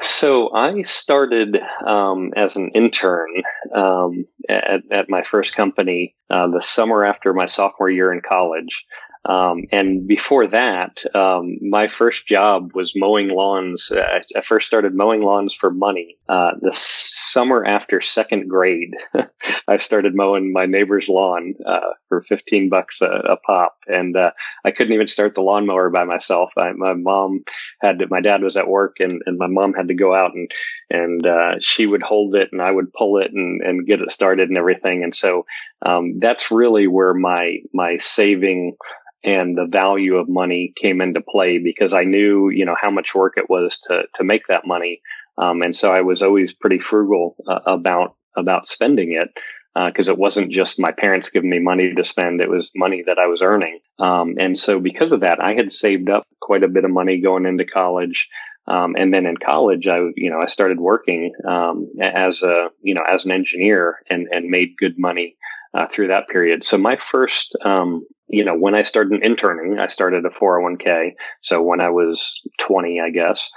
So 0.01 0.53
I 0.55 0.83
started 0.83 1.59
um, 1.87 2.33
as 2.37 2.57
an 2.57 2.71
intern 2.75 3.29
um, 3.75 4.27
at, 4.49 4.83
at, 4.91 5.11
my 5.11 5.23
first 5.23 5.55
company 5.55 6.15
uh, 6.31 6.49
the 6.49 6.63
summer 6.63 7.05
after 7.05 7.35
my 7.35 7.47
sophomore 7.47 7.91
year 7.91 8.13
in 8.13 8.21
college. 8.21 8.85
Um, 9.25 9.65
and 9.73 10.07
before 10.07 10.47
that, 10.49 11.03
um, 11.15 11.59
my 11.61 11.87
first 11.87 12.27
job 12.27 12.73
was 12.75 12.95
mowing 12.97 13.29
lawns. 13.29 13.93
I, 13.95 14.23
I 14.37 14.41
first 14.41 14.67
started 14.67 14.95
mowing 14.95 15.23
lawns 15.23 15.55
for 15.55 15.71
money. 15.71 16.17
Uh, 16.29 16.53
the 16.61 16.73
summer 16.73 17.65
after 17.65 18.01
second 18.01 18.49
grade, 18.49 18.95
I 19.69 19.77
started 19.77 20.15
mowing 20.15 20.53
my 20.53 20.67
neighbor's 20.67 21.09
lawn 21.09 21.55
uh, 21.67 21.91
for 22.09 22.21
15 22.21 22.69
bucks 22.69 23.03
a, 23.03 23.07
a 23.07 23.37
pop. 23.37 23.77
And 23.87 24.17
uh, 24.17 24.31
I 24.65 24.71
couldn't 24.71 24.95
even 24.95 25.09
start 25.09 25.35
the 25.35 25.43
lawnmower 25.43 25.91
by 25.91 26.05
myself. 26.05 26.53
I, 26.57 26.73
my 26.73 26.95
mom 26.95 27.45
had 27.81 27.99
to, 27.99 28.07
my 28.09 28.21
dad 28.21 28.43
was 28.43 28.57
at 28.57 28.69
work 28.69 28.97
and, 29.01 29.23
and 29.27 29.39
my 29.39 29.47
mom 29.47 29.75
had 29.75 29.89
to 29.89 29.95
go 29.95 30.15
out 30.15 30.35
and, 30.35 30.51
and 30.91 31.27
uh, 31.27 31.55
she 31.61 31.87
would 31.87 32.03
hold 32.03 32.35
it 32.35 32.51
and 32.53 32.63
I 32.63 32.71
would 32.71 32.93
pull 32.93 33.19
it 33.19 33.33
and, 33.33 33.61
and 33.63 33.87
get 33.87 34.01
it 34.01 34.13
started 34.13 34.49
and 34.49 34.59
everything. 34.59 35.03
And 35.03 35.15
so 35.15 35.45
um, 35.85 36.19
that's 36.21 36.51
really 36.51 36.87
where 36.87 37.15
my, 37.15 37.59
my 37.73 37.99
saving 37.99 38.77
and 39.25 39.57
the 39.57 39.67
value 39.67 40.17
of 40.17 40.29
money 40.29 40.73
came 40.77 41.01
into 41.01 41.21
play 41.21 41.59
because 41.59 41.93
I 41.93 42.05
knew, 42.05 42.51
you 42.51 42.65
know, 42.65 42.77
how 42.81 42.91
much 42.91 43.15
work 43.15 43.35
it 43.37 43.51
was 43.51 43.79
to 43.85 44.05
to 44.15 44.25
make 44.25 44.47
that 44.49 44.67
money, 44.67 45.03
um, 45.37 45.63
and 45.63 45.77
so 45.77 45.93
I 45.93 46.03
was 46.03 46.23
always 46.23 46.53
pretty 46.53 46.79
frugal 46.79 47.37
uh, 47.49 47.61
about 47.67 48.15
about 48.37 48.69
spending 48.69 49.13
it 49.13 49.29
because 49.75 50.09
uh, 50.09 50.13
it 50.13 50.19
wasn't 50.19 50.53
just 50.53 50.81
my 50.81 50.93
parents 50.93 51.31
giving 51.31 51.51
me 51.51 51.59
money 51.59 51.93
to 51.95 52.05
spend; 52.05 52.41
it 52.41 52.51
was 52.51 52.71
money 52.77 53.03
that 53.07 53.19
I 53.19 53.27
was 53.27 53.43
earning. 53.43 53.81
Um, 53.99 54.35
and 54.39 54.57
so, 54.57 54.79
because 54.79 55.13
of 55.13 55.21
that, 55.21 55.43
I 55.43 55.55
had 55.55 55.73
saved 55.73 56.11
up 56.11 56.25
quite 56.41 56.63
a 56.63 56.69
bit 56.69 56.85
of 56.85 56.91
money 56.91 57.21
going 57.21 57.47
into 57.47 57.65
college. 57.65 58.29
Um, 58.69 58.97
and 58.99 59.15
then 59.15 59.25
in 59.25 59.39
college, 59.39 59.87
I, 59.87 59.97
you 60.15 60.29
know, 60.29 60.41
I 60.43 60.47
started 60.47 60.79
working 60.79 61.33
um, 61.49 61.89
as 62.03 62.43
a, 62.43 62.69
you 62.83 62.95
know, 62.95 63.03
as 63.03 63.25
an 63.25 63.31
engineer 63.33 63.97
and 64.11 64.29
and 64.31 64.51
made 64.51 64.77
good 64.79 64.99
money 64.99 65.38
uh, 65.79 65.87
through 65.87 66.09
that 66.09 66.29
period. 66.29 66.65
So 66.65 66.77
my 66.79 66.97
first 66.97 67.57
um, 67.65 68.05
you 68.29 68.45
know, 68.45 68.55
when 68.55 68.75
I 68.75 68.83
started 68.83 69.23
interning, 69.23 69.79
I 69.79 69.87
started 69.89 70.25
a 70.25 70.31
401k. 70.31 71.13
So 71.41 71.63
when 71.63 71.81
I 71.81 71.91
was 71.91 72.41
20, 72.61 73.01
I 73.01 73.11
guess. 73.11 73.51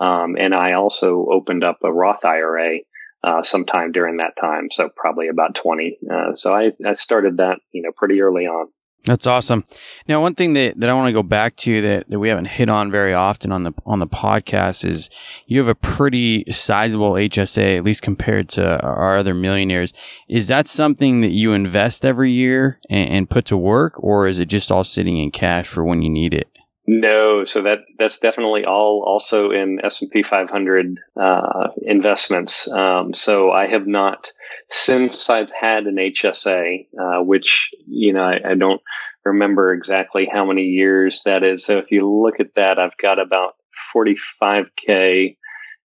Um, 0.00 0.36
and 0.38 0.54
I 0.54 0.72
also 0.72 1.26
opened 1.30 1.64
up 1.64 1.78
a 1.82 1.92
Roth 1.92 2.24
IRA 2.24 2.78
uh, 3.24 3.42
sometime 3.42 3.90
during 3.90 4.18
that 4.18 4.36
time. 4.38 4.68
So 4.70 4.90
probably 4.94 5.28
about 5.28 5.54
20. 5.54 5.98
Uh, 6.12 6.34
so 6.34 6.54
I, 6.54 6.72
I 6.86 6.94
started 6.94 7.38
that, 7.38 7.58
you 7.72 7.82
know, 7.82 7.90
pretty 7.96 8.20
early 8.20 8.46
on. 8.46 8.68
That's 9.04 9.26
awesome. 9.26 9.64
Now, 10.06 10.20
one 10.20 10.34
thing 10.34 10.52
that, 10.52 10.78
that 10.80 10.90
I 10.90 10.92
want 10.92 11.08
to 11.08 11.12
go 11.14 11.22
back 11.22 11.56
to 11.56 11.80
that, 11.80 12.10
that 12.10 12.18
we 12.18 12.28
haven't 12.28 12.46
hit 12.46 12.68
on 12.68 12.90
very 12.90 13.14
often 13.14 13.52
on 13.52 13.62
the 13.62 13.72
on 13.86 14.00
the 14.00 14.06
podcast 14.06 14.84
is 14.84 15.08
you 15.46 15.58
have 15.60 15.68
a 15.68 15.74
pretty 15.74 16.44
sizable 16.50 17.12
HSA, 17.12 17.78
at 17.78 17.84
least 17.84 18.02
compared 18.02 18.50
to 18.50 18.80
our 18.82 19.16
other 19.16 19.32
millionaires. 19.32 19.94
Is 20.28 20.48
that 20.48 20.66
something 20.66 21.22
that 21.22 21.30
you 21.30 21.52
invest 21.52 22.04
every 22.04 22.32
year 22.32 22.80
and, 22.90 23.08
and 23.08 23.30
put 23.30 23.46
to 23.46 23.56
work, 23.56 24.02
or 24.02 24.26
is 24.26 24.38
it 24.38 24.46
just 24.46 24.70
all 24.70 24.84
sitting 24.84 25.16
in 25.16 25.30
cash 25.30 25.66
for 25.66 25.84
when 25.84 26.02
you 26.02 26.10
need 26.10 26.34
it? 26.34 26.57
No, 26.90 27.44
so 27.44 27.60
that 27.64 27.80
that's 27.98 28.18
definitely 28.18 28.64
all 28.64 29.04
also 29.06 29.50
in 29.50 29.78
S 29.84 30.00
and 30.00 30.10
P 30.10 30.22
500 30.22 30.98
uh, 31.20 31.68
investments. 31.82 32.66
Um, 32.72 33.12
so 33.12 33.52
I 33.52 33.66
have 33.66 33.86
not 33.86 34.32
since 34.70 35.28
I've 35.28 35.50
had 35.50 35.84
an 35.84 35.96
HSA, 35.96 36.86
uh, 36.98 37.22
which 37.22 37.68
you 37.86 38.14
know 38.14 38.22
I, 38.22 38.40
I, 38.42 38.54
don't 38.54 38.80
remember 39.26 39.74
exactly 39.74 40.30
how 40.32 40.46
many 40.46 40.62
years 40.62 41.20
that 41.26 41.42
is. 41.42 41.62
So 41.62 41.76
if 41.76 41.90
you 41.90 42.10
look 42.10 42.40
at 42.40 42.54
that, 42.56 42.78
I've 42.78 42.96
got 42.96 43.18
about 43.18 43.56
45k 43.94 45.36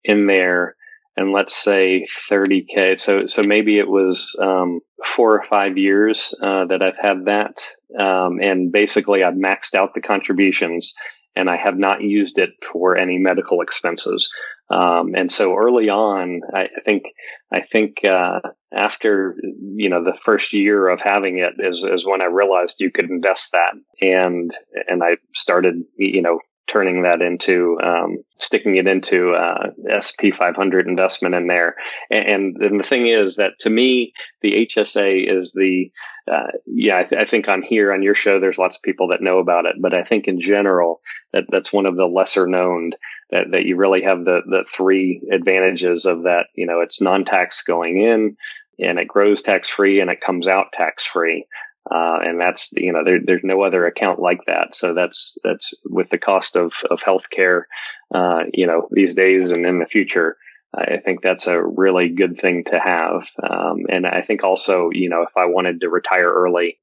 in 0.03 0.27
there, 0.27 0.75
and 1.19 1.33
let's 1.33 1.55
say 1.55 2.07
30k. 2.29 2.97
So 2.97 3.27
so 3.27 3.41
maybe 3.45 3.77
it 3.77 3.89
was 3.89 4.33
um, 4.41 4.79
four 5.03 5.35
or 5.35 5.43
five 5.43 5.77
years 5.77 6.33
uh, 6.41 6.65
that 6.65 6.81
I've 6.81 6.97
had 6.97 7.25
that. 7.25 7.61
Um, 7.99 8.39
and 8.41 8.71
basically, 8.71 9.23
I've 9.23 9.33
maxed 9.33 9.75
out 9.75 9.93
the 9.93 10.01
contributions 10.01 10.93
and 11.35 11.49
I 11.49 11.57
have 11.57 11.77
not 11.77 12.01
used 12.01 12.39
it 12.39 12.51
for 12.71 12.97
any 12.97 13.17
medical 13.17 13.61
expenses. 13.61 14.29
Um, 14.69 15.13
and 15.15 15.31
so 15.31 15.55
early 15.55 15.89
on, 15.89 16.41
I, 16.53 16.61
I 16.61 16.81
think, 16.85 17.03
I 17.51 17.61
think, 17.61 18.05
uh, 18.05 18.39
after, 18.73 19.35
you 19.75 19.89
know, 19.89 20.03
the 20.03 20.17
first 20.17 20.53
year 20.53 20.87
of 20.87 21.01
having 21.01 21.39
it 21.39 21.53
is, 21.59 21.83
is 21.83 22.05
when 22.05 22.21
I 22.21 22.25
realized 22.25 22.77
you 22.79 22.91
could 22.91 23.09
invest 23.09 23.51
that. 23.51 23.73
And, 24.01 24.51
and 24.87 25.03
I 25.03 25.17
started, 25.33 25.75
you 25.97 26.21
know, 26.21 26.39
turning 26.69 27.01
that 27.01 27.21
into 27.21 27.77
um, 27.83 28.17
sticking 28.37 28.75
it 28.75 28.87
into 28.87 29.31
uh, 29.31 29.71
SP 29.89 30.31
500 30.31 30.87
investment 30.87 31.33
in 31.33 31.47
there. 31.47 31.75
And, 32.11 32.55
and, 32.61 32.79
the 32.79 32.83
thing 32.83 33.07
is 33.07 33.37
that 33.37 33.53
to 33.61 33.69
me, 33.69 34.13
the 34.41 34.67
HSA 34.67 35.29
is 35.29 35.51
the 35.51 35.91
uh, 36.31 36.47
yeah. 36.67 36.99
I, 36.99 37.03
th- 37.03 37.21
I, 37.21 37.25
think 37.25 37.49
on 37.49 37.63
here 37.63 37.91
on 37.91 38.03
your 38.03 38.13
show, 38.13 38.39
there's 38.39 38.59
lots 38.59 38.77
of 38.77 38.83
people 38.83 39.07
that 39.07 39.21
know 39.21 39.39
about 39.39 39.65
it, 39.65 39.77
but 39.81 39.95
I 39.95 40.03
think 40.03 40.27
in 40.27 40.39
general 40.39 41.01
that 41.33 41.45
that's 41.49 41.73
one 41.73 41.87
of 41.87 41.95
the 41.95 42.05
lesser 42.05 42.45
known 42.45 42.91
that 43.31 43.49
that 43.51 43.65
you 43.65 43.75
really 43.75 44.03
have 44.03 44.25
the 44.25 44.41
the 44.45 44.63
three 44.71 45.21
advantages 45.31 46.05
of 46.05 46.23
that. 46.23 46.47
You 46.53 46.67
know, 46.67 46.81
it's 46.81 47.01
non 47.01 47.25
tax 47.25 47.63
going 47.63 48.01
in, 48.01 48.37
and 48.77 48.99
it 48.99 49.07
grows 49.07 49.41
tax 49.41 49.69
free, 49.69 49.99
and 49.99 50.11
it 50.11 50.21
comes 50.21 50.47
out 50.47 50.71
tax 50.71 51.05
free. 51.05 51.47
Uh, 51.91 52.19
and 52.23 52.39
that's 52.39 52.69
you 52.73 52.93
know 52.93 53.03
there, 53.03 53.19
there's 53.23 53.43
no 53.43 53.61
other 53.61 53.85
account 53.85 54.19
like 54.19 54.45
that. 54.45 54.75
So 54.75 54.93
that's 54.93 55.37
that's 55.43 55.73
with 55.85 56.09
the 56.09 56.17
cost 56.17 56.55
of 56.55 56.73
of 56.89 57.01
healthcare, 57.01 57.63
uh, 58.13 58.43
you 58.53 58.67
know 58.67 58.87
these 58.91 59.15
days 59.15 59.51
and 59.51 59.65
in 59.65 59.79
the 59.79 59.85
future. 59.85 60.37
I 60.71 60.97
think 60.97 61.23
that's 61.23 61.47
a 61.47 61.59
really 61.59 62.09
good 62.09 62.39
thing 62.39 62.63
to 62.65 62.79
have. 62.79 63.27
Um, 63.41 63.87
and 63.89 64.05
I 64.05 64.21
think 64.21 64.43
also, 64.43 64.89
you 64.91 65.09
know, 65.09 65.23
if 65.23 65.35
I 65.35 65.45
wanted 65.45 65.81
to 65.81 65.89
retire 65.89 66.31
early, 66.31 66.77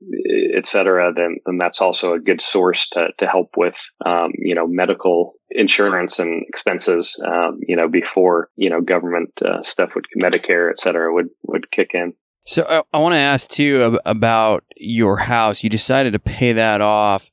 et 0.52 0.66
cetera, 0.66 1.12
then, 1.14 1.36
then 1.46 1.58
that's 1.58 1.80
also 1.80 2.12
a 2.12 2.18
good 2.18 2.40
source 2.40 2.88
to, 2.88 3.10
to 3.18 3.28
help 3.28 3.50
with, 3.56 3.80
um, 4.04 4.32
you 4.38 4.56
know, 4.56 4.66
medical 4.66 5.34
insurance 5.50 6.18
and 6.18 6.44
expenses, 6.48 7.22
um, 7.24 7.60
you 7.62 7.76
know, 7.76 7.86
before, 7.86 8.50
you 8.56 8.70
know, 8.70 8.80
government 8.80 9.30
uh, 9.40 9.62
stuff 9.62 9.94
would, 9.94 10.06
Medicare, 10.20 10.68
et 10.68 10.80
cetera, 10.80 11.14
would, 11.14 11.28
would 11.44 11.70
kick 11.70 11.94
in. 11.94 12.12
So 12.46 12.62
uh, 12.62 12.82
I, 12.92 12.98
I 12.98 13.00
want 13.00 13.14
to 13.14 13.18
ask 13.18 13.50
too 13.50 13.98
about 14.04 14.64
your 14.76 15.18
house. 15.18 15.62
You 15.62 15.70
decided 15.70 16.12
to 16.12 16.18
pay 16.18 16.52
that 16.52 16.80
off 16.80 17.30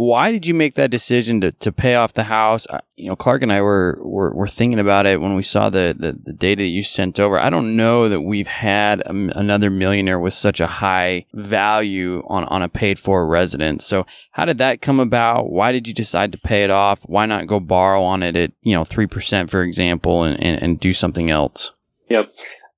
why 0.00 0.32
did 0.32 0.46
you 0.46 0.54
make 0.54 0.76
that 0.76 0.90
decision 0.90 1.42
to, 1.42 1.52
to 1.52 1.70
pay 1.70 1.94
off 1.94 2.14
the 2.14 2.24
house? 2.24 2.66
You 2.96 3.10
know, 3.10 3.16
Clark 3.16 3.42
and 3.42 3.52
I 3.52 3.60
were, 3.60 3.98
were, 4.00 4.34
were 4.34 4.48
thinking 4.48 4.78
about 4.78 5.04
it 5.04 5.20
when 5.20 5.34
we 5.34 5.42
saw 5.42 5.68
the, 5.68 5.94
the, 5.98 6.18
the 6.22 6.32
data 6.32 6.62
that 6.62 6.68
you 6.68 6.82
sent 6.82 7.20
over. 7.20 7.38
I 7.38 7.50
don't 7.50 7.76
know 7.76 8.08
that 8.08 8.22
we've 8.22 8.46
had 8.46 9.02
a, 9.02 9.10
another 9.10 9.68
millionaire 9.68 10.18
with 10.18 10.32
such 10.32 10.58
a 10.58 10.66
high 10.66 11.26
value 11.34 12.22
on, 12.28 12.44
on 12.46 12.62
a 12.62 12.68
paid 12.70 12.98
for 12.98 13.26
residence. 13.26 13.84
So 13.84 14.06
how 14.30 14.46
did 14.46 14.56
that 14.56 14.80
come 14.80 15.00
about? 15.00 15.50
Why 15.50 15.70
did 15.70 15.86
you 15.86 15.92
decide 15.92 16.32
to 16.32 16.38
pay 16.38 16.64
it 16.64 16.70
off? 16.70 17.02
Why 17.02 17.26
not 17.26 17.46
go 17.46 17.60
borrow 17.60 18.02
on 18.02 18.22
it 18.22 18.36
at, 18.36 18.52
you 18.62 18.72
know, 18.74 18.84
3%, 18.84 19.50
for 19.50 19.62
example, 19.62 20.22
and, 20.22 20.42
and, 20.42 20.62
and 20.62 20.80
do 20.80 20.94
something 20.94 21.28
else? 21.30 21.72
Yep. 22.08 22.30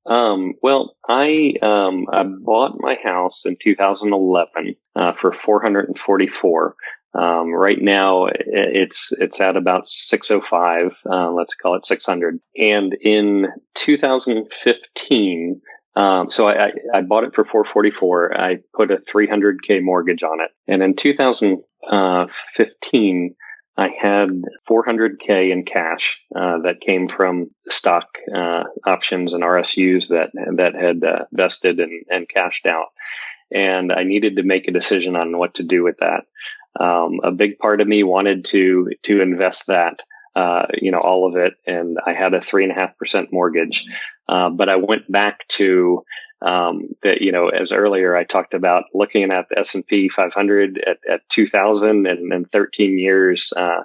Um, 0.07 0.55
well, 0.62 0.96
I 1.09 1.55
um, 1.62 2.07
I 2.12 2.24
bought 2.24 2.80
my 2.80 2.96
house 3.03 3.44
in 3.44 3.57
2011 3.57 4.76
uh, 4.96 5.12
for 5.12 5.32
444. 5.32 6.74
Um, 7.14 7.53
right 7.53 7.80
now, 7.80 8.26
it's 8.30 9.12
it's 9.12 9.40
at 9.40 9.57
about 9.57 9.86
605. 9.86 11.03
Uh, 11.07 11.30
let's 11.30 11.55
call 11.55 11.76
it 11.76 11.84
600. 11.84 12.40
And 12.57 12.94
in 13.03 13.46
2015, 13.74 15.61
um, 15.94 16.30
so 16.30 16.48
I, 16.48 16.72
I, 16.94 17.03
bought 17.03 17.24
it 17.24 17.34
for 17.34 17.44
444. 17.44 18.40
I 18.40 18.61
put 18.74 18.90
a 18.90 18.96
300k 18.96 19.82
mortgage 19.82 20.22
on 20.22 20.40
it, 20.40 20.50
and 20.66 20.82
in 20.82 20.96
2015, 20.96 23.34
I 23.77 23.89
had 23.89 24.31
400k 24.68 25.51
in 25.51 25.64
cash 25.64 26.20
uh, 26.37 26.59
that 26.59 26.81
came 26.81 27.09
from 27.09 27.51
stock 27.68 28.18
uh, 28.35 28.64
options 28.87 29.33
and 29.33 29.43
RSUs 29.43 30.09
that 30.09 30.31
that 30.57 30.75
had 30.75 31.03
uh, 31.03 31.25
vested 31.33 31.81
and, 31.81 32.05
and 32.11 32.29
cashed 32.29 32.66
out, 32.66 32.89
and 33.51 33.93
I 33.93 34.05
needed 34.05 34.37
to 34.37 34.43
make 34.43 34.68
a 34.68 34.73
decision 34.73 35.16
on 35.16 35.39
what 35.39 35.55
to 35.55 35.62
do 35.62 35.83
with 35.83 35.97
that. 36.01 36.25
Um, 36.79 37.20
a 37.23 37.31
big 37.31 37.59
part 37.59 37.81
of 37.81 37.89
me 37.89 38.03
wanted 38.03 38.45
to 38.47 38.91
to 39.05 39.23
invest 39.23 39.68
that, 39.68 40.01
uh, 40.37 40.66
you 40.75 40.91
know, 40.91 41.01
all 41.01 41.27
of 41.27 41.37
it, 41.37 41.55
and 41.66 41.99
I 42.07 42.12
had 42.12 42.35
a 42.35 42.43
three 42.43 42.64
and 42.64 42.73
a 42.73 42.77
half 42.77 42.99
percent 42.99 43.33
mortgage. 43.33 43.87
Uh, 44.29 44.51
but 44.51 44.68
I 44.68 44.77
went 44.77 45.11
back 45.11 45.49
to 45.49 46.05
um, 46.45 46.88
that, 47.03 47.20
you 47.20 47.32
know, 47.32 47.49
as 47.49 47.72
earlier 47.72 48.16
I 48.16 48.24
talked 48.24 48.55
about 48.55 48.84
looking 48.95 49.30
at 49.30 49.49
the 49.49 49.59
S 49.61 49.74
and 49.74 49.86
P 49.86 50.09
500 50.09 50.82
at, 50.86 50.99
at 51.09 51.28
2000 51.28 52.07
and, 52.07 52.32
and 52.32 52.51
13 52.51 52.99
years 52.99 53.53
uh, 53.57 53.82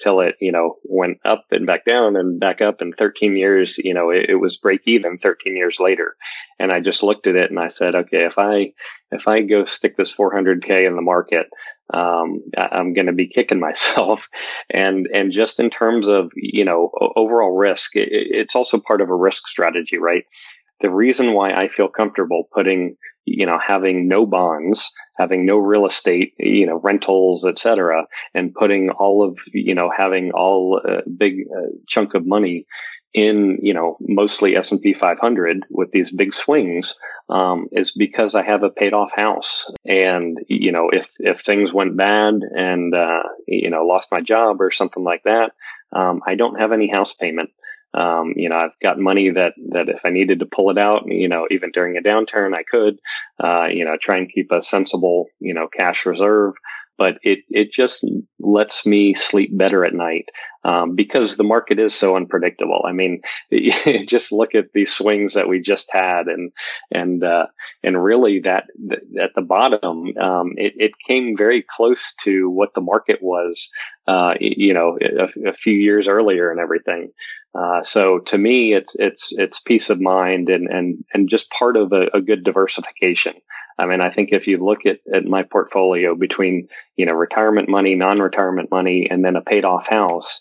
till 0.00 0.20
it, 0.20 0.36
you 0.40 0.50
know, 0.50 0.76
went 0.84 1.18
up 1.24 1.44
and 1.50 1.66
back 1.66 1.84
down 1.84 2.16
and 2.16 2.40
back 2.40 2.60
up. 2.60 2.82
In 2.82 2.92
13 2.92 3.36
years, 3.36 3.78
you 3.78 3.94
know, 3.94 4.10
it, 4.10 4.30
it 4.30 4.36
was 4.36 4.56
break 4.56 4.82
even 4.86 5.18
13 5.18 5.56
years 5.56 5.78
later. 5.78 6.16
And 6.58 6.72
I 6.72 6.80
just 6.80 7.02
looked 7.02 7.26
at 7.26 7.36
it 7.36 7.50
and 7.50 7.60
I 7.60 7.68
said, 7.68 7.94
okay, 7.94 8.24
if 8.24 8.38
I 8.38 8.72
if 9.12 9.28
I 9.28 9.42
go 9.42 9.64
stick 9.64 9.96
this 9.96 10.14
400k 10.14 10.86
in 10.86 10.96
the 10.96 11.02
market, 11.02 11.48
um, 11.92 12.42
I'm 12.56 12.92
going 12.92 13.06
to 13.06 13.12
be 13.12 13.28
kicking 13.28 13.60
myself. 13.68 14.28
And 14.70 15.08
and 15.12 15.32
just 15.32 15.60
in 15.60 15.70
terms 15.70 16.08
of 16.08 16.30
you 16.34 16.64
know 16.64 16.90
overall 17.16 17.56
risk, 17.56 17.96
it, 17.96 18.08
it's 18.10 18.56
also 18.56 18.78
part 18.78 19.00
of 19.00 19.10
a 19.10 19.14
risk 19.14 19.46
strategy, 19.46 19.98
right? 19.98 20.24
The 20.80 20.90
reason 20.90 21.34
why 21.34 21.52
I 21.52 21.68
feel 21.68 21.88
comfortable 21.88 22.48
putting 22.52 22.96
you 23.26 23.46
know 23.46 23.58
having 23.58 24.08
no 24.08 24.26
bonds 24.26 24.92
having 25.18 25.44
no 25.44 25.56
real 25.58 25.86
estate 25.86 26.32
you 26.38 26.66
know 26.66 26.80
rentals 26.82 27.44
etc 27.44 28.04
and 28.34 28.54
putting 28.54 28.90
all 28.90 29.22
of 29.22 29.38
you 29.52 29.74
know 29.74 29.90
having 29.94 30.32
all 30.32 30.80
a 30.84 30.98
uh, 30.98 31.00
big 31.16 31.44
uh, 31.54 31.68
chunk 31.86 32.14
of 32.14 32.26
money 32.26 32.66
in 33.12 33.58
you 33.60 33.74
know 33.74 33.96
mostly 34.00 34.56
S&P 34.56 34.92
500 34.92 35.64
with 35.70 35.90
these 35.90 36.10
big 36.10 36.32
swings 36.32 36.94
um, 37.28 37.66
is 37.72 37.90
because 37.90 38.34
I 38.34 38.42
have 38.42 38.62
a 38.62 38.70
paid 38.70 38.92
off 38.92 39.10
house. 39.14 39.70
And 39.84 40.38
you 40.48 40.72
know 40.72 40.90
if 40.90 41.08
if 41.18 41.40
things 41.40 41.72
went 41.72 41.96
bad 41.96 42.34
and 42.56 42.94
uh, 42.94 43.22
you 43.46 43.70
know 43.70 43.84
lost 43.84 44.12
my 44.12 44.20
job 44.20 44.60
or 44.60 44.70
something 44.70 45.02
like 45.02 45.24
that 45.24 45.52
um, 45.92 46.22
I 46.26 46.36
don't 46.36 46.60
have 46.60 46.72
any 46.72 46.88
house 46.88 47.12
payment 47.14 47.50
um, 47.94 48.32
you 48.36 48.48
know 48.48 48.56
I've 48.56 48.78
got 48.82 48.98
money 48.98 49.30
that 49.30 49.54
that 49.70 49.88
if 49.88 50.04
I 50.04 50.10
needed 50.10 50.40
to 50.40 50.46
pull 50.46 50.70
it 50.70 50.78
out 50.78 51.02
you 51.06 51.28
know 51.28 51.46
even 51.50 51.70
during 51.70 51.96
a 51.96 52.02
downturn 52.02 52.54
I 52.54 52.62
could 52.62 52.98
uh, 53.42 53.66
you 53.66 53.84
know 53.84 53.96
try 54.00 54.18
and 54.18 54.32
keep 54.32 54.50
a 54.52 54.62
sensible 54.62 55.26
you 55.38 55.54
know 55.54 55.68
cash 55.68 56.06
reserve 56.06 56.54
but 57.00 57.18
it 57.22 57.38
it 57.48 57.72
just 57.72 58.04
lets 58.38 58.84
me 58.84 59.14
sleep 59.14 59.56
better 59.56 59.86
at 59.86 59.94
night 59.94 60.26
um, 60.64 60.94
because 60.94 61.36
the 61.36 61.44
market 61.44 61.78
is 61.78 61.94
so 61.94 62.14
unpredictable. 62.14 62.84
I 62.86 62.92
mean, 62.92 63.22
just 64.06 64.32
look 64.32 64.54
at 64.54 64.72
these 64.74 64.92
swings 64.92 65.32
that 65.32 65.48
we 65.48 65.60
just 65.60 65.88
had, 65.90 66.26
and 66.26 66.52
and 66.90 67.24
uh, 67.24 67.46
and 67.82 68.04
really 68.04 68.40
that, 68.40 68.64
at 69.18 69.30
the 69.34 69.40
bottom, 69.40 70.16
um, 70.18 70.52
it, 70.56 70.74
it 70.76 70.92
came 71.06 71.36
very 71.36 71.64
close 71.66 72.14
to 72.24 72.50
what 72.50 72.74
the 72.74 72.82
market 72.82 73.20
was, 73.22 73.70
uh, 74.10 74.34
you 74.40 74.74
know, 74.74 74.98
a, 75.00 75.48
a, 75.48 75.52
few 75.52 75.74
years 75.74 76.08
earlier 76.08 76.50
and 76.50 76.58
everything. 76.58 77.12
Uh, 77.54 77.80
so 77.84 78.18
to 78.18 78.36
me, 78.38 78.74
it's 78.74 78.96
it's 78.98 79.32
it's 79.32 79.60
peace 79.60 79.88
of 79.88 80.00
mind 80.00 80.48
and 80.48 80.68
and 80.68 81.04
and 81.14 81.28
just 81.28 81.48
part 81.50 81.76
of 81.76 81.92
a, 81.92 82.08
a 82.12 82.20
good 82.20 82.42
diversification. 82.42 83.34
I 83.78 83.86
mean, 83.86 84.00
I 84.00 84.10
think 84.10 84.30
if 84.32 84.48
you 84.48 84.58
look 84.58 84.84
at, 84.84 84.98
at 85.14 85.26
my 85.26 85.44
portfolio 85.44 86.16
between, 86.16 86.66
you 86.96 87.06
know, 87.06 87.12
retirement 87.12 87.68
money, 87.68 87.94
non-retirement 87.94 88.70
money, 88.70 89.08
and 89.08 89.24
then 89.24 89.36
a 89.36 89.42
paid 89.42 89.64
off 89.64 89.86
house, 89.86 90.40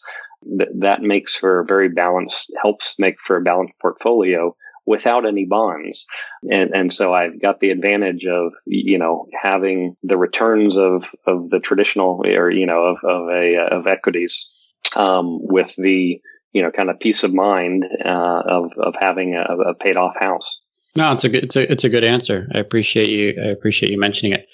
th- 0.57 0.69
that 0.79 1.03
makes 1.03 1.35
for 1.35 1.59
a 1.59 1.65
very 1.65 1.89
balanced, 1.89 2.51
helps 2.61 2.97
make 2.97 3.19
for 3.21 3.37
a 3.37 3.41
balanced 3.41 3.75
portfolio 3.79 4.55
without 4.85 5.25
any 5.25 5.45
bonds. 5.45 6.07
And, 6.49 6.71
and 6.73 6.93
so 6.93 7.13
I've 7.13 7.41
got 7.41 7.59
the 7.59 7.69
advantage 7.69 8.25
of, 8.25 8.53
you 8.65 8.97
know, 8.97 9.27
having 9.41 9.95
the 10.03 10.17
returns 10.17 10.77
of, 10.77 11.05
of 11.25 11.49
the 11.49 11.59
traditional 11.59 12.21
or, 12.25 12.49
you 12.49 12.65
know, 12.65 12.83
of, 12.83 12.97
of 13.03 13.29
a, 13.29 13.57
of 13.57 13.87
equities, 13.87 14.51
um, 14.95 15.39
with 15.41 15.75
the, 15.75 16.21
you 16.53 16.63
know, 16.63 16.71
kind 16.71 16.89
of 16.89 16.99
peace 16.99 17.23
of 17.23 17.33
mind, 17.33 17.85
uh, 18.03 18.41
of, 18.47 18.71
of 18.77 18.95
having 18.99 19.35
a, 19.35 19.69
a 19.69 19.73
paid 19.75 19.97
off 19.97 20.15
house. 20.19 20.61
No, 20.95 21.11
it's 21.13 21.23
a 21.23 21.29
good, 21.29 21.43
it's 21.43 21.55
a 21.55 21.71
it's 21.71 21.83
a 21.83 21.89
good 21.89 22.03
answer. 22.03 22.47
I 22.53 22.57
appreciate 22.57 23.09
you. 23.09 23.39
I 23.39 23.49
appreciate 23.49 23.91
you 23.91 23.99
mentioning 23.99 24.33
it. 24.33 24.47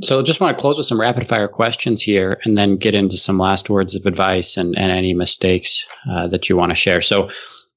So, 0.00 0.20
I 0.20 0.22
just 0.22 0.40
want 0.40 0.56
to 0.56 0.60
close 0.60 0.78
with 0.78 0.86
some 0.86 1.00
rapid 1.00 1.28
fire 1.28 1.48
questions 1.48 2.00
here, 2.00 2.38
and 2.44 2.56
then 2.56 2.76
get 2.76 2.94
into 2.94 3.16
some 3.16 3.36
last 3.36 3.68
words 3.68 3.96
of 3.96 4.06
advice 4.06 4.56
and, 4.56 4.78
and 4.78 4.92
any 4.92 5.12
mistakes 5.12 5.84
uh, 6.08 6.28
that 6.28 6.48
you 6.48 6.56
want 6.56 6.70
to 6.70 6.76
share. 6.76 7.00
So, 7.00 7.30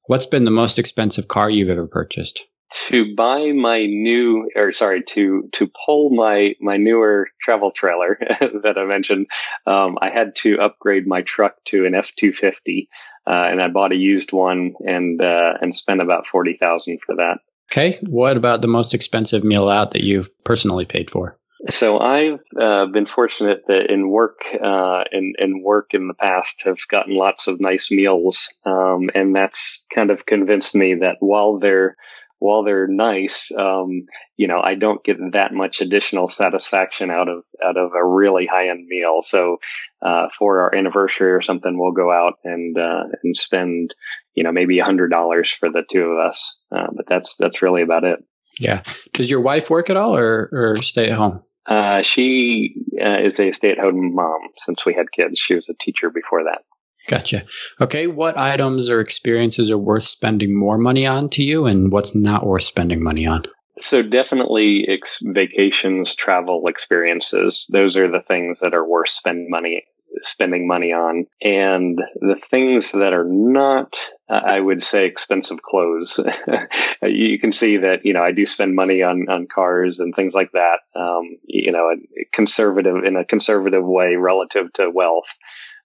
what's 0.08 0.26
been 0.26 0.46
the 0.46 0.52
most 0.52 0.80
expensive 0.80 1.28
car 1.28 1.50
you've 1.50 1.70
ever 1.70 1.88
purchased? 1.88 2.46
To 2.88 3.16
buy 3.16 3.52
my 3.52 3.86
new, 3.86 4.50
or 4.56 4.74
sorry, 4.74 5.04
to 5.10 5.48
to 5.54 5.72
pull 5.86 6.10
my 6.10 6.56
my 6.60 6.78
newer 6.78 7.30
travel 7.42 7.72
trailer 7.72 8.18
that 8.64 8.76
I 8.78 8.86
mentioned, 8.86 9.28
um, 9.68 9.98
I 10.02 10.10
had 10.10 10.36
to 10.38 10.60
upgrade 10.60 11.06
my 11.06 11.22
truck 11.22 11.56
to 11.66 11.86
an 11.86 11.94
F 11.94 12.14
two 12.16 12.34
fifty, 12.34 12.90
uh, 13.28 13.48
and 13.50 13.62
I 13.62 13.68
bought 13.68 13.92
a 13.92 13.96
used 13.96 14.34
one 14.34 14.74
and 14.86 15.22
uh, 15.22 15.54
and 15.62 15.76
spent 15.76 16.02
about 16.02 16.26
forty 16.26 16.58
thousand 16.60 17.02
for 17.06 17.16
that. 17.16 17.38
Okay. 17.72 18.00
What 18.02 18.36
about 18.36 18.62
the 18.62 18.68
most 18.68 18.94
expensive 18.94 19.44
meal 19.44 19.70
out 19.70 19.92
that 19.92 20.04
you've 20.04 20.30
personally 20.44 20.86
paid 20.86 21.10
for? 21.10 21.38
So 21.70 22.00
I've 22.00 22.40
uh, 22.60 22.88
been 22.88 23.06
fortunate 23.06 23.64
that 23.68 23.92
in 23.92 24.10
work, 24.10 24.42
uh, 24.62 25.04
in, 25.12 25.34
in 25.40 25.64
work 25.64 25.94
in 25.94 26.08
the 26.08 26.14
past, 26.14 26.64
have 26.64 26.80
gotten 26.90 27.16
lots 27.16 27.48
of 27.48 27.62
nice 27.62 27.90
meals, 27.92 28.54
um, 28.66 29.10
and 29.16 29.36
that's 29.36 29.86
kind 29.94 30.12
of 30.12 30.26
convinced 30.26 30.76
me 30.76 30.96
that 30.96 31.18
while 31.20 31.60
they're 31.60 31.96
while 32.40 32.64
they're 32.64 32.88
nice, 32.88 33.50
um, 33.58 34.06
you 34.36 34.48
know, 34.48 34.60
I 34.62 34.76
don't 34.76 35.04
get 35.06 35.18
that 35.32 35.54
much 35.54 35.80
additional 35.80 36.28
satisfaction 36.28 37.10
out 37.10 37.30
of 37.30 37.44
out 37.64 37.78
of 37.78 37.92
a 37.94 38.06
really 38.06 38.46
high 38.46 38.70
end 38.70 38.86
meal. 38.88 39.22
So 39.22 39.58
uh, 40.02 40.28
for 40.38 40.60
our 40.62 40.76
anniversary 40.76 41.32
or 41.32 41.42
something, 41.42 41.80
we'll 41.80 41.94
go 41.94 42.12
out 42.12 42.34
and 42.44 42.78
uh, 42.78 43.04
and 43.24 43.36
spend 43.36 43.96
you 44.36 44.44
know, 44.44 44.52
maybe 44.52 44.80
a 44.80 44.86
hundred 44.86 45.10
dollars 45.10 45.52
for 45.52 45.70
the 45.70 45.84
two 45.90 46.02
of 46.02 46.20
us. 46.20 46.58
Uh, 46.72 46.88
but 46.94 47.08
that's, 47.08 47.36
that's 47.38 47.62
really 47.62 47.82
about 47.82 48.04
it. 48.04 48.20
Yeah. 48.60 48.84
Does 49.14 49.30
your 49.30 49.42
wife 49.42 49.70
work 49.70 49.90
at 49.90 49.98
all 49.98 50.18
or, 50.18 50.50
or 50.52 50.76
stay 50.78 51.10
at 51.10 51.18
home? 51.18 51.42
Uh, 51.66 52.02
she 52.02 52.76
uh, 53.02 53.18
is 53.20 53.40
a 53.40 53.52
stay 53.52 53.72
at 53.72 53.80
home 53.80 54.14
mom 54.14 54.40
since 54.58 54.86
we 54.86 54.94
had 54.94 55.12
kids. 55.12 55.40
She 55.40 55.56
was 55.56 55.68
a 55.68 55.74
teacher 55.74 56.10
before 56.10 56.44
that. 56.44 56.62
Gotcha. 57.08 57.44
Okay. 57.82 58.08
What 58.08 58.38
items 58.38 58.90
or 58.90 59.00
experiences 59.00 59.70
are 59.70 59.78
worth 59.78 60.06
spending 60.06 60.58
more 60.58 60.78
money 60.78 61.06
on 61.06 61.30
to 61.32 61.44
you 61.44 61.66
and 61.66 61.92
what's 61.92 62.16
not 62.16 62.46
worth 62.46 62.64
spending 62.64 63.04
money 63.04 63.26
on? 63.26 63.44
So 63.80 64.02
definitely 64.02 64.88
ex- 64.88 65.20
vacations, 65.22 66.16
travel 66.16 66.68
experiences. 66.68 67.68
Those 67.72 67.98
are 67.98 68.10
the 68.10 68.22
things 68.22 68.60
that 68.62 68.74
are 68.74 68.88
worth 68.88 69.10
spending 69.10 69.50
money 69.50 69.84
spending 70.22 70.68
money 70.68 70.92
on. 70.92 71.26
And 71.42 72.02
the 72.16 72.36
things 72.36 72.92
that 72.92 73.14
are 73.14 73.26
not, 73.26 73.98
uh, 74.30 74.42
I 74.46 74.60
would 74.60 74.84
say, 74.84 75.06
expensive 75.06 75.62
clothes. 75.62 76.20
you 77.04 77.40
can 77.40 77.52
see 77.52 77.78
that, 77.78 78.06
you 78.06 78.14
know, 78.14 78.24
I 78.24 78.32
do 78.32 78.46
spend 78.46 78.76
money 78.76 79.02
on, 79.02 79.28
on 79.30 79.48
cars 79.48 80.00
and 80.00 80.16
things 80.16 80.34
like 80.34 80.52
that, 80.54 80.80
um, 80.96 81.38
you 81.44 81.72
know, 81.72 81.96
conservative 82.32 83.04
in 83.04 83.16
a 83.16 83.26
conservative 83.26 83.86
way 83.86 84.16
relative 84.16 84.72
to 84.74 84.90
wealth. 84.90 85.30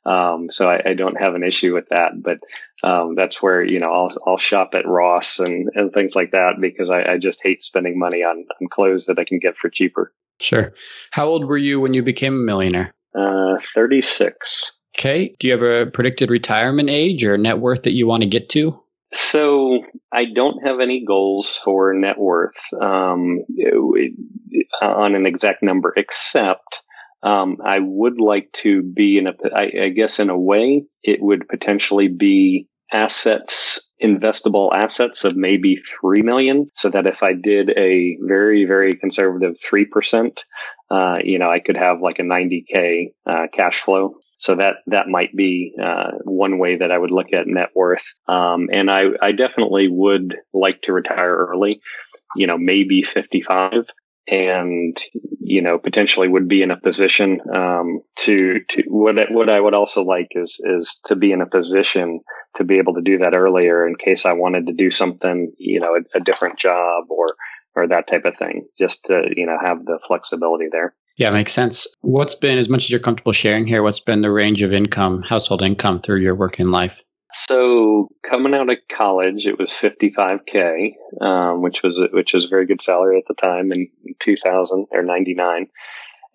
Um, 0.07 0.51
so 0.51 0.69
I, 0.71 0.81
I, 0.87 0.95
don't 0.95 1.21
have 1.21 1.35
an 1.35 1.45
issue 1.45 1.75
with 1.75 1.91
that, 1.91 2.13
but 2.23 2.39
um, 2.83 3.17
that's 3.17 3.43
where 3.43 3.63
you 3.63 3.79
know 3.79 3.93
I'll 3.93 4.09
I'll 4.27 4.39
shop 4.39 4.71
at 4.73 4.89
Ross 4.89 5.39
and, 5.39 5.69
and 5.75 5.93
things 5.93 6.15
like 6.15 6.31
that 6.31 6.55
because 6.59 6.89
I, 6.89 7.03
I 7.03 7.19
just 7.19 7.41
hate 7.43 7.63
spending 7.63 7.99
money 7.99 8.23
on, 8.23 8.47
on 8.63 8.69
clothes 8.69 9.05
that 9.07 9.19
I 9.19 9.25
can 9.25 9.39
get 9.39 9.59
for 9.59 9.69
cheaper. 9.69 10.11
Sure. 10.41 10.73
How 11.11 11.27
old 11.27 11.45
were 11.45 11.59
you 11.59 11.81
when 11.81 11.93
you 11.93 12.03
became 12.03 12.35
a 12.35 12.39
millionaire? 12.39 12.95
Uh, 13.15 13.59
36. 13.75 14.73
Okay. 14.97 15.35
Do 15.39 15.47
you 15.47 15.53
have 15.53 15.63
a 15.63 15.91
predicted 15.91 16.31
retirement 16.31 16.91
age 16.91 17.25
or 17.25 17.39
net 17.39 17.59
worth 17.59 17.85
that 17.85 17.95
you 17.95 18.07
want 18.07 18.23
to 18.23 18.29
get 18.29 18.49
to? 18.51 18.79
So 19.13 19.81
I 20.13 20.27
don't 20.27 20.65
have 20.65 20.81
any 20.81 21.05
goals 21.05 21.57
for 21.57 21.93
net 21.95 22.19
worth 22.19 22.61
um, 22.81 23.41
on 24.81 25.15
an 25.15 25.27
exact 25.27 25.63
number, 25.63 25.93
except 25.97 26.83
um, 27.23 27.59
I 27.65 27.81
would 27.81 28.21
like 28.21 28.53
to 28.53 28.83
be 28.83 29.19
in 29.19 29.27
a, 29.27 29.35
I, 29.55 29.85
I 29.85 29.89
guess 29.89 30.21
in 30.21 30.31
a 30.31 30.39
way, 30.39 30.85
it 31.03 31.21
would 31.21 31.49
potentially 31.49 32.09
be 32.09 32.69
assets, 32.93 33.90
investable 34.03 34.73
assets 34.75 35.25
of 35.25 35.37
maybe 35.37 35.77
3 36.01 36.23
million. 36.23 36.71
So 36.75 36.91
that 36.91 37.07
if 37.07 37.23
I 37.23 37.35
did 37.35 37.71
a 37.77 38.17
very, 38.23 38.65
very 38.65 38.95
conservative 38.95 39.57
3%, 39.61 40.39
uh, 40.91 41.19
you 41.23 41.39
know, 41.39 41.51
I 41.51 41.61
could 41.61 41.77
have 41.77 42.01
like 42.01 42.19
a 42.19 42.23
90K 42.23 43.13
uh, 43.27 43.47
cash 43.53 43.81
flow. 43.81 44.17
So 44.39 44.57
that, 44.57 44.77
that 44.87 45.09
might 45.09 45.35
be 45.37 45.75
uh, 45.83 46.13
one 46.25 46.59
way 46.59 46.77
that 46.77 46.91
I 46.91 46.99
would 46.99 47.11
look 47.11 47.33
at 47.33 47.47
net 47.47 47.71
worth. 47.75 48.15
Um, 48.27 48.69
and 48.73 48.91
I, 48.91 49.05
I 49.21 49.33
definitely 49.33 49.89
would 49.89 50.37
like 50.55 50.83
to 50.83 50.93
retire 50.93 51.35
early, 51.35 51.81
you 52.37 52.47
know, 52.47 52.57
maybe 52.59 53.03
55 53.03 53.87
and 54.29 54.97
you 55.41 55.63
know 55.63 55.79
potentially 55.79 56.29
would 56.29 56.49
be 56.49 56.63
in 56.63 56.71
a 56.71 56.81
position 56.81 57.41
um, 57.55 58.01
to 58.19 58.61
to 58.69 58.83
what 58.87 59.17
what 59.31 59.49
I 59.49 59.61
would 59.61 59.75
also 59.75 60.03
like 60.03 60.29
is 60.33 60.61
is 60.65 61.01
to 61.07 61.17
be 61.17 61.33
in 61.33 61.41
a 61.41 61.47
position 61.47 62.21
to 62.57 62.65
be 62.65 62.79
able 62.79 62.95
to 62.95 63.03
do 63.03 63.19
that 63.19 63.35
earlier 63.35 63.87
in 63.87 63.97
case 63.97 64.27
I 64.27 64.33
wanted 64.33 64.67
to 64.67 64.73
do 64.73 64.91
something 64.91 65.53
you 65.59 65.81
know 65.81 65.97
a, 65.97 66.19
a 66.19 66.21
different 66.21 66.59
job 66.59 67.05
or 67.09 67.35
or 67.77 67.87
that 67.89 68.07
type 68.07 68.25
of 68.25 68.37
thing 68.37 68.67
just 68.79 69.05
to 69.07 69.29
you 69.37 69.47
know 69.47 69.57
have 69.61 69.85
the 69.85 69.99
flexibility 70.07 70.67
there. 70.71 70.95
Yeah, 71.17 71.31
makes 71.31 71.53
sense. 71.53 71.87
What's 72.01 72.35
been 72.35 72.59
as 72.59 72.69
much 72.69 72.85
as 72.85 72.91
you're 72.91 73.01
comfortable 73.01 73.33
sharing 73.33 73.67
here? 73.67 73.83
What's 73.83 74.01
been 74.01 74.23
the 74.23 74.31
range 74.31 74.63
of 74.63 74.73
income, 74.73 75.23
household 75.23 75.61
income 75.63 76.01
through 76.01 76.21
your 76.21 76.35
working 76.35 76.69
life? 76.69 77.03
So 77.33 78.09
coming 78.29 78.55
out 78.55 78.71
of 78.71 78.79
college, 78.91 79.47
it 79.47 79.59
was 79.59 79.71
55k, 79.71 80.95
um, 81.21 81.63
which 81.63 81.83
was 81.83 81.99
which 82.13 82.33
was 82.33 82.45
a 82.45 82.49
very 82.49 82.67
good 82.67 82.81
salary 82.81 83.19
at 83.19 83.25
the 83.27 83.35
time 83.35 83.73
in 83.73 83.89
2000 84.19 84.87
or 84.91 85.03
99. 85.03 85.67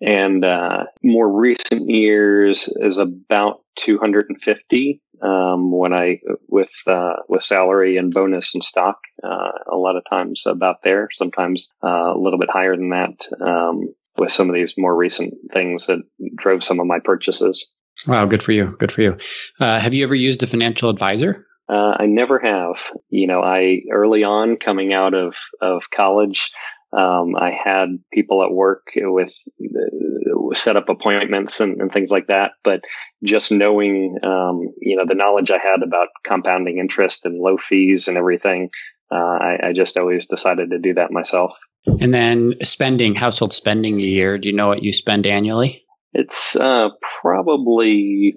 And 0.00 0.44
uh, 0.44 0.84
more 1.02 1.30
recent 1.30 1.88
years 1.88 2.68
is 2.76 2.98
about 2.98 3.62
250 3.76 5.00
um, 5.22 5.70
when 5.72 5.92
I 5.92 6.20
with 6.48 6.72
uh, 6.86 7.16
with 7.28 7.42
salary 7.42 7.96
and 7.96 8.12
bonus 8.12 8.54
and 8.54 8.64
stock. 8.64 8.98
Uh, 9.22 9.52
a 9.70 9.76
lot 9.76 9.96
of 9.96 10.04
times 10.08 10.44
about 10.46 10.82
there, 10.82 11.08
sometimes 11.12 11.68
uh, 11.82 12.14
a 12.14 12.18
little 12.18 12.38
bit 12.38 12.50
higher 12.50 12.76
than 12.76 12.90
that. 12.90 13.26
Um, 13.40 13.94
with 14.18 14.30
some 14.30 14.48
of 14.48 14.54
these 14.54 14.74
more 14.78 14.96
recent 14.96 15.34
things 15.52 15.86
that 15.86 16.00
drove 16.36 16.64
some 16.64 16.80
of 16.80 16.86
my 16.86 16.98
purchases. 17.04 17.70
Wow, 18.06 18.26
good 18.26 18.42
for 18.42 18.52
you. 18.52 18.76
Good 18.78 18.92
for 18.92 19.02
you. 19.02 19.16
Uh, 19.58 19.78
have 19.78 19.94
you 19.94 20.04
ever 20.04 20.14
used 20.14 20.42
a 20.42 20.46
financial 20.46 20.90
advisor? 20.90 21.46
Uh, 21.68 21.96
I 21.98 22.06
never 22.06 22.38
have. 22.38 22.84
You 23.10 23.26
know, 23.26 23.42
I 23.42 23.80
early 23.90 24.22
on 24.22 24.56
coming 24.56 24.92
out 24.92 25.14
of 25.14 25.36
of 25.60 25.90
college, 25.90 26.50
um, 26.96 27.34
I 27.36 27.52
had 27.52 27.98
people 28.12 28.42
at 28.42 28.52
work 28.52 28.88
with 28.94 29.34
uh, 29.60 30.54
set 30.54 30.76
up 30.76 30.88
appointments 30.88 31.60
and, 31.60 31.80
and, 31.80 31.92
things 31.92 32.10
like 32.10 32.28
that. 32.28 32.52
But 32.62 32.82
just 33.24 33.50
knowing, 33.50 34.18
um, 34.22 34.60
you 34.80 34.96
know, 34.96 35.04
the 35.06 35.14
knowledge 35.14 35.50
I 35.50 35.58
had 35.58 35.82
about 35.82 36.08
compounding 36.24 36.78
interest 36.78 37.24
and 37.24 37.40
low 37.40 37.58
fees 37.58 38.06
and 38.06 38.16
everything, 38.16 38.70
uh, 39.10 39.16
I, 39.16 39.58
I 39.64 39.72
just 39.72 39.96
always 39.96 40.26
decided 40.26 40.70
to 40.70 40.78
do 40.78 40.94
that 40.94 41.10
myself. 41.10 41.58
And 42.00 42.14
then 42.14 42.54
spending, 42.62 43.14
household 43.14 43.52
spending 43.52 44.00
a 44.00 44.04
year. 44.04 44.38
Do 44.38 44.48
you 44.48 44.54
know 44.54 44.68
what 44.68 44.82
you 44.82 44.92
spend 44.92 45.26
annually? 45.26 45.85
It's 46.18 46.56
uh, 46.56 46.88
probably 47.20 48.36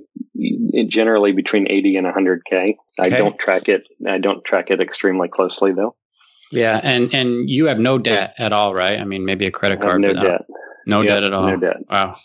generally 0.90 1.32
between 1.32 1.72
80 1.72 1.96
and 1.96 2.08
100k. 2.08 2.42
Okay. 2.52 2.76
I 3.00 3.10
don't 3.10 3.40
track 3.40 3.70
it. 3.70 3.88
I 4.06 4.18
don't 4.18 4.44
track 4.44 4.70
it 4.70 4.82
extremely 4.82 5.30
closely 5.30 5.72
though. 5.72 5.96
Yeah, 6.52 6.82
and 6.84 7.14
and 7.14 7.50
you 7.50 7.68
have 7.68 7.80
no 7.80 7.98
debt 7.98 8.34
at 8.38 8.52
all, 8.52 8.74
right? 8.74 9.00
I 9.00 9.06
mean, 9.06 9.24
maybe 9.24 9.46
a 9.46 9.52
credit 9.52 9.80
card. 9.80 10.02
no 10.02 10.12
debt. 10.14 10.46
No 10.88 11.02
yep, 11.02 11.08
debt 11.10 11.24
at 11.24 11.34
all. 11.34 11.48
No 11.48 11.58
debt. 11.58 11.78
Wow, 11.90 12.18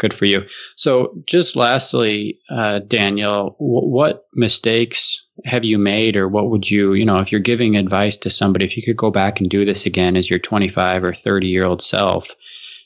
good 0.00 0.12
for 0.12 0.24
you. 0.24 0.44
So, 0.74 1.22
just 1.26 1.54
lastly, 1.54 2.40
uh, 2.50 2.80
Daniel, 2.80 3.54
w- 3.60 3.88
what 3.88 4.26
mistakes 4.34 5.22
have 5.44 5.64
you 5.64 5.78
made, 5.78 6.16
or 6.16 6.26
what 6.26 6.50
would 6.50 6.68
you, 6.68 6.94
you 6.94 7.04
know, 7.04 7.18
if 7.18 7.30
you're 7.30 7.40
giving 7.40 7.76
advice 7.76 8.16
to 8.16 8.30
somebody, 8.30 8.64
if 8.64 8.76
you 8.76 8.82
could 8.82 8.96
go 8.96 9.10
back 9.12 9.40
and 9.40 9.48
do 9.48 9.64
this 9.64 9.86
again 9.86 10.16
as 10.16 10.28
your 10.30 10.40
25 10.40 11.04
or 11.04 11.12
30 11.14 11.46
year 11.46 11.64
old 11.64 11.82
self, 11.82 12.34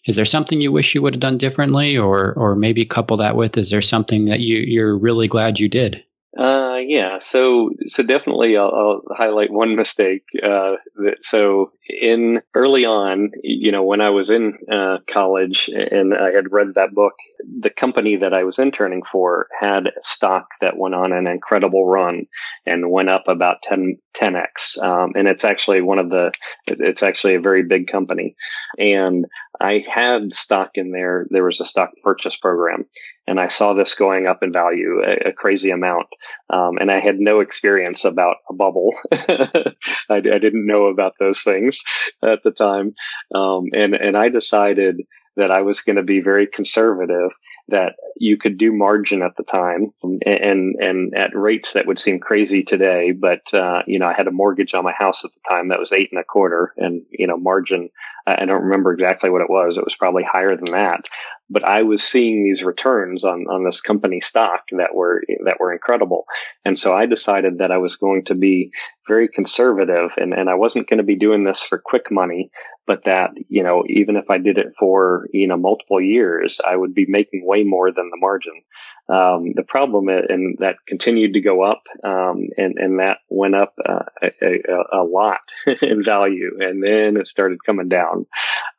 is 0.07 0.17
there 0.17 0.25
something 0.25 0.61
you 0.61 0.73
wish 0.73 0.95
you 0.95 1.03
would 1.03 1.15
have 1.15 1.21
done 1.21 1.39
differently, 1.39 1.97
or 1.97 2.33
or 2.35 2.55
maybe 2.55 2.85
couple 2.85 3.17
that 3.19 3.37
with 3.37 3.57
is 3.57 3.71
there 3.71 3.83
something 3.83 4.27
that 4.27 4.41
you 4.41 4.59
you're 4.59 4.97
really 4.97 5.29
glad 5.29 5.61
you 5.61 5.69
did? 5.69 6.03
Uh, 6.39 6.77
yeah. 6.87 7.19
So, 7.19 7.71
so 7.87 8.05
definitely, 8.05 8.57
I'll, 8.57 8.71
I'll 8.73 9.03
highlight 9.17 9.51
one 9.51 9.75
mistake. 9.75 10.23
Uh, 10.41 10.77
that, 10.97 11.17
so 11.23 11.73
in 11.89 12.41
early 12.55 12.85
on, 12.85 13.33
you 13.43 13.73
know, 13.73 13.83
when 13.83 14.01
I 14.01 14.11
was 14.11 14.31
in 14.31 14.57
uh, 14.71 14.99
college 15.09 15.69
and 15.69 16.15
I 16.15 16.31
had 16.31 16.53
read 16.53 16.75
that 16.77 16.95
book, 16.95 17.15
the 17.59 17.71
company 17.71 18.17
that 18.17 18.33
I 18.33 18.45
was 18.45 18.61
interning 18.61 19.03
for 19.03 19.49
had 19.59 19.91
stock 20.03 20.47
that 20.61 20.77
went 20.77 20.95
on 20.95 21.13
an 21.13 21.27
incredible 21.27 21.87
run 21.87 22.27
and 22.65 22.93
went 22.93 23.09
up 23.09 23.25
about 23.27 23.63
10, 23.63 23.99
10x. 24.15 24.81
Um, 24.83 25.13
and 25.17 25.27
it's 25.27 25.45
actually 25.45 25.81
one 25.81 25.99
of 25.99 26.11
the, 26.11 26.33
it's 26.69 27.03
actually 27.03 27.35
a 27.35 27.41
very 27.41 27.65
big 27.65 27.89
company. 27.89 28.37
And 28.79 29.27
I 29.61 29.85
had 29.87 30.35
stock 30.35 30.71
in 30.75 30.91
there. 30.91 31.27
There 31.31 31.45
was 31.45 31.61
a 31.61 31.65
stock 31.65 31.91
purchase 32.03 32.37
program, 32.37 32.87
and 33.27 33.39
I 33.39 33.49
saw 33.49 33.75
this 33.75 33.95
going 33.95 34.27
up 34.27 34.43
in 34.43 34.53
value 34.53 35.03
a, 35.05 35.29
a 35.29 35.33
crazy 35.33 35.71
amount. 35.71 36.07
Um, 36.49 36.79
and 36.81 36.91
I 36.91 37.01
had 37.01 37.21
no 37.21 37.41
experience 37.41 38.05
about 38.05 38.37
a 38.49 38.55
bubble. 38.55 38.93
I, 39.13 39.73
I, 40.09 40.21
didn't 40.21 40.67
know 40.67 40.87
about 40.87 41.13
those 41.21 41.43
things 41.43 41.81
at 42.23 42.43
the 42.43 42.51
time, 42.51 42.93
um, 43.35 43.67
and 43.75 43.95
and 43.95 44.17
I 44.17 44.31
decided 44.31 45.03
that 45.37 45.51
I 45.51 45.63
was 45.63 45.81
going 45.81 45.97
to 45.97 46.03
be 46.03 46.21
very 46.21 46.47
conservative, 46.47 47.31
that 47.71 47.97
you 48.17 48.37
could 48.37 48.59
do 48.59 48.73
margin 48.73 49.23
at 49.23 49.37
the 49.37 49.43
time 49.43 49.93
and, 50.03 50.77
and, 50.81 51.15
at 51.15 51.35
rates 51.35 51.73
that 51.73 51.87
would 51.87 51.99
seem 51.99 52.21
crazy 52.21 52.63
today. 52.63 53.13
But, 53.13 53.53
uh, 53.55 53.83
you 53.87 53.99
know, 53.99 54.07
I 54.07 54.13
had 54.13 54.27
a 54.27 54.33
mortgage 54.33 54.75
on 54.75 54.85
my 54.85 54.93
house 54.93 55.25
at 55.25 55.33
the 55.33 55.41
time 55.49 55.69
that 55.69 55.81
was 55.81 55.93
eight 55.93 56.11
and 56.13 56.21
a 56.21 56.25
quarter 56.25 56.75
and, 56.77 57.03
you 57.11 57.27
know, 57.27 57.37
margin, 57.37 57.89
I 58.27 58.45
don't 58.45 58.65
remember 58.65 58.93
exactly 58.93 59.31
what 59.31 59.43
it 59.43 59.51
was. 59.51 59.77
It 59.77 59.85
was 59.85 59.97
probably 59.97 60.23
higher 60.23 60.55
than 60.55 60.73
that 60.73 61.09
but 61.51 61.65
I 61.65 61.83
was 61.83 62.03
seeing 62.03 62.45
these 62.45 62.63
returns 62.63 63.25
on, 63.25 63.47
on 63.51 63.65
this 63.65 63.81
company 63.81 64.21
stock 64.21 64.63
that 64.79 64.95
were 64.95 65.23
that 65.45 65.59
were 65.59 65.73
incredible. 65.73 66.25
And 66.65 66.79
so 66.79 66.95
I 66.95 67.07
decided 67.07 67.59
that 67.59 67.73
I 67.73 67.79
was 67.79 67.97
going 67.97 68.25
to 68.27 68.35
be 68.35 68.71
very 69.09 69.29
conservative 69.29 70.15
and, 70.17 70.33
and 70.33 70.49
I 70.49 70.55
wasn't 70.55 70.89
going 70.89 70.99
to 70.99 71.05
be 71.05 71.17
doing 71.17 71.45
this 71.45 71.61
for 71.61 71.79
quick 71.79 72.11
money, 72.11 72.51
but 72.87 73.05
that, 73.05 73.31
you 73.49 73.63
know, 73.63 73.83
even 73.89 74.17
if 74.17 74.31
I 74.31 74.39
did 74.39 74.57
it 74.57 74.73
for, 74.79 75.27
you 75.33 75.49
know, 75.49 75.57
multiple 75.57 76.01
years, 76.01 76.61
I 76.67 76.77
would 76.77 76.95
be 76.95 77.07
making 77.09 77.45
way 77.45 77.65
more 77.65 77.91
than 77.91 78.11
the 78.11 78.21
margin. 78.21 78.63
Um, 79.11 79.55
the 79.57 79.65
problem, 79.65 80.09
and 80.09 80.57
that 80.61 80.77
continued 80.87 81.35
to 81.35 81.41
go 81.41 81.63
up, 81.63 81.83
um, 82.05 82.49
and, 82.57 82.79
and 82.79 83.01
that 83.01 83.19
went 83.29 83.57
up 83.57 83.75
uh, 83.85 84.05
a, 84.23 84.29
a, 84.43 85.01
a, 85.01 85.03
lot 85.03 85.41
in 85.83 86.05
value, 86.05 86.59
and 86.61 86.81
then 86.81 87.17
it 87.17 87.27
started 87.27 87.65
coming 87.65 87.89
down, 87.89 88.27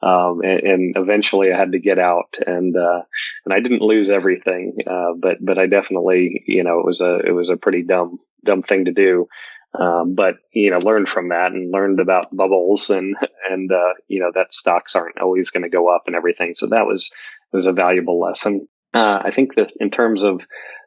um, 0.02 0.40
and, 0.42 0.60
and, 0.62 0.96
eventually 0.96 1.52
I 1.52 1.58
had 1.58 1.74
to 1.74 1.80
get 1.80 2.00
out, 2.00 2.38
and 2.48 2.78
uh, 2.78 3.02
and 3.44 3.54
I 3.54 3.60
didn't 3.60 3.82
lose 3.82 4.10
everything, 4.10 4.78
uh, 4.88 5.14
but 5.20 5.44
but 5.44 5.58
I 5.58 5.66
definitely, 5.66 6.44
you 6.48 6.64
know, 6.64 6.80
it 6.80 6.86
was 6.86 7.02
a 7.02 7.20
it 7.26 7.34
was 7.34 7.50
a 7.50 7.58
pretty 7.58 7.84
dumb 7.84 8.20
dumb 8.46 8.64
thing 8.64 8.86
to 8.86 8.94
do. 8.94 9.28
Um, 9.78 10.16
but 10.16 10.36
you 10.54 10.70
know, 10.70 10.80
learned 10.80 11.10
from 11.10 11.30
that 11.30 11.52
and 11.52 11.72
learned 11.72 12.00
about 12.00 12.36
bubbles 12.36 12.90
and 12.90 13.16
and 13.50 13.72
uh, 13.72 13.94
you 14.08 14.20
know 14.20 14.32
that 14.36 14.54
stocks 14.54 14.96
aren't 14.96 15.20
always 15.20 15.50
going 15.50 15.64
to 15.64 15.70
go 15.70 15.94
up 15.94 16.04
and 16.08 16.16
everything. 16.16 16.54
So 16.54 16.68
that 16.68 16.86
was 16.86 17.12
was 17.52 17.66
a 17.66 17.74
valuable 17.74 18.20
lesson. 18.20 18.68
Uh, 18.94 19.22
I 19.24 19.32
think 19.32 19.56
that 19.56 19.72
in 19.80 19.90
terms 19.90 20.22
of 20.22 20.42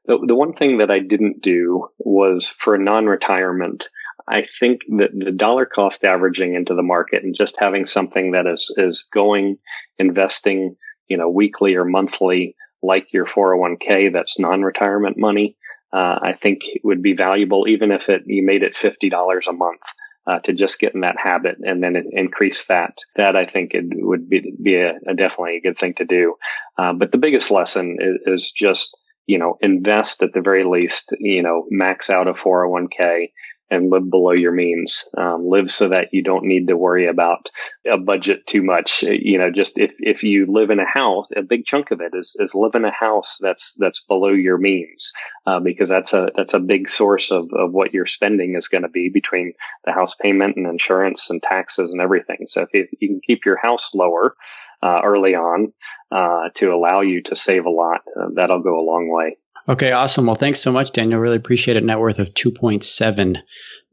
the, 0.07 0.19
the 0.27 0.35
one 0.35 0.53
thing 0.53 0.79
that 0.79 0.91
I 0.91 0.99
didn't 0.99 1.41
do 1.41 1.89
was 1.99 2.49
for 2.49 2.75
a 2.75 2.83
non-retirement. 2.83 3.89
I 4.29 4.43
think 4.43 4.83
that 4.99 5.11
the 5.13 5.33
dollar 5.33 5.67
cost 5.67 6.05
averaging 6.05 6.55
into 6.55 6.75
the 6.75 6.83
market 6.83 7.23
and 7.23 7.35
just 7.35 7.59
having 7.59 7.87
something 7.87 8.33
that 8.33 8.47
is 8.47 8.73
is 8.77 9.07
going 9.13 9.59
investing, 9.99 10.77
you 11.09 11.17
know, 11.17 11.29
weekly 11.29 11.75
or 11.75 11.85
monthly 11.85 12.57
like 12.83 13.13
your 13.13 13.25
401k 13.25 14.13
that's 14.13 14.39
non-retirement 14.39 15.17
money, 15.19 15.57
uh, 15.93 16.19
I 16.23 16.35
think 16.35 16.63
would 16.83 17.03
be 17.03 17.15
valuable, 17.15 17.67
even 17.69 17.91
if 17.91 18.09
it 18.09 18.23
you 18.27 18.45
made 18.45 18.63
it 18.63 18.77
fifty 18.77 19.09
dollars 19.09 19.47
a 19.47 19.53
month. 19.53 19.83
Uh, 20.27 20.39
to 20.39 20.55
just 20.55 20.79
get 20.79 20.95
in 20.95 21.03
that 21.03 21.19
habit 21.19 21.59
and 21.63 21.83
then 21.83 22.03
increase 22.13 22.65
that. 22.65 22.97
That 23.15 23.37
I 23.37 23.45
think 23.45 23.75
it 23.75 23.85
would 23.91 24.27
be, 24.27 24.55
be 24.63 24.77
a, 24.77 24.95
a 25.07 25.15
definitely 25.15 25.59
a 25.59 25.61
good 25.61 25.77
thing 25.77 25.93
to 25.99 26.07
do. 26.07 26.37
Uh, 26.79 26.95
but 26.95 27.13
the 27.13 27.19
biggest 27.19 27.51
lesson 27.51 27.99
is, 28.01 28.41
is, 28.41 28.51
just, 28.51 28.97
you 29.27 29.39
know, 29.39 29.59
invest 29.61 30.23
at 30.23 30.33
the 30.33 30.41
very 30.41 30.65
least, 30.65 31.15
you 31.21 31.43
know, 31.43 31.67
max 31.71 32.09
out 32.09 32.27
a 32.27 32.33
401k 32.33 33.33
and 33.71 33.91
live 33.91 34.11
below 34.11 34.33
your 34.33 34.53
means. 34.53 35.05
Um, 35.17 35.49
live 35.49 35.71
so 35.71 35.89
that 35.89 36.09
you 36.13 36.23
don't 36.23 36.45
need 36.45 36.69
to 36.69 36.77
worry 36.77 37.07
about 37.07 37.49
a 37.91 37.99
budget 37.99 38.47
too 38.47 38.63
much. 38.63 39.03
You 39.03 39.39
know, 39.39 39.51
just 39.51 39.79
if, 39.79 39.95
if 39.99 40.23
you 40.23 40.47
live 40.47 40.71
in 40.71 40.79
a 40.79 40.87
house, 40.87 41.29
a 41.37 41.43
big 41.43 41.65
chunk 41.65 41.91
of 41.91 42.01
it 42.01 42.13
is, 42.15 42.37
is 42.39 42.55
live 42.55 42.75
in 42.75 42.85
a 42.85 42.93
house 42.93 43.37
that's, 43.41 43.75
that's 43.79 44.03
below 44.05 44.29
your 44.29 44.59
means, 44.59 45.13
uh, 45.47 45.61
because 45.61 45.89
that's 45.89 46.13
a, 46.13 46.29
that's 46.37 46.55
a 46.55 46.61
big 46.61 46.89
source 46.89 47.31
of, 47.31 47.49
of 47.55 47.73
what 47.73 47.95
your 47.95 48.07
spending 48.07 48.55
is 48.55 48.69
going 48.69 48.83
to 48.83 48.89
be 48.89 49.09
between 49.09 49.53
the 49.85 49.93
house 49.93 50.15
payment 50.15 50.57
and 50.57 50.67
insurance 50.67 51.31
and 51.31 51.43
taxes 51.43 51.93
and 51.93 52.01
everything. 52.01 52.47
So 52.47 52.63
if, 52.63 52.69
if 52.73 52.89
you 53.01 53.09
can 53.09 53.21
keep 53.27 53.45
your 53.45 53.57
house 53.57 53.91
lower, 53.95 54.35
uh, 54.83 55.01
early 55.03 55.35
on, 55.35 55.73
uh, 56.13 56.51
to 56.55 56.75
allow 56.75 57.01
you 57.01 57.23
to 57.23 57.35
save 57.35 57.65
a 57.65 57.71
lot, 57.71 58.03
uh, 58.21 58.29
that'll 58.35 58.61
go 58.61 58.79
a 58.79 58.85
long 58.85 59.09
way. 59.09 59.39
Okay, 59.69 59.93
awesome. 59.93 60.27
Well, 60.27 60.35
thanks 60.35 60.61
so 60.61 60.71
much, 60.73 60.93
Daniel. 60.93 61.21
Really 61.21 61.37
appreciate 61.37 61.77
it. 61.77 61.85
Net 61.85 61.99
worth 61.99 62.19
of 62.19 62.33
two 62.35 62.51
point 62.51 62.85
seven 62.85 63.39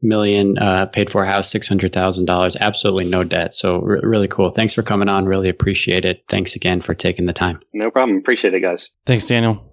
million, 0.02 0.58
uh, 0.58 0.86
paid 0.86 1.08
for 1.10 1.24
house, 1.24 1.50
six 1.50 1.68
hundred 1.68 1.92
thousand 1.92 2.26
dollars. 2.26 2.56
Absolutely 2.56 3.04
no 3.06 3.24
debt. 3.24 3.54
So 3.54 3.76
r- 3.76 4.00
really 4.02 4.28
cool. 4.28 4.50
Thanks 4.50 4.74
for 4.74 4.82
coming 4.82 5.08
on. 5.08 5.26
Really 5.26 5.48
appreciate 5.48 6.04
it. 6.04 6.24
Thanks 6.28 6.56
again 6.56 6.80
for 6.80 6.94
taking 6.94 7.26
the 7.26 7.32
time. 7.32 7.60
No 7.72 7.90
problem. 7.90 8.18
Appreciate 8.18 8.54
it, 8.54 8.60
guys. 8.60 8.90
Thanks, 9.06 9.26
Daniel. 9.26 9.72